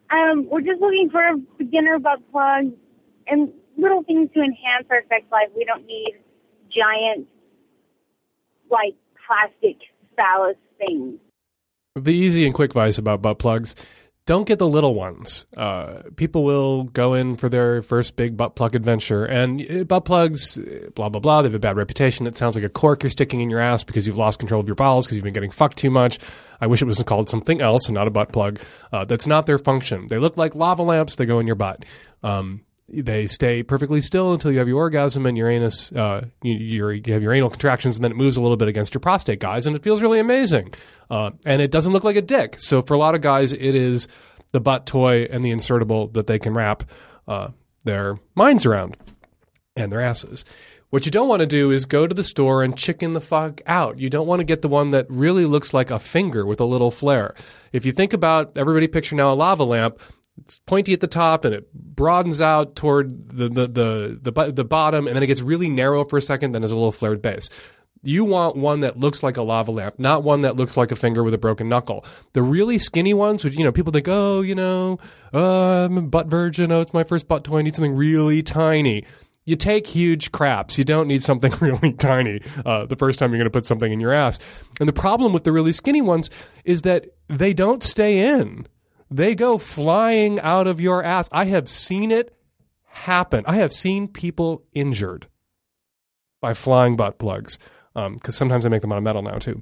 Um, 0.10 0.48
we're 0.50 0.62
just 0.62 0.80
looking 0.80 1.10
for 1.12 1.28
a 1.28 1.38
beginner 1.58 2.00
butt 2.00 2.19
plug 2.32 2.72
and 3.28 3.52
little 3.78 4.04
things 4.04 4.30
to 4.36 4.39
enhance 4.41 4.86
our 4.89 5.04
sex 5.10 5.26
life. 5.32 5.50
We 5.56 5.65
don't 5.65 5.86
need 5.86 6.15
giant, 6.69 7.28
like 8.69 8.96
plastic 9.26 9.78
phallus 10.15 10.58
things. 10.78 11.19
The 11.95 12.12
easy 12.12 12.45
and 12.45 12.56
quick 12.56 12.71
advice 12.71 12.97
about 12.97 13.21
butt 13.21 13.38
plugs 13.38 13.75
don't 14.25 14.47
get 14.47 14.58
the 14.58 14.67
little 14.67 14.95
ones. 14.95 15.45
Uh, 15.56 16.01
people 16.15 16.43
will 16.43 16.86
go 16.86 17.13
in 17.13 17.36
for 17.36 17.49
their 17.49 17.82
first 17.82 18.15
big 18.15 18.38
butt 18.38 18.56
plug 18.56 18.75
adventure, 18.75 19.25
and 19.25 19.62
uh, 19.69 19.84
butt 19.84 20.06
plugs, 20.06 20.58
uh, 20.58 20.89
blah, 20.95 21.10
blah, 21.10 21.19
blah, 21.19 21.41
they 21.41 21.47
have 21.47 21.53
a 21.53 21.60
bad 21.60 21.75
reputation. 21.75 22.25
It 22.25 22.38
sounds 22.38 22.56
like 22.56 22.63
a 22.63 22.69
cork 22.69 23.03
you're 23.03 23.10
sticking 23.10 23.41
in 23.41 23.49
your 23.49 23.60
ass 23.60 23.84
because 23.84 24.08
you've 24.08 24.17
lost 24.17 24.39
control 24.39 24.62
of 24.62 24.67
your 24.67 24.75
bowels 24.75 25.06
because 25.06 25.17
you've 25.17 25.25
been 25.25 25.34
getting 25.34 25.51
fucked 25.51 25.77
too 25.77 25.91
much. 25.91 26.19
I 26.62 26.67
wish 26.67 26.82
it 26.82 26.86
was 26.86 27.03
called 27.03 27.29
something 27.29 27.62
else 27.62 27.88
and 27.88 27.95
not 27.95 28.08
a 28.08 28.12
butt 28.12 28.32
plug. 28.32 28.60
Uh, 28.91 29.06
that's 29.06 29.27
not 29.27 29.45
their 29.45 29.58
function. 29.58 30.08
They 30.08 30.17
look 30.17 30.38
like 30.38 30.56
lava 30.56 30.84
lamps, 30.84 31.17
they 31.17 31.25
go 31.25 31.39
in 31.39 31.47
your 31.47 31.58
butt. 31.58 31.84
Um, 32.23 32.62
they 32.89 33.28
stay 33.28 33.63
perfectly 33.63 34.02
still 34.02 34.34
until 34.34 34.52
you 34.52 34.60
have 34.60 34.67
your 34.67 34.78
orgasm 34.78 35.26
and 35.26 35.38
your 35.38 35.50
anus, 35.50 35.91
uh, 35.93 36.26
you, 36.41 36.54
you, 36.54 37.13
have 37.13 37.24
your 37.24 37.34
anal 37.34 37.50
contractions, 37.50 37.96
and 37.96 38.04
then 38.04 38.12
it 38.12 38.17
moves 38.17 38.38
a 38.38 38.41
little 38.41 38.58
bit 38.58 38.67
against 38.67 38.93
your 38.93 39.00
prostate, 39.00 39.39
guys, 39.39 39.65
and 39.65 39.76
it 39.76 39.84
feels 39.84 40.02
really 40.02 40.19
amazing. 40.19 40.74
Uh, 41.10 41.32
and 41.46 41.62
it 41.62 41.72
doesn't 41.72 41.93
look 41.93 42.04
like 42.04 42.15
a 42.15 42.22
dick. 42.22 42.56
So 42.60 42.82
for 42.82 42.93
a 42.93 42.98
lot 42.98 43.15
of 43.15 43.22
guys, 43.22 43.54
it 43.54 43.76
is 43.76 44.08
the 44.52 44.60
butt 44.60 44.86
toy 44.86 45.24
and 45.24 45.43
the 45.43 45.52
insertable 45.52 46.12
that 46.13 46.28
they 46.28 46.39
can 46.39 46.54
wrap 46.54 46.84
uh, 47.28 47.50
their 47.84 48.19
minds 48.36 48.65
around 48.65 48.98
and 49.76 49.91
their 49.91 50.02
asses. 50.02 50.46
What 50.89 51.06
you 51.06 51.12
don't 51.12 51.28
want 51.28 51.39
to 51.39 51.48
do 51.48 51.72
is 51.72 51.88
go 51.88 52.06
to 52.06 52.13
the 52.13 52.24
store 52.24 52.62
and 52.62 52.78
chicken 52.78 53.13
the 53.13 53.22
fuck 53.22 53.62
out. 53.65 53.98
You 53.98 54.12
don't 54.12 54.28
want 54.28 54.41
to 54.41 54.43
get 54.43 54.62
the 54.62 54.67
one 54.67 54.91
that 54.91 55.08
really 55.10 55.46
looks 55.46 55.74
like 55.74 55.89
a 55.89 55.98
finger 55.98 56.46
with 56.46 56.60
a 56.60 56.65
little 56.65 56.91
flare. 56.91 57.34
If 57.72 57.84
you 57.84 57.91
think 57.91 58.13
about 58.13 58.56
everybody 58.56 58.88
picture 58.88 59.15
now 59.15 59.34
a 59.34 59.34
lava 59.34 59.63
lamp, 59.63 60.00
it's 60.41 60.60
pointy 60.60 60.93
at 60.93 61.00
the 61.00 61.08
top 61.08 61.46
and 61.46 61.54
it 61.54 61.72
broadens 61.74 62.41
out 62.41 62.76
toward 62.76 63.30
the 63.30 63.50
the 63.50 63.67
the 63.67 64.32
the, 64.32 64.52
the 64.52 64.63
bottom 64.63 65.08
and 65.08 65.15
then 65.15 65.24
it 65.24 65.28
gets 65.28 65.41
really 65.41 65.69
narrow 65.69 66.04
for 66.06 66.17
a 66.17 66.22
second 66.22 66.52
then 66.52 66.62
there's 66.62 66.72
a 66.72 66.76
little 66.76 66.91
flared 66.91 67.22
base 67.22 67.50
you 68.04 68.26
want 68.26 68.58
one 68.58 68.82
that 68.82 69.00
looks 69.00 69.24
like 69.24 69.38
a 69.38 69.41
lava 69.41 69.72
lamp, 69.72 69.98
not 69.98 70.24
one 70.24 70.41
that 70.41 70.58
looks 70.58 70.76
like 70.76 70.91
a 70.91 70.96
finger 70.96 71.24
with 71.24 71.34
a 71.34 71.38
broken 71.38 71.69
knuckle. 71.69 72.06
The 72.34 72.43
really 72.43 72.78
skinny 72.78 73.13
ones, 73.13 73.43
which 73.43 73.56
you 73.56 73.63
know, 73.63 73.72
people 73.72 73.93
think, 73.93 74.08
oh, 74.10 74.41
you 74.41 74.56
know, 74.56 75.00
uh, 75.34 75.86
I'm 75.86 75.98
a 75.98 76.02
butt 76.02 76.28
virgin. 76.28 76.72
Oh, 76.72 76.82
it's 76.82 76.93
my 76.93 77.06
first 77.06 77.28
butt 77.28 77.46
toy. 77.46 77.60
I 77.60 77.62
need 77.62 77.76
something 77.76 77.96
really 77.96 78.43
tiny. 78.43 79.06
You 79.46 79.56
take 79.56 79.88
huge 79.88 80.32
craps. 80.32 80.78
You 80.78 80.84
don't 80.84 81.08
need 81.08 81.24
something 81.24 81.54
really 81.62 81.93
tiny 81.93 82.41
uh, 82.65 82.86
the 82.86 82.96
first 82.98 83.19
time 83.19 83.32
you're 83.32 83.39
going 83.39 83.52
to 83.52 83.58
put 83.58 83.65
something 83.65 83.91
in 83.91 84.02
your 84.02 84.13
ass. 84.13 84.39
And 84.80 84.88
the 84.88 84.93
problem 84.93 85.32
with 85.32 85.46
the 85.46 85.54
really 85.54 85.74
skinny 85.74 86.02
ones 86.02 86.30
is 86.65 86.82
that 86.84 87.06
they 87.30 87.54
don't 87.54 87.84
stay 87.84 88.19
in. 88.38 88.67
They 89.13 89.36
go 89.36 89.60
flying 89.60 90.39
out 90.39 90.65
of 90.65 90.82
your 90.82 91.04
ass. 91.04 91.30
I 91.32 91.45
have 91.45 91.69
seen 91.69 92.12
it 92.12 92.36
happen. 92.86 93.43
I 93.47 93.58
have 93.58 93.71
seen 93.71 94.08
people 94.08 94.63
injured 94.73 95.28
by 96.41 96.56
flying 96.56 96.95
butt 96.95 97.19
plugs 97.19 97.60
because 97.93 98.08
um, 98.08 98.17
sometimes 98.32 98.65
I 98.65 98.69
make 98.69 98.82
them 98.82 98.91
out 98.91 98.97
of 98.97 99.04
metal 99.04 99.21
now 99.21 99.38
too. 99.38 99.62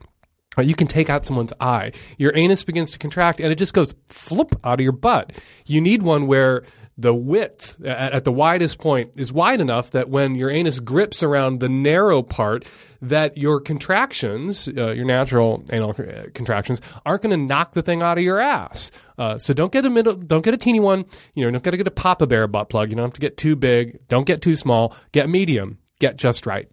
You 0.58 0.74
can 0.74 0.88
take 0.88 1.10
out 1.10 1.26
someone's 1.26 1.52
eye. 1.60 1.92
Your 2.18 2.34
anus 2.36 2.64
begins 2.64 2.92
to 2.92 2.98
contract 2.98 3.42
and 3.42 3.52
it 3.52 3.58
just 3.58 3.74
goes 3.74 3.94
flip 4.08 4.56
out 4.64 4.80
of 4.80 4.84
your 4.86 4.94
butt. 4.94 5.34
You 5.66 5.82
need 5.82 6.02
one 6.02 6.28
where 6.28 6.64
the 7.02 7.14
width 7.14 7.78
at, 7.84 8.14
at, 8.14 8.24
the 8.26 8.32
widest 8.32 8.80
point 8.80 9.12
is 9.16 9.34
wide 9.34 9.60
enough 9.60 9.92
that 9.92 10.10
when 10.10 10.36
your 10.36 10.50
anus 10.50 10.80
grips 10.80 11.24
around 11.24 11.60
the 11.60 11.70
narrow 11.70 12.22
part, 12.22 12.66
that 13.02 13.38
your 13.38 13.60
contractions, 13.60 14.68
uh, 14.70 14.92
your 14.92 15.06
natural 15.06 15.64
anal 15.72 15.92
uh, 15.92 16.30
contractions, 16.34 16.82
aren't 17.06 17.24
going 17.24 17.32
to 17.32 17.46
knock 17.46 17.74
the 17.74 17.82
thing 17.82 18.02
out 18.02 18.18
of 18.18 18.24
your 18.24 18.40
ass. 18.40 18.92
Uh, 19.18 19.38
so 19.38 19.54
don't 19.54 19.72
get 19.72 19.86
a 19.86 19.90
middle, 19.90 20.16
don't 20.16 20.44
get 20.44 20.54
a 20.54 20.58
teeny 20.58 20.80
one. 20.80 21.06
You 21.34 21.46
know, 21.46 21.52
don't 21.52 21.64
get 21.64 21.72
to 21.72 21.78
get 21.78 21.88
a 21.88 21.92
Papa 21.92 22.28
Bear 22.28 22.48
butt 22.48 22.70
plug. 22.70 22.90
You 22.90 22.96
don't 22.96 23.06
have 23.06 23.14
to 23.14 23.22
get 23.22 23.38
too 23.38 23.56
big. 23.56 24.08
Don't 24.08 24.26
get 24.26 24.42
too 24.42 24.56
small. 24.56 24.96
Get 25.12 25.30
medium. 25.30 25.80
Get 26.00 26.18
just 26.18 26.46
right. 26.46 26.68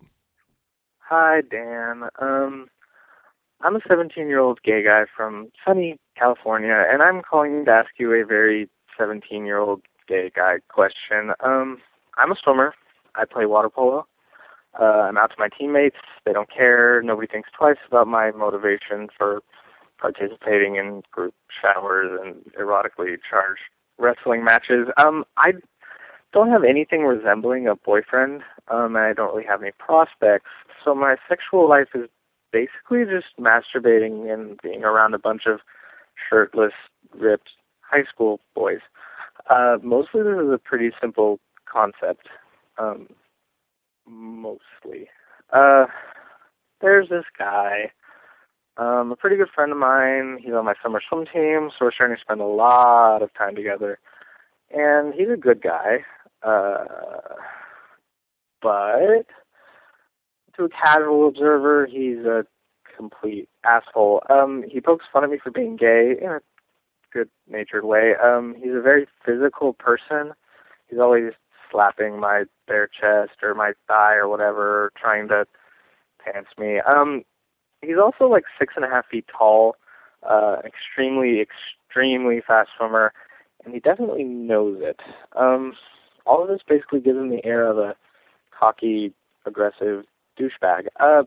Hi, 1.01 1.41
Dan. 1.51 2.05
Um, 2.21 2.69
I'm 3.61 3.77
a 3.77 3.81
17 3.88 4.29
year 4.29 4.41
old 4.41 4.61
gay 4.62 4.83
guy 4.85 5.05
from 5.17 5.49
sunny 5.67 5.99
California, 6.19 6.85
and 6.91 7.03
I'm 7.03 7.23
calling 7.23 7.64
to 7.64 7.71
ask 7.71 7.91
you 7.99 8.12
a 8.12 8.25
very 8.25 8.69
17 8.99 9.47
year 9.47 9.59
old 9.59 9.83
gay 10.09 10.31
guy 10.35 10.57
question. 10.68 11.33
Um, 11.40 11.79
I'm 12.16 12.33
a 12.33 12.37
swimmer. 12.42 12.75
I 13.14 13.25
play 13.25 13.47
water 13.47 13.68
polo. 13.68 14.07
Uh, 14.79 15.07
I'm 15.09 15.18
out 15.18 15.31
to 15.31 15.37
my 15.38 15.49
teammates. 15.49 15.97
They 16.25 16.33
don't 16.33 16.51
care. 16.51 17.03
Nobody 17.03 17.27
thinks 17.27 17.51
twice 17.57 17.79
about 17.87 18.07
my 18.07 18.31
motivation 18.31 19.09
for 19.16 19.42
participating 19.99 20.77
in 20.77 21.03
group 21.11 21.35
showers 21.61 22.21
and 22.23 22.37
erotically 22.59 23.16
charged 23.29 23.62
wrestling 23.99 24.44
matches. 24.44 24.88
Um, 24.97 25.25
I 25.37 25.55
don't 26.33 26.51
have 26.51 26.62
anything 26.64 27.03
resembling 27.03 27.66
a 27.66 27.75
boyfriend, 27.75 28.42
um, 28.68 28.94
and 28.97 29.05
I 29.05 29.12
don't 29.12 29.35
really 29.35 29.47
have 29.47 29.62
any 29.62 29.73
prospects. 29.73 30.51
So 30.85 30.94
my 30.94 31.16
sexual 31.29 31.68
life 31.68 31.88
is 31.94 32.09
basically 32.53 33.05
just 33.05 33.37
masturbating 33.40 34.33
and 34.33 34.59
being 34.62 34.85
around 34.85 35.14
a 35.14 35.18
bunch 35.18 35.47
of 35.47 35.61
shirtless, 36.29 36.73
ripped 37.18 37.51
high 37.81 38.05
school 38.05 38.40
boys. 38.55 38.81
Uh, 39.49 39.79
mostly 39.83 40.23
this 40.23 40.39
is 40.41 40.51
a 40.53 40.59
pretty 40.63 40.91
simple 41.01 41.41
concept. 41.71 42.29
Um, 42.77 43.09
mostly. 44.07 45.09
Uh, 45.53 45.87
there's 46.81 47.09
this 47.09 47.25
guy, 47.39 47.91
um, 48.77 49.11
a 49.11 49.17
pretty 49.17 49.37
good 49.37 49.49
friend 49.55 49.73
of 49.73 49.79
mine. 49.79 50.39
He's 50.41 50.53
on 50.53 50.65
my 50.65 50.75
summer 50.83 51.01
swim 51.07 51.27
team, 51.27 51.71
so 51.71 51.87
we're 51.87 51.93
starting 51.93 52.17
to 52.17 52.21
spend 52.21 52.41
a 52.41 52.45
lot 52.45 53.23
of 53.23 53.33
time 53.35 53.55
together. 53.55 53.99
And 54.71 55.15
he's 55.15 55.31
a 55.33 55.37
good 55.37 55.63
guy. 55.63 56.05
Uh, 56.43 56.85
but 58.61 59.27
to 60.57 60.65
a 60.65 60.69
casual 60.69 61.29
observer, 61.29 61.87
he's 61.87 62.19
a 62.19 62.47
complete 62.97 63.49
asshole. 63.65 64.23
Um, 64.29 64.65
he 64.69 64.81
pokes 64.81 65.07
fun 65.13 65.25
at 65.25 65.31
me 65.31 65.39
for 65.43 65.51
being 65.51 65.77
gay 65.77 66.17
in 66.21 66.29
a 66.29 66.41
good-natured 67.12 67.85
way. 67.85 68.14
Um, 68.23 68.55
he's 68.57 68.75
a 68.75 68.81
very 68.81 69.07
physical 69.25 69.73
person. 69.73 70.33
He's 70.88 70.99
always 70.99 71.33
slapping 71.71 72.18
my 72.18 72.44
bare 72.66 72.88
chest 72.88 73.42
or 73.42 73.55
my 73.55 73.73
thigh 73.87 74.14
or 74.14 74.29
whatever, 74.29 74.92
trying 74.97 75.29
to 75.29 75.47
pants 76.25 76.51
me. 76.59 76.81
Um, 76.81 77.25
he's 77.83 77.99
also 78.03 78.27
like 78.27 78.44
six 78.59 78.75
and 78.77 78.85
a 78.85 78.88
half 78.88 79.07
feet 79.07 79.27
tall, 79.37 79.77
uh, 80.29 80.57
extremely, 80.64 81.40
extremely 81.40 82.40
fast 82.47 82.71
swimmer, 82.77 83.12
and 83.64 83.75
he 83.75 83.81
definitely 83.81 84.25
knows 84.25 84.79
it. 84.81 85.01
Um, 85.37 85.75
all 86.27 86.42
of 86.42 86.49
this 86.49 86.61
basically 86.66 87.01
gives 87.01 87.18
him 87.18 87.31
the 87.31 87.44
air 87.44 87.66
of 87.66 87.79
a 87.79 87.94
cocky, 88.59 89.12
aggressive 89.47 90.05
douchebag. 90.38 90.88
Uh, 91.01 91.25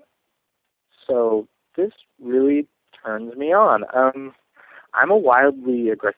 so 1.07 1.47
this 1.75 1.91
really 2.21 2.67
turns 3.03 3.35
me 3.35 3.53
on. 3.53 3.83
Um, 3.93 4.33
I'm 4.93 5.11
a 5.11 5.17
wildly 5.17 5.89
aggr- 5.91 6.13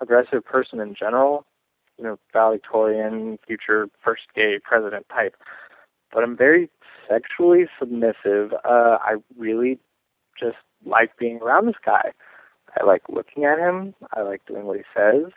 aggressive 0.00 0.44
person 0.44 0.80
in 0.80 0.94
general, 0.94 1.46
you 1.98 2.04
know, 2.04 2.18
valedictorian, 2.32 3.38
future 3.46 3.88
first 4.02 4.22
gay 4.34 4.58
president 4.62 5.06
type. 5.08 5.36
But 6.12 6.24
I'm 6.24 6.36
very 6.36 6.68
sexually 7.08 7.66
submissive. 7.78 8.52
Uh, 8.64 8.98
I 9.00 9.16
really 9.36 9.78
just 10.38 10.56
like 10.84 11.16
being 11.18 11.40
around 11.42 11.66
this 11.66 11.76
guy. 11.84 12.12
I 12.80 12.84
like 12.84 13.02
looking 13.08 13.44
at 13.44 13.58
him. 13.58 13.94
I 14.14 14.22
like 14.22 14.44
doing 14.46 14.64
what 14.64 14.76
he 14.76 14.84
says. 14.94 15.32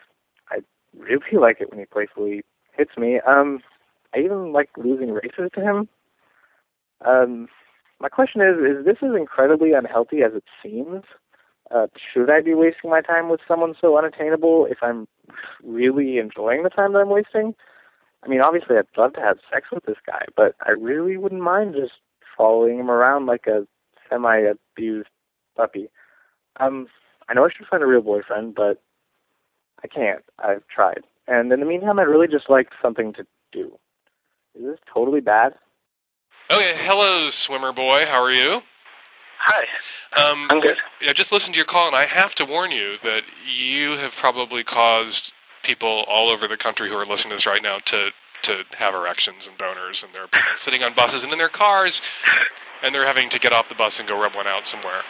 I 0.50 0.60
really 0.98 1.38
like 1.39 1.62
it 1.62 1.69
when 1.69 1.80
he 1.80 1.86
playfully 1.86 2.43
hits 2.76 2.98
me. 2.98 3.19
Um, 3.26 3.60
I 4.15 4.19
even 4.19 4.52
like 4.52 4.69
losing 4.78 5.12
races 5.12 5.50
to 5.56 5.62
him. 5.62 5.89
Um, 7.06 7.48
my 8.00 8.10
question 8.10 8.41
is: 8.41 8.58
Is 8.58 8.86
this 8.86 8.98
as 9.02 9.15
incredibly 9.15 9.74
unhealthy 9.74 10.22
as 10.22 10.34
it 10.34 10.43
seems? 10.62 11.04
Uh, 11.71 11.88
should 12.13 12.30
I 12.30 12.41
be 12.41 12.54
wasting 12.54 12.90
my 12.90 13.02
time 13.02 13.29
with 13.29 13.40
someone 13.48 13.73
so 13.79 13.98
unattainable 13.98 14.67
if 14.69 14.77
I'm 14.81 15.08
really 15.63 16.17
enjoying 16.17 16.63
the 16.63 16.69
time 16.69 16.94
that 16.94 17.00
I'm 17.00 17.10
wasting? 17.10 17.56
I 18.23 18.27
mean, 18.27 18.42
obviously, 18.42 18.77
I'd 18.77 18.85
love 18.98 19.13
to 19.13 19.21
have 19.21 19.37
sex 19.52 19.67
with 19.71 19.85
this 19.85 19.98
guy, 20.06 20.25
but 20.35 20.56
I 20.65 20.71
really 20.71 21.17
wouldn't 21.17 21.42
mind 21.42 21.75
just 21.75 21.94
following 22.37 22.79
him 22.79 22.90
around 22.90 23.25
like 23.25 23.48
a 23.48 23.67
semi-abused 24.10 25.10
puppy. 25.56 25.90
Um, 26.60 26.87
I 27.27 27.33
know 27.33 27.46
I 27.46 27.50
should 27.56 27.67
find 27.67 27.83
a 27.83 27.87
real 27.87 28.02
boyfriend, 28.02 28.56
but 28.56 28.81
I 29.83 29.87
can't. 29.87 30.23
I've 30.40 30.67
tried. 30.67 31.04
And 31.27 31.52
in 31.52 31.60
the 31.60 31.65
meantime, 31.65 32.00
I'd 32.00 32.04
really 32.04 32.27
just 32.27 32.50
like 32.50 32.69
something 32.81 33.13
to 33.13 33.25
do. 33.52 33.77
Is 34.56 34.63
this 34.63 34.79
totally 34.94 35.21
bad? 35.21 35.56
Okay, 36.52 36.75
hello, 36.77 37.29
swimmer 37.29 37.73
boy. 37.73 38.04
How 38.06 38.21
are 38.23 38.31
you? 38.31 38.62
Hi. 39.46 39.65
Um, 40.15 40.48
I'm 40.50 40.62
good. 40.62 40.77
I 41.08 41.13
just 41.13 41.31
listened 41.31 41.54
to 41.54 41.58
your 41.58 41.65
call, 41.65 41.87
and 41.87 41.96
I 41.96 42.06
have 42.06 42.33
to 42.35 42.46
warn 42.46 42.71
you 42.71 42.96
that 43.04 43.23
you 43.46 43.98
have 43.98 44.13
probably 44.13 44.63
caused 44.63 45.33
people 45.63 46.06
all 46.08 46.31
over 46.31 46.48
the 46.48 46.56
country 46.56 46.89
who 46.89 46.96
are 46.96 47.06
listening 47.06 47.31
to 47.31 47.35
this 47.35 47.46
right 47.46 47.62
now 47.62 47.79
to 47.85 48.10
to 48.44 48.63
have 48.77 48.94
erections 48.94 49.48
and 49.48 49.58
boners, 49.58 50.04
and 50.04 50.13
they're 50.13 50.27
sitting 50.58 50.83
on 50.83 50.94
buses 50.96 51.23
and 51.23 51.31
in 51.31 51.37
their 51.39 51.50
cars, 51.50 52.02
and 52.83 52.94
they're 52.94 53.08
having 53.08 53.29
to 53.29 53.39
get 53.39 53.54
off 53.54 53.69
the 53.69 53.75
bus 53.75 54.00
and 54.00 54.08
go 54.08 54.19
rub 54.19 54.35
one 54.35 54.48
out 54.48 54.67
somewhere. 54.67 55.02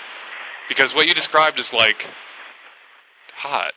Because 0.69 0.93
what 0.93 1.07
you 1.07 1.13
described 1.13 1.59
is 1.59 1.71
like 1.73 2.05
hot. 3.35 3.73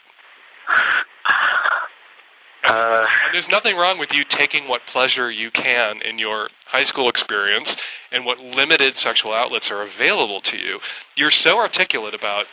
Uh, 2.66 3.06
And 3.24 3.34
there's 3.34 3.48
nothing 3.48 3.76
wrong 3.76 3.98
with 3.98 4.12
you 4.12 4.24
taking 4.24 4.68
what 4.68 4.82
pleasure 4.86 5.30
you 5.30 5.50
can 5.50 6.02
in 6.02 6.18
your 6.18 6.48
high 6.66 6.84
school 6.84 7.08
experience 7.08 7.76
and 8.10 8.24
what 8.24 8.40
limited 8.40 8.96
sexual 8.96 9.32
outlets 9.32 9.70
are 9.70 9.82
available 9.82 10.40
to 10.42 10.56
you. 10.58 10.80
You're 11.16 11.30
so 11.30 11.58
articulate 11.58 12.14
about 12.14 12.46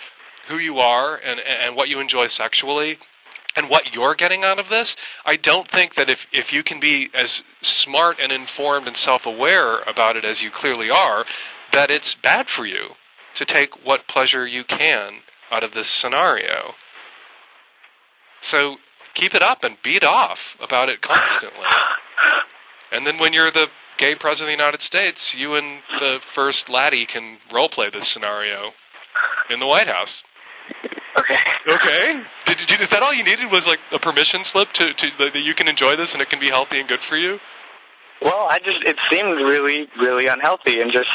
who 0.48 0.58
you 0.58 0.78
are 0.80 1.16
and, 1.16 1.40
and 1.40 1.76
what 1.76 1.90
you 1.90 2.00
enjoy 2.00 2.28
sexually 2.28 2.98
and 3.56 3.70
what 3.70 3.94
you're 3.94 4.16
getting 4.16 4.44
out 4.44 4.60
of 4.60 4.70
this. 4.70 4.96
I 5.26 5.36
don't 5.36 5.70
think 5.70 5.96
that 5.96 6.10
if, 6.10 6.20
if 6.32 6.52
you 6.54 6.64
can 6.64 6.80
be 6.80 7.10
as 7.14 7.44
smart 7.62 8.18
and 8.22 8.32
informed 8.32 8.88
and 8.88 8.98
self 8.98 9.26
aware 9.26 9.80
about 9.82 10.16
it 10.16 10.26
as 10.26 10.42
you 10.42 10.52
clearly 10.52 10.90
are, 10.90 11.26
that 11.72 11.90
it's 11.90 12.14
bad 12.16 12.50
for 12.50 12.66
you 12.66 12.90
to 13.36 13.46
take 13.46 13.86
what 13.86 14.08
pleasure 14.08 14.46
you 14.46 14.64
can 14.64 15.20
out 15.52 15.64
of 15.64 15.74
this 15.74 15.88
scenario. 15.88 16.74
So 18.42 18.78
keep 19.14 19.34
it 19.36 19.42
up 19.42 19.64
and 19.64 19.78
beat 19.84 20.04
off 20.04 20.40
about 20.62 20.90
it 20.90 21.02
constantly. 21.02 21.66
And 22.94 23.08
then 23.08 23.18
when 23.18 23.34
you're 23.34 23.50
the 23.50 23.70
gay 23.98 24.14
president 24.14 24.54
of 24.54 24.58
the 24.60 24.64
United 24.64 24.84
States, 24.84 25.34
you 25.34 25.56
and 25.56 25.82
the 26.00 26.20
first 26.36 26.70
laddie 26.70 27.08
can 27.08 27.40
role 27.52 27.68
play 27.68 27.90
this 27.90 28.08
scenario 28.08 28.70
in 29.50 29.60
the 29.60 29.66
White 29.66 29.88
House. 29.88 30.22
Okay. 31.18 31.40
Okay. 31.68 32.24
Did, 32.46 32.58
did, 32.68 32.82
is 32.82 32.90
that 32.90 33.02
all 33.02 33.14
you 33.14 33.24
needed? 33.24 33.52
Was 33.52 33.66
like 33.66 33.80
a 33.92 33.98
permission 33.98 34.44
slip 34.44 34.72
to, 34.74 34.94
to 34.94 35.08
that 35.18 35.42
you 35.44 35.56
can 35.56 35.68
enjoy 35.68 35.96
this 35.96 36.14
and 36.14 36.22
it 36.22 36.30
can 36.30 36.40
be 36.40 36.50
healthy 36.50 36.80
and 36.80 36.88
good 36.88 37.00
for 37.10 37.18
you? 37.18 37.40
Well, 38.22 38.48
I 38.50 38.60
just 38.60 38.84
it 38.86 38.98
seemed 39.12 39.38
really, 39.38 39.88
really 40.00 40.28
unhealthy, 40.28 40.80
and 40.80 40.92
just 40.92 41.10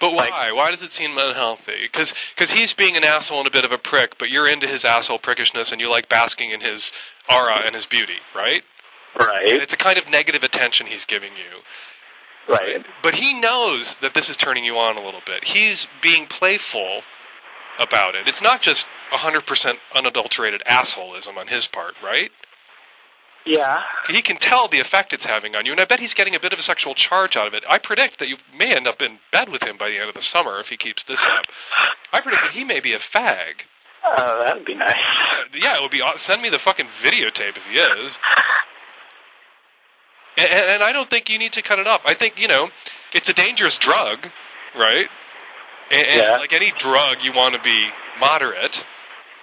But 0.00 0.12
why? 0.12 0.52
why 0.52 0.70
does 0.70 0.82
it 0.82 0.92
seem 0.92 1.16
unhealthy? 1.16 1.88
Because 1.90 2.50
he's 2.50 2.72
being 2.72 2.96
an 2.96 3.04
asshole 3.04 3.38
and 3.38 3.46
a 3.46 3.50
bit 3.50 3.64
of 3.64 3.72
a 3.72 3.78
prick, 3.78 4.18
but 4.18 4.28
you're 4.28 4.46
into 4.46 4.68
his 4.68 4.84
asshole 4.84 5.18
prickishness 5.18 5.72
and 5.72 5.80
you 5.80 5.90
like 5.90 6.08
basking 6.08 6.50
in 6.50 6.60
his 6.60 6.92
aura 7.32 7.62
and 7.64 7.74
his 7.74 7.86
beauty, 7.86 8.18
right? 8.34 8.62
Right. 9.18 9.46
It's 9.46 9.72
a 9.72 9.78
kind 9.78 9.98
of 9.98 10.08
negative 10.08 10.42
attention 10.42 10.86
he's 10.86 11.06
giving 11.06 11.32
you. 11.32 12.54
Right. 12.54 12.84
But 13.02 13.14
he 13.14 13.32
knows 13.40 13.96
that 14.02 14.14
this 14.14 14.28
is 14.28 14.36
turning 14.36 14.64
you 14.64 14.74
on 14.74 14.96
a 14.98 15.04
little 15.04 15.22
bit. 15.24 15.44
He's 15.44 15.86
being 16.02 16.26
playful 16.26 17.02
about 17.78 18.14
it. 18.14 18.28
It's 18.28 18.42
not 18.42 18.62
just 18.62 18.86
100% 19.12 19.74
unadulterated 19.94 20.62
assholeism 20.68 21.36
on 21.36 21.48
his 21.48 21.66
part, 21.66 21.94
right? 22.04 22.30
Yeah. 23.46 23.78
He 24.08 24.22
can 24.22 24.38
tell 24.38 24.66
the 24.68 24.80
effect 24.80 25.12
it's 25.12 25.24
having 25.24 25.54
on 25.54 25.64
you, 25.66 25.72
and 25.72 25.80
I 25.80 25.84
bet 25.84 26.00
he's 26.00 26.14
getting 26.14 26.34
a 26.34 26.40
bit 26.40 26.52
of 26.52 26.58
a 26.58 26.62
sexual 26.62 26.94
charge 26.94 27.36
out 27.36 27.46
of 27.46 27.54
it. 27.54 27.62
I 27.68 27.78
predict 27.78 28.18
that 28.18 28.28
you 28.28 28.36
may 28.58 28.74
end 28.74 28.88
up 28.88 29.00
in 29.00 29.18
bed 29.30 29.48
with 29.48 29.62
him 29.62 29.76
by 29.78 29.88
the 29.88 29.98
end 29.98 30.08
of 30.08 30.14
the 30.16 30.22
summer 30.22 30.58
if 30.58 30.66
he 30.68 30.76
keeps 30.76 31.04
this 31.04 31.20
up. 31.22 31.44
I 32.12 32.20
predict 32.20 32.42
that 32.42 32.52
he 32.52 32.64
may 32.64 32.80
be 32.80 32.92
a 32.94 32.98
fag. 32.98 33.62
Oh, 34.04 34.44
that'd 34.44 34.64
be 34.64 34.74
nice. 34.74 34.90
Uh, 34.90 35.58
yeah, 35.60 35.76
it 35.76 35.82
would 35.82 35.90
be. 35.90 36.00
Send 36.16 36.42
me 36.42 36.50
the 36.50 36.58
fucking 36.58 36.86
videotape 37.02 37.56
if 37.56 37.62
he 37.72 37.78
is. 37.80 38.18
And, 40.38 40.52
and, 40.52 40.82
I 40.82 40.92
don't 40.92 41.08
think 41.08 41.30
you 41.30 41.38
need 41.38 41.54
to 41.54 41.62
cut 41.62 41.78
it 41.78 41.86
off. 41.86 42.02
I 42.04 42.14
think 42.14 42.38
you 42.38 42.46
know, 42.48 42.68
it's 43.14 43.28
a 43.28 43.32
dangerous 43.32 43.78
drug, 43.78 44.26
right? 44.76 45.06
And, 45.90 46.06
and 46.08 46.16
Yeah. 46.18 46.36
like 46.36 46.52
any 46.52 46.72
drug, 46.78 47.18
you 47.22 47.32
want 47.32 47.54
to 47.54 47.62
be 47.62 47.86
moderate. 48.20 48.84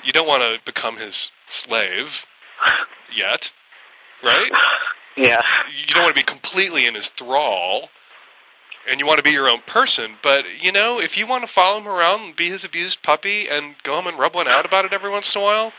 You 0.03 0.11
don't 0.11 0.27
want 0.27 0.43
to 0.43 0.59
become 0.71 0.97
his 0.97 1.31
slave 1.47 2.07
yet, 3.15 3.49
right? 4.23 4.51
Yeah. 5.17 5.41
You 5.87 5.93
don't 5.93 6.03
want 6.03 6.15
to 6.15 6.21
be 6.21 6.25
completely 6.25 6.85
in 6.85 6.95
his 6.95 7.09
thrall. 7.09 7.89
And 8.89 8.99
you 8.99 9.05
want 9.05 9.17
to 9.17 9.23
be 9.23 9.31
your 9.31 9.49
own 9.49 9.61
person, 9.65 10.17
but 10.21 10.39
you 10.59 10.73
know, 10.73 10.99
if 10.99 11.17
you 11.17 11.25
want 11.25 11.47
to 11.47 11.53
follow 11.53 11.77
him 11.77 11.87
around 11.87 12.21
and 12.21 12.35
be 12.35 12.49
his 12.49 12.65
abused 12.65 13.01
puppy 13.01 13.47
and 13.49 13.75
go 13.83 13.95
home 13.95 14.07
and 14.07 14.19
rub 14.19 14.35
one 14.35 14.45
out 14.45 14.65
about 14.65 14.83
it 14.83 14.91
every 14.91 15.09
once 15.09 15.33
in 15.33 15.39
a 15.39 15.43
while, 15.43 15.71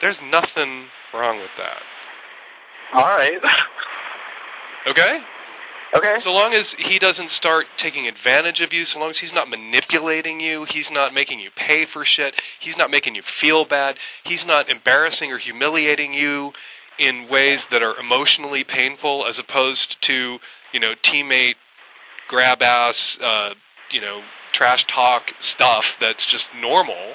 there's 0.00 0.18
nothing 0.22 0.86
wrong 1.12 1.40
with 1.40 1.50
that. 1.58 1.82
All 2.94 3.04
right. 3.04 3.40
Okay? 4.84 5.20
Okay. 5.94 6.16
So 6.22 6.32
long 6.32 6.54
as 6.54 6.72
he 6.72 6.98
doesn't 6.98 7.30
start 7.30 7.66
taking 7.76 8.08
advantage 8.08 8.60
of 8.60 8.72
you, 8.72 8.84
so 8.84 8.98
long 8.98 9.10
as 9.10 9.18
he's 9.18 9.32
not 9.32 9.48
manipulating 9.48 10.40
you, 10.40 10.64
he's 10.64 10.90
not 10.90 11.12
making 11.12 11.38
you 11.38 11.50
pay 11.54 11.84
for 11.84 12.04
shit, 12.04 12.34
he's 12.58 12.76
not 12.76 12.90
making 12.90 13.14
you 13.14 13.22
feel 13.22 13.64
bad, 13.64 13.96
he's 14.24 14.46
not 14.46 14.70
embarrassing 14.70 15.30
or 15.30 15.38
humiliating 15.38 16.14
you 16.14 16.52
in 16.98 17.28
ways 17.28 17.66
that 17.70 17.82
are 17.82 17.98
emotionally 17.98 18.64
painful 18.64 19.26
as 19.26 19.38
opposed 19.38 20.00
to, 20.02 20.38
you 20.72 20.80
know, 20.80 20.94
teammate 21.02 21.54
grab 22.28 22.62
ass, 22.62 23.18
uh, 23.22 23.50
you 23.90 24.00
know, 24.00 24.22
trash 24.52 24.86
talk 24.86 25.32
stuff 25.38 25.84
that's 26.00 26.24
just 26.24 26.50
normal. 26.54 27.14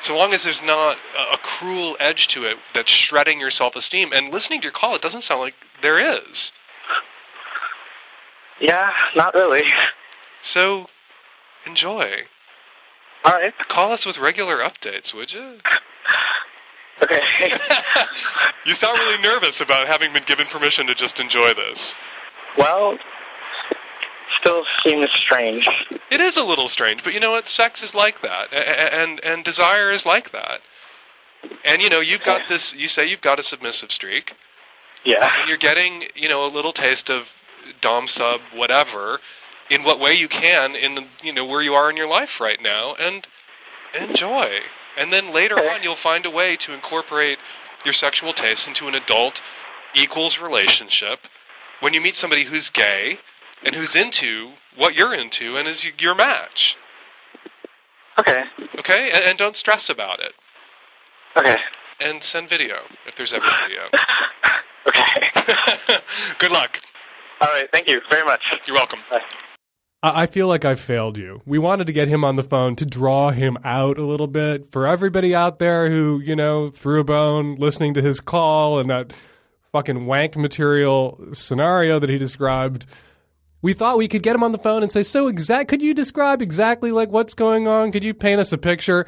So 0.00 0.16
long 0.16 0.32
as 0.32 0.44
there's 0.44 0.62
not 0.62 0.96
a, 0.96 1.34
a 1.34 1.38
cruel 1.38 1.96
edge 2.00 2.28
to 2.28 2.44
it 2.44 2.56
that's 2.74 2.90
shredding 2.90 3.40
your 3.40 3.50
self 3.50 3.76
esteem, 3.76 4.12
and 4.12 4.32
listening 4.32 4.60
to 4.60 4.64
your 4.64 4.72
call, 4.72 4.96
it 4.96 5.02
doesn't 5.02 5.24
sound 5.24 5.40
like 5.40 5.54
there 5.82 6.18
is. 6.22 6.52
Yeah, 8.60 8.90
not 9.16 9.34
really. 9.34 9.62
So, 10.42 10.86
enjoy. 11.66 12.24
All 13.24 13.32
right. 13.32 13.52
Call 13.68 13.92
us 13.92 14.06
with 14.06 14.18
regular 14.18 14.58
updates, 14.58 15.14
would 15.14 15.32
you? 15.32 15.58
Okay. 17.02 17.20
you 18.66 18.74
sound 18.74 18.98
really 18.98 19.20
nervous 19.22 19.60
about 19.60 19.86
having 19.86 20.12
been 20.12 20.24
given 20.24 20.46
permission 20.46 20.86
to 20.86 20.94
just 20.94 21.18
enjoy 21.18 21.54
this. 21.54 21.94
Well, 22.56 22.98
still 24.40 24.62
seems 24.86 25.06
strange. 25.12 25.68
It 26.10 26.20
is 26.20 26.36
a 26.36 26.42
little 26.42 26.68
strange, 26.68 27.04
but 27.04 27.12
you 27.14 27.20
know 27.20 27.32
what? 27.32 27.48
Sex 27.48 27.82
is 27.82 27.94
like 27.94 28.22
that, 28.22 28.52
a- 28.52 28.56
a- 28.56 29.02
and 29.02 29.20
and 29.20 29.44
desire 29.44 29.90
is 29.90 30.04
like 30.04 30.32
that. 30.32 30.60
And 31.64 31.80
you 31.80 31.88
know, 31.88 32.00
you've 32.00 32.22
got 32.22 32.42
this. 32.48 32.74
You 32.74 32.88
say 32.88 33.06
you've 33.06 33.20
got 33.22 33.38
a 33.38 33.42
submissive 33.42 33.90
streak. 33.90 34.32
Yeah. 35.04 35.30
And 35.38 35.48
you're 35.48 35.56
getting, 35.56 36.04
you 36.14 36.28
know, 36.28 36.44
a 36.44 36.50
little 36.52 36.72
taste 36.74 37.08
of 37.10 37.28
dom 37.80 38.06
sub 38.06 38.40
whatever 38.54 39.20
in 39.70 39.82
what 39.84 40.00
way 40.00 40.12
you 40.14 40.28
can 40.28 40.74
in 40.74 41.06
you 41.22 41.32
know 41.32 41.44
where 41.44 41.62
you 41.62 41.74
are 41.74 41.88
in 41.90 41.96
your 41.96 42.08
life 42.08 42.40
right 42.40 42.60
now 42.60 42.94
and 42.94 43.26
enjoy. 43.94 44.58
And 45.00 45.10
then 45.10 45.32
later 45.32 45.54
on 45.54 45.82
you'll 45.82 45.96
find 45.96 46.26
a 46.26 46.30
way 46.30 46.56
to 46.58 46.74
incorporate 46.74 47.38
your 47.86 47.94
sexual 47.94 48.34
taste 48.34 48.68
into 48.68 48.86
an 48.86 48.94
adult 48.94 49.40
equals 49.94 50.38
relationship 50.38 51.20
when 51.80 51.94
you 51.94 52.02
meet 52.02 52.16
somebody 52.16 52.44
who's 52.44 52.68
gay 52.68 53.18
and 53.64 53.74
who's 53.74 53.96
into 53.96 54.52
what 54.76 54.94
you're 54.94 55.14
into 55.14 55.56
and 55.56 55.66
is 55.66 55.82
your 55.98 56.14
match. 56.14 56.76
Okay. 58.18 58.40
Okay? 58.78 59.10
And, 59.10 59.24
and 59.24 59.38
don't 59.38 59.56
stress 59.56 59.88
about 59.88 60.20
it. 60.20 60.32
Okay. 61.34 61.56
And 61.98 62.22
send 62.22 62.50
video 62.50 62.76
if 63.06 63.16
there's 63.16 63.32
ever 63.32 63.46
video. 63.62 63.88
Okay. 64.86 65.26
Good 66.38 66.52
luck. 66.52 66.78
All 67.42 67.48
right. 67.48 67.68
Thank 67.70 67.86
you 67.86 68.00
very 68.10 68.24
much. 68.24 68.40
You're 68.66 68.76
welcome. 68.76 69.00
I 69.10 69.20
I 70.02 70.26
feel 70.26 70.48
like 70.48 70.64
I 70.64 70.76
failed 70.76 71.18
you. 71.18 71.42
We 71.44 71.58
wanted 71.58 71.86
to 71.86 71.92
get 71.92 72.08
him 72.08 72.24
on 72.24 72.36
the 72.36 72.42
phone 72.42 72.74
to 72.76 72.86
draw 72.86 73.32
him 73.32 73.58
out 73.64 73.98
a 73.98 74.04
little 74.04 74.26
bit. 74.26 74.72
For 74.72 74.86
everybody 74.86 75.34
out 75.34 75.58
there 75.58 75.90
who, 75.90 76.20
you 76.20 76.34
know, 76.34 76.70
threw 76.70 77.00
a 77.00 77.04
bone 77.04 77.56
listening 77.56 77.92
to 77.94 78.02
his 78.02 78.18
call 78.18 78.78
and 78.78 78.88
that 78.88 79.12
fucking 79.72 80.06
wank 80.06 80.36
material 80.36 81.22
scenario 81.32 81.98
that 81.98 82.08
he 82.08 82.16
described, 82.16 82.86
we 83.60 83.74
thought 83.74 83.98
we 83.98 84.08
could 84.08 84.22
get 84.22 84.34
him 84.34 84.42
on 84.42 84.52
the 84.52 84.58
phone 84.58 84.82
and 84.82 84.90
say, 84.90 85.02
"So 85.02 85.28
exact 85.28 85.68
could 85.68 85.82
you 85.82 85.92
describe 85.92 86.40
exactly 86.40 86.92
like 86.92 87.10
what's 87.10 87.34
going 87.34 87.68
on? 87.68 87.92
Could 87.92 88.02
you 88.02 88.14
paint 88.14 88.40
us 88.40 88.52
a 88.52 88.58
picture?" 88.58 89.06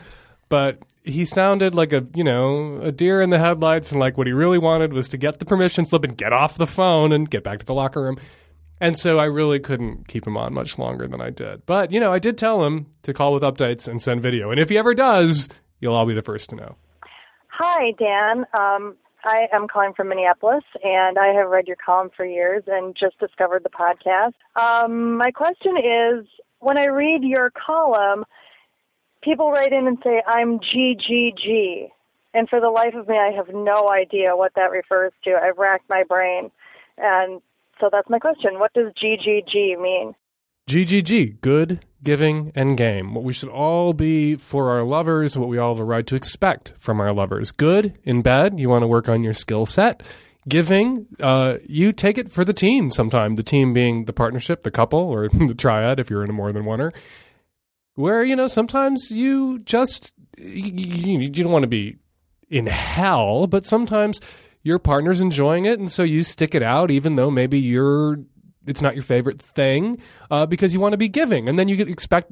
But 0.51 0.79
he 1.05 1.25
sounded 1.25 1.75
like 1.75 1.95
a, 1.95 2.07
you 2.15 2.23
know, 2.23 2.79
a 2.83 2.93
deer 2.93 3.23
in 3.23 3.31
the 3.31 3.39
headlights 3.39 3.93
and 3.93 3.99
like 3.99 4.19
what 4.19 4.27
he 4.27 4.35
really 4.35 4.59
wanted 4.59 4.93
was 4.93 5.09
to 5.09 5.17
get 5.17 5.39
the 5.39 5.47
permission 5.47 5.87
slip 5.87 6.05
and 6.05 6.19
get 6.19 6.35
off 6.35 6.59
the 6.59 6.67
phone 6.67 7.13
and 7.13 7.31
get 7.31 7.43
back 7.43 7.61
to 7.61 7.65
the 7.67 7.73
locker 7.73 8.03
room. 8.03 8.19
And 8.83 8.99
so 8.99 9.21
I 9.21 9.27
really 9.27 9.61
couldn't 9.61 10.09
keep 10.09 10.27
him 10.27 10.37
on 10.37 10.53
much 10.53 10.77
longer 10.77 11.07
than 11.07 11.21
I 11.21 11.31
did. 11.31 11.65
But, 11.67 11.93
you 11.93 12.01
know, 12.01 12.13
I 12.13 12.19
did 12.19 12.37
tell 12.37 12.65
him 12.65 12.89
to 13.05 13.15
call 13.15 13.33
with 13.33 13.45
updates 13.45 13.87
and 13.87 14.03
send 14.03 14.23
video. 14.23 14.51
And 14.51 14.59
if 14.59 14.71
he 14.71 14.77
ever 14.77 14.93
does, 14.93 15.49
you'll 15.79 15.95
all 15.95 16.05
be 16.05 16.15
the 16.15 16.21
first 16.21 16.51
to 16.51 16.57
know. 16.57 16.75
Hi, 17.47 17.93
Dan. 17.93 18.39
Um, 18.53 18.97
I 19.23 19.47
am 19.53 19.69
calling 19.69 19.93
from 19.95 20.09
Minneapolis, 20.09 20.65
and 20.83 21.17
I 21.17 21.29
have 21.29 21.49
read 21.49 21.69
your 21.69 21.77
column 21.77 22.11
for 22.17 22.27
years 22.27 22.65
and 22.67 22.97
just 22.97 23.21
discovered 23.21 23.63
the 23.63 23.71
podcast. 23.71 24.33
Um, 24.61 25.17
my 25.17 25.31
question 25.31 25.77
is 25.77 26.27
when 26.59 26.77
I 26.77 26.87
read 26.87 27.23
your 27.23 27.51
column, 27.51 28.25
people 29.23 29.53
write 29.53 29.73
in 29.73 29.87
and 29.87 29.99
say, 30.03 30.25
I'm 30.27 30.59
GGG. 30.59 31.89
And 32.35 32.49
for 32.49 32.61
the 32.61 32.71
life 32.71 32.95
of 32.95 33.07
me, 33.07 33.15
I 33.17 33.31
have 33.31 33.55
no 33.55 33.89
idea 33.89 34.35
what 34.35 34.55
that 34.57 34.73
refers 34.73 35.13
to. 35.23 35.39
I've 35.41 35.59
racked 35.59 35.89
my 35.89 36.03
brain. 36.03 36.51
And 36.99 37.41
so 37.83 37.89
that's 37.91 38.09
my 38.09 38.21
question. 38.21 38.61
What 38.61 38.73
does 38.75 38.93
GGG 38.93 39.81
mean? 39.81 40.15
GGG, 40.71 41.41
good, 41.41 41.85
giving, 42.05 42.53
and 42.55 42.79
game. 42.79 43.13
What 43.13 43.25
we 43.25 43.33
should 43.33 43.49
all 43.49 43.93
be 43.93 44.37
for 44.37 44.71
our 44.71 44.85
lovers, 44.85 45.37
what 45.37 45.49
we 45.49 45.59
all 45.59 45.75
have 45.75 45.81
a 45.81 45.85
right 45.85 46.07
to 46.07 46.15
expect 46.15 46.75
from 46.79 47.01
our 47.01 47.13
lovers. 47.13 47.51
Good, 47.51 47.99
in 48.05 48.23
bed, 48.23 48.61
you 48.61 48.69
want 48.69 48.83
to 48.83 48.87
work 48.87 49.09
on 49.09 49.25
your 49.25 49.35
skill 49.35 49.67
set. 49.67 50.05
giving, 50.49 51.07
uh, 51.21 51.57
you 51.69 51.93
take 51.93 52.19
it 52.19 52.31
for 52.31 52.45
the 52.45 52.53
team 52.53 52.93
sometime. 52.93 53.35
The 53.35 53.43
team 53.43 53.73
being 53.75 54.05
the 54.05 54.13
partnership, 54.13 54.63
the 54.63 54.71
couple, 54.71 55.01
or 55.01 55.29
the 55.33 55.55
triad 55.55 55.99
if 55.99 56.09
you're 56.09 56.23
in 56.23 56.31
a 56.31 56.33
more 56.33 56.53
than 56.53 56.63
oneer. 56.63 56.93
Where 57.97 58.23
you 58.23 58.37
know 58.37 58.47
sometimes 58.47 59.11
you 59.11 59.59
just 59.59 60.13
you, 60.39 60.71
you, 60.71 61.19
you 61.19 61.29
don't 61.29 61.53
want 61.53 61.65
to 61.65 61.69
be 61.69 61.97
in 62.49 62.67
hell, 62.67 63.49
but 63.49 63.65
sometimes 63.65 64.21
your 64.63 64.79
partner's 64.79 65.21
enjoying 65.21 65.65
it, 65.65 65.79
and 65.79 65.91
so 65.91 66.03
you 66.03 66.23
stick 66.23 66.55
it 66.55 66.63
out, 66.63 66.91
even 66.91 67.17
though 67.17 67.31
maybe 67.31 67.59
you're 67.59 68.19
it's 68.67 68.83
not 68.83 68.95
your 68.95 69.03
favorite 69.03 69.43
thing 69.43 70.01
uh, 70.31 70.47
because 70.47 70.73
you 70.73 70.81
want 70.81 70.93
to 70.93 70.99
be 70.99 71.09
giving, 71.09 71.49
and 71.49 71.59
then 71.59 71.69
you 71.69 71.85
expect 71.85 72.31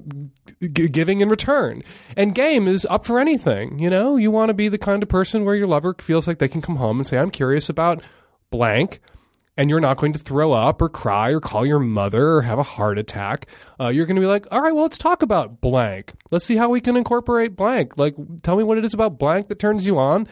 g- 0.61 0.89
giving 0.89 1.21
in 1.21 1.29
return. 1.29 1.83
And 2.17 2.35
game 2.35 2.69
is 2.69 2.87
up 2.89 3.05
for 3.05 3.19
anything. 3.19 3.79
You 3.79 3.91
know, 3.91 4.17
you 4.17 4.31
want 4.31 4.51
to 4.51 4.55
be 4.55 4.69
the 4.69 4.79
kind 4.79 5.03
of 5.03 5.09
person 5.09 5.45
where 5.45 5.55
your 5.55 5.67
lover 5.67 5.95
feels 5.99 6.27
like 6.27 6.39
they 6.39 6.49
can 6.49 6.63
come 6.63 6.77
home 6.77 6.99
and 6.99 7.07
say, 7.07 7.19
"I'm 7.19 7.31
curious 7.31 7.69
about 7.69 8.03
blank." 8.51 9.01
And 9.57 9.69
you're 9.69 9.81
not 9.81 9.99
going 9.99 10.15
to 10.15 10.19
throw 10.19 10.53
up 10.53 10.81
or 10.81 10.89
cry 10.89 11.31
or 11.31 11.41
call 11.41 11.67
your 11.67 11.81
mother 11.81 12.37
or 12.37 12.43
have 12.43 12.59
a 12.59 12.63
heart 12.63 12.97
attack. 12.97 13.47
Uh, 13.79 13.89
you're 13.89 14.07
going 14.07 14.17
to 14.17 14.23
be 14.23 14.27
like, 14.27 14.47
all 14.51 14.63
right, 14.63 14.73
well, 14.73 14.85
let's 14.85 14.97
talk 14.97 15.21
about 15.21 15.61
blank. 15.61 16.15
Let's 16.31 16.47
see 16.47 16.57
how 16.57 16.71
we 16.71 16.81
can 16.81 16.97
incorporate 16.97 17.57
blank. 17.57 17.99
Like, 17.99 18.15
tell 18.43 18.57
me 18.57 18.63
what 18.63 18.79
it 18.79 18.87
is 18.87 18.95
about 18.95 19.19
blank 19.19 19.49
that 19.49 19.59
turns 19.59 19.87
you 19.87 19.99
on 19.99 20.27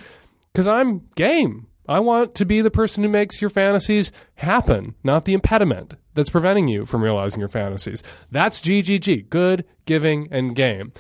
because 0.53 0.67
I'm 0.67 1.09
game. 1.15 1.68
I 1.89 2.01
want 2.01 2.35
to 2.37 2.45
be 2.45 2.61
the 2.61 2.71
person 2.71 3.03
who 3.03 3.09
makes 3.09 3.41
your 3.41 3.51
fantasies 3.51 4.13
happen, 4.37 4.95
not 5.03 5.25
the 5.25 5.33
impediment 5.33 5.97
that's 6.15 6.31
preventing 6.31 6.69
you 6.69 6.85
from 6.85 7.03
realizing 7.03 7.41
your 7.41 7.49
fantasies. 7.49 8.03
That's 8.31 8.61
GGG, 8.61 9.31
good, 9.31 9.65
giving, 9.87 10.29
and 10.31 10.55
game. 10.55 10.93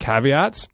Caveats 0.00 0.68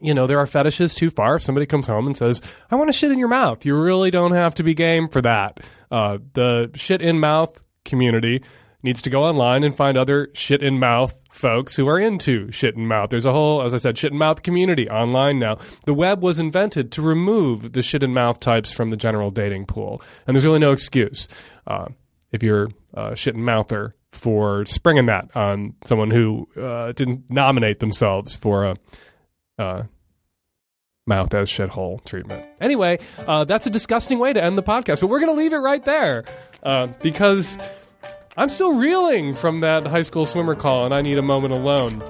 you 0.00 0.14
know, 0.14 0.26
there 0.26 0.38
are 0.38 0.46
fetishes 0.46 0.94
too 0.94 1.10
far. 1.10 1.36
If 1.36 1.42
somebody 1.42 1.66
comes 1.66 1.86
home 1.86 2.06
and 2.06 2.16
says, 2.16 2.42
I 2.70 2.76
want 2.76 2.88
to 2.88 2.92
shit 2.92 3.12
in 3.12 3.18
your 3.18 3.28
mouth, 3.28 3.64
you 3.64 3.74
really 3.74 4.10
don't 4.10 4.32
have 4.32 4.54
to 4.56 4.62
be 4.62 4.74
game 4.74 5.08
for 5.08 5.22
that. 5.22 5.60
Uh, 5.90 6.18
the 6.34 6.70
shit 6.74 7.00
in 7.02 7.20
mouth 7.20 7.58
community 7.84 8.42
needs 8.86 9.02
to 9.02 9.10
go 9.10 9.24
online 9.24 9.62
and 9.62 9.76
find 9.76 9.98
other 9.98 10.30
shit 10.32 10.62
in 10.62 10.78
mouth 10.78 11.14
folks 11.30 11.76
who 11.76 11.86
are 11.86 11.98
into 11.98 12.50
shit 12.50 12.74
in 12.74 12.86
mouth. 12.86 13.10
There's 13.10 13.26
a 13.26 13.32
whole, 13.32 13.60
as 13.60 13.74
I 13.74 13.76
said, 13.76 13.98
shit 13.98 14.12
in 14.12 14.18
mouth 14.18 14.42
community 14.42 14.88
online 14.88 15.38
now. 15.38 15.58
The 15.84 15.92
web 15.92 16.22
was 16.22 16.38
invented 16.38 16.90
to 16.92 17.02
remove 17.02 17.72
the 17.72 17.82
shit 17.82 18.02
in 18.02 18.14
mouth 18.14 18.40
types 18.40 18.72
from 18.72 18.88
the 18.88 18.96
general 18.96 19.30
dating 19.30 19.66
pool. 19.66 20.00
And 20.26 20.34
there's 20.34 20.46
really 20.46 20.58
no 20.58 20.72
excuse 20.72 21.28
uh, 21.66 21.88
if 22.32 22.42
you're 22.42 22.70
a 22.94 23.14
shit 23.14 23.34
in 23.34 23.42
mouther 23.42 23.94
for 24.12 24.64
springing 24.64 25.06
that 25.06 25.36
on 25.36 25.74
someone 25.84 26.10
who 26.10 26.48
uh, 26.56 26.92
didn't 26.92 27.30
nominate 27.30 27.80
themselves 27.80 28.34
for 28.34 28.64
a 28.64 28.76
uh, 29.58 29.82
mouth 31.06 31.32
as 31.34 31.48
shithole 31.48 32.02
treatment. 32.04 32.44
Anyway, 32.60 32.98
uh, 33.26 33.44
that's 33.44 33.66
a 33.66 33.70
disgusting 33.70 34.18
way 34.18 34.32
to 34.32 34.42
end 34.42 34.56
the 34.56 34.62
podcast, 34.62 35.00
but 35.00 35.08
we're 35.08 35.20
going 35.20 35.34
to 35.34 35.38
leave 35.38 35.52
it 35.52 35.58
right 35.58 35.84
there 35.84 36.24
uh, 36.62 36.86
because 37.02 37.58
I'm 38.38 38.50
still 38.50 38.74
reeling 38.74 39.34
from 39.34 39.60
that 39.60 39.86
high 39.86 40.02
school 40.02 40.26
swimmer 40.26 40.54
call 40.54 40.84
and 40.84 40.92
I 40.92 41.00
need 41.00 41.16
a 41.16 41.22
moment 41.22 41.54
alone 41.54 42.02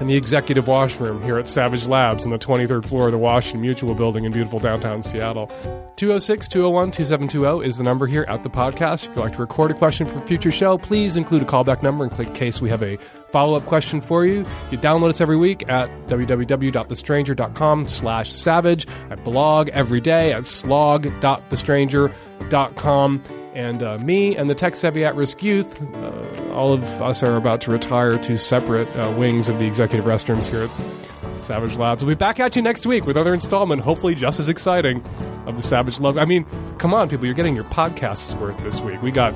in 0.00 0.06
the 0.06 0.14
executive 0.16 0.68
washroom 0.68 1.20
here 1.22 1.38
at 1.38 1.48
Savage 1.48 1.86
Labs 1.86 2.24
on 2.24 2.30
the 2.30 2.38
23rd 2.38 2.86
floor 2.86 3.06
of 3.06 3.12
the 3.12 3.18
Washington 3.18 3.60
Mutual 3.60 3.94
building 3.94 4.24
in 4.24 4.30
beautiful 4.32 4.58
downtown 4.60 5.02
Seattle. 5.02 5.48
206 5.96 6.46
201 6.48 6.92
2720 6.92 7.66
is 7.66 7.76
the 7.78 7.84
number 7.84 8.06
here 8.06 8.24
at 8.28 8.44
the 8.44 8.50
podcast. 8.50 9.08
If 9.08 9.16
you'd 9.16 9.22
like 9.22 9.32
to 9.34 9.38
record 9.38 9.72
a 9.72 9.74
question 9.74 10.06
for 10.06 10.22
a 10.22 10.26
future 10.26 10.52
show, 10.52 10.78
please 10.78 11.16
include 11.16 11.42
a 11.42 11.46
callback 11.46 11.82
number 11.82 12.04
and 12.04 12.12
click 12.12 12.32
case 12.32 12.60
we 12.60 12.70
have 12.70 12.84
a 12.84 12.96
follow 13.32 13.56
up 13.56 13.66
question 13.66 14.00
for 14.00 14.24
you. 14.24 14.46
You 14.70 14.78
download 14.78 15.08
us 15.10 15.20
every 15.20 15.36
week 15.36 15.68
at 15.68 15.88
www.thestranger.com 16.06 17.88
slash 17.88 18.32
savage. 18.32 18.86
I 19.10 19.16
blog 19.16 19.68
every 19.70 20.00
day 20.00 20.32
at 20.32 20.46
slog.thestranger.com. 20.46 23.41
And 23.54 23.82
uh, 23.82 23.98
me 23.98 24.34
and 24.36 24.48
the 24.48 24.54
tech 24.54 24.76
savvy 24.76 25.04
at 25.04 25.14
risk 25.14 25.42
youth, 25.42 25.80
uh, 25.94 26.52
all 26.52 26.72
of 26.72 26.84
us 27.02 27.22
are 27.22 27.36
about 27.36 27.60
to 27.62 27.70
retire 27.70 28.16
to 28.18 28.38
separate 28.38 28.88
uh, 28.96 29.14
wings 29.18 29.48
of 29.48 29.58
the 29.58 29.66
executive 29.66 30.06
restrooms 30.06 30.46
here 30.46 30.62
at 30.64 31.44
Savage 31.44 31.76
Labs. 31.76 32.04
We'll 32.04 32.14
be 32.14 32.18
back 32.18 32.40
at 32.40 32.56
you 32.56 32.62
next 32.62 32.86
week 32.86 33.04
with 33.04 33.16
another 33.16 33.34
installment, 33.34 33.82
hopefully 33.82 34.14
just 34.14 34.40
as 34.40 34.48
exciting, 34.48 35.04
of 35.46 35.56
the 35.56 35.62
Savage 35.62 36.00
Love. 36.00 36.16
I 36.16 36.24
mean, 36.24 36.46
come 36.78 36.94
on, 36.94 37.08
people, 37.08 37.26
you're 37.26 37.34
getting 37.34 37.54
your 37.54 37.64
podcast's 37.64 38.34
worth 38.36 38.56
this 38.58 38.80
week. 38.80 39.02
We 39.02 39.10
got 39.10 39.34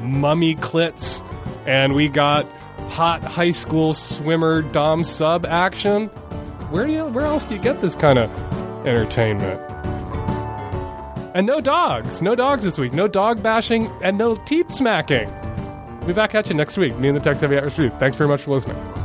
mummy 0.00 0.54
clits, 0.54 1.22
and 1.66 1.94
we 1.94 2.08
got 2.08 2.46
hot 2.88 3.22
high 3.22 3.50
school 3.50 3.92
swimmer 3.92 4.62
dom 4.62 5.04
sub 5.04 5.44
action. 5.46 6.08
Where 6.70 6.86
do 6.86 6.92
you? 6.92 7.04
Where 7.06 7.26
else 7.26 7.44
do 7.44 7.54
you 7.54 7.60
get 7.60 7.80
this 7.80 7.94
kind 7.94 8.18
of 8.18 8.30
entertainment? 8.86 9.71
And 11.34 11.46
no 11.46 11.60
dogs. 11.60 12.20
No 12.20 12.34
dogs 12.34 12.62
this 12.62 12.78
week. 12.78 12.92
No 12.92 13.08
dog 13.08 13.42
bashing 13.42 13.86
and 14.02 14.18
no 14.18 14.34
teeth 14.34 14.72
smacking. 14.72 15.30
We'll 15.98 16.08
be 16.08 16.12
back 16.12 16.34
at 16.34 16.48
you 16.48 16.54
next 16.54 16.76
week. 16.76 16.96
Me 16.98 17.08
and 17.08 17.16
the 17.16 17.20
Tech 17.20 17.36
Savvy 17.36 17.56
at 17.56 17.72
Thanks 17.98 18.16
very 18.16 18.28
much 18.28 18.42
for 18.42 18.50
listening. 18.50 19.01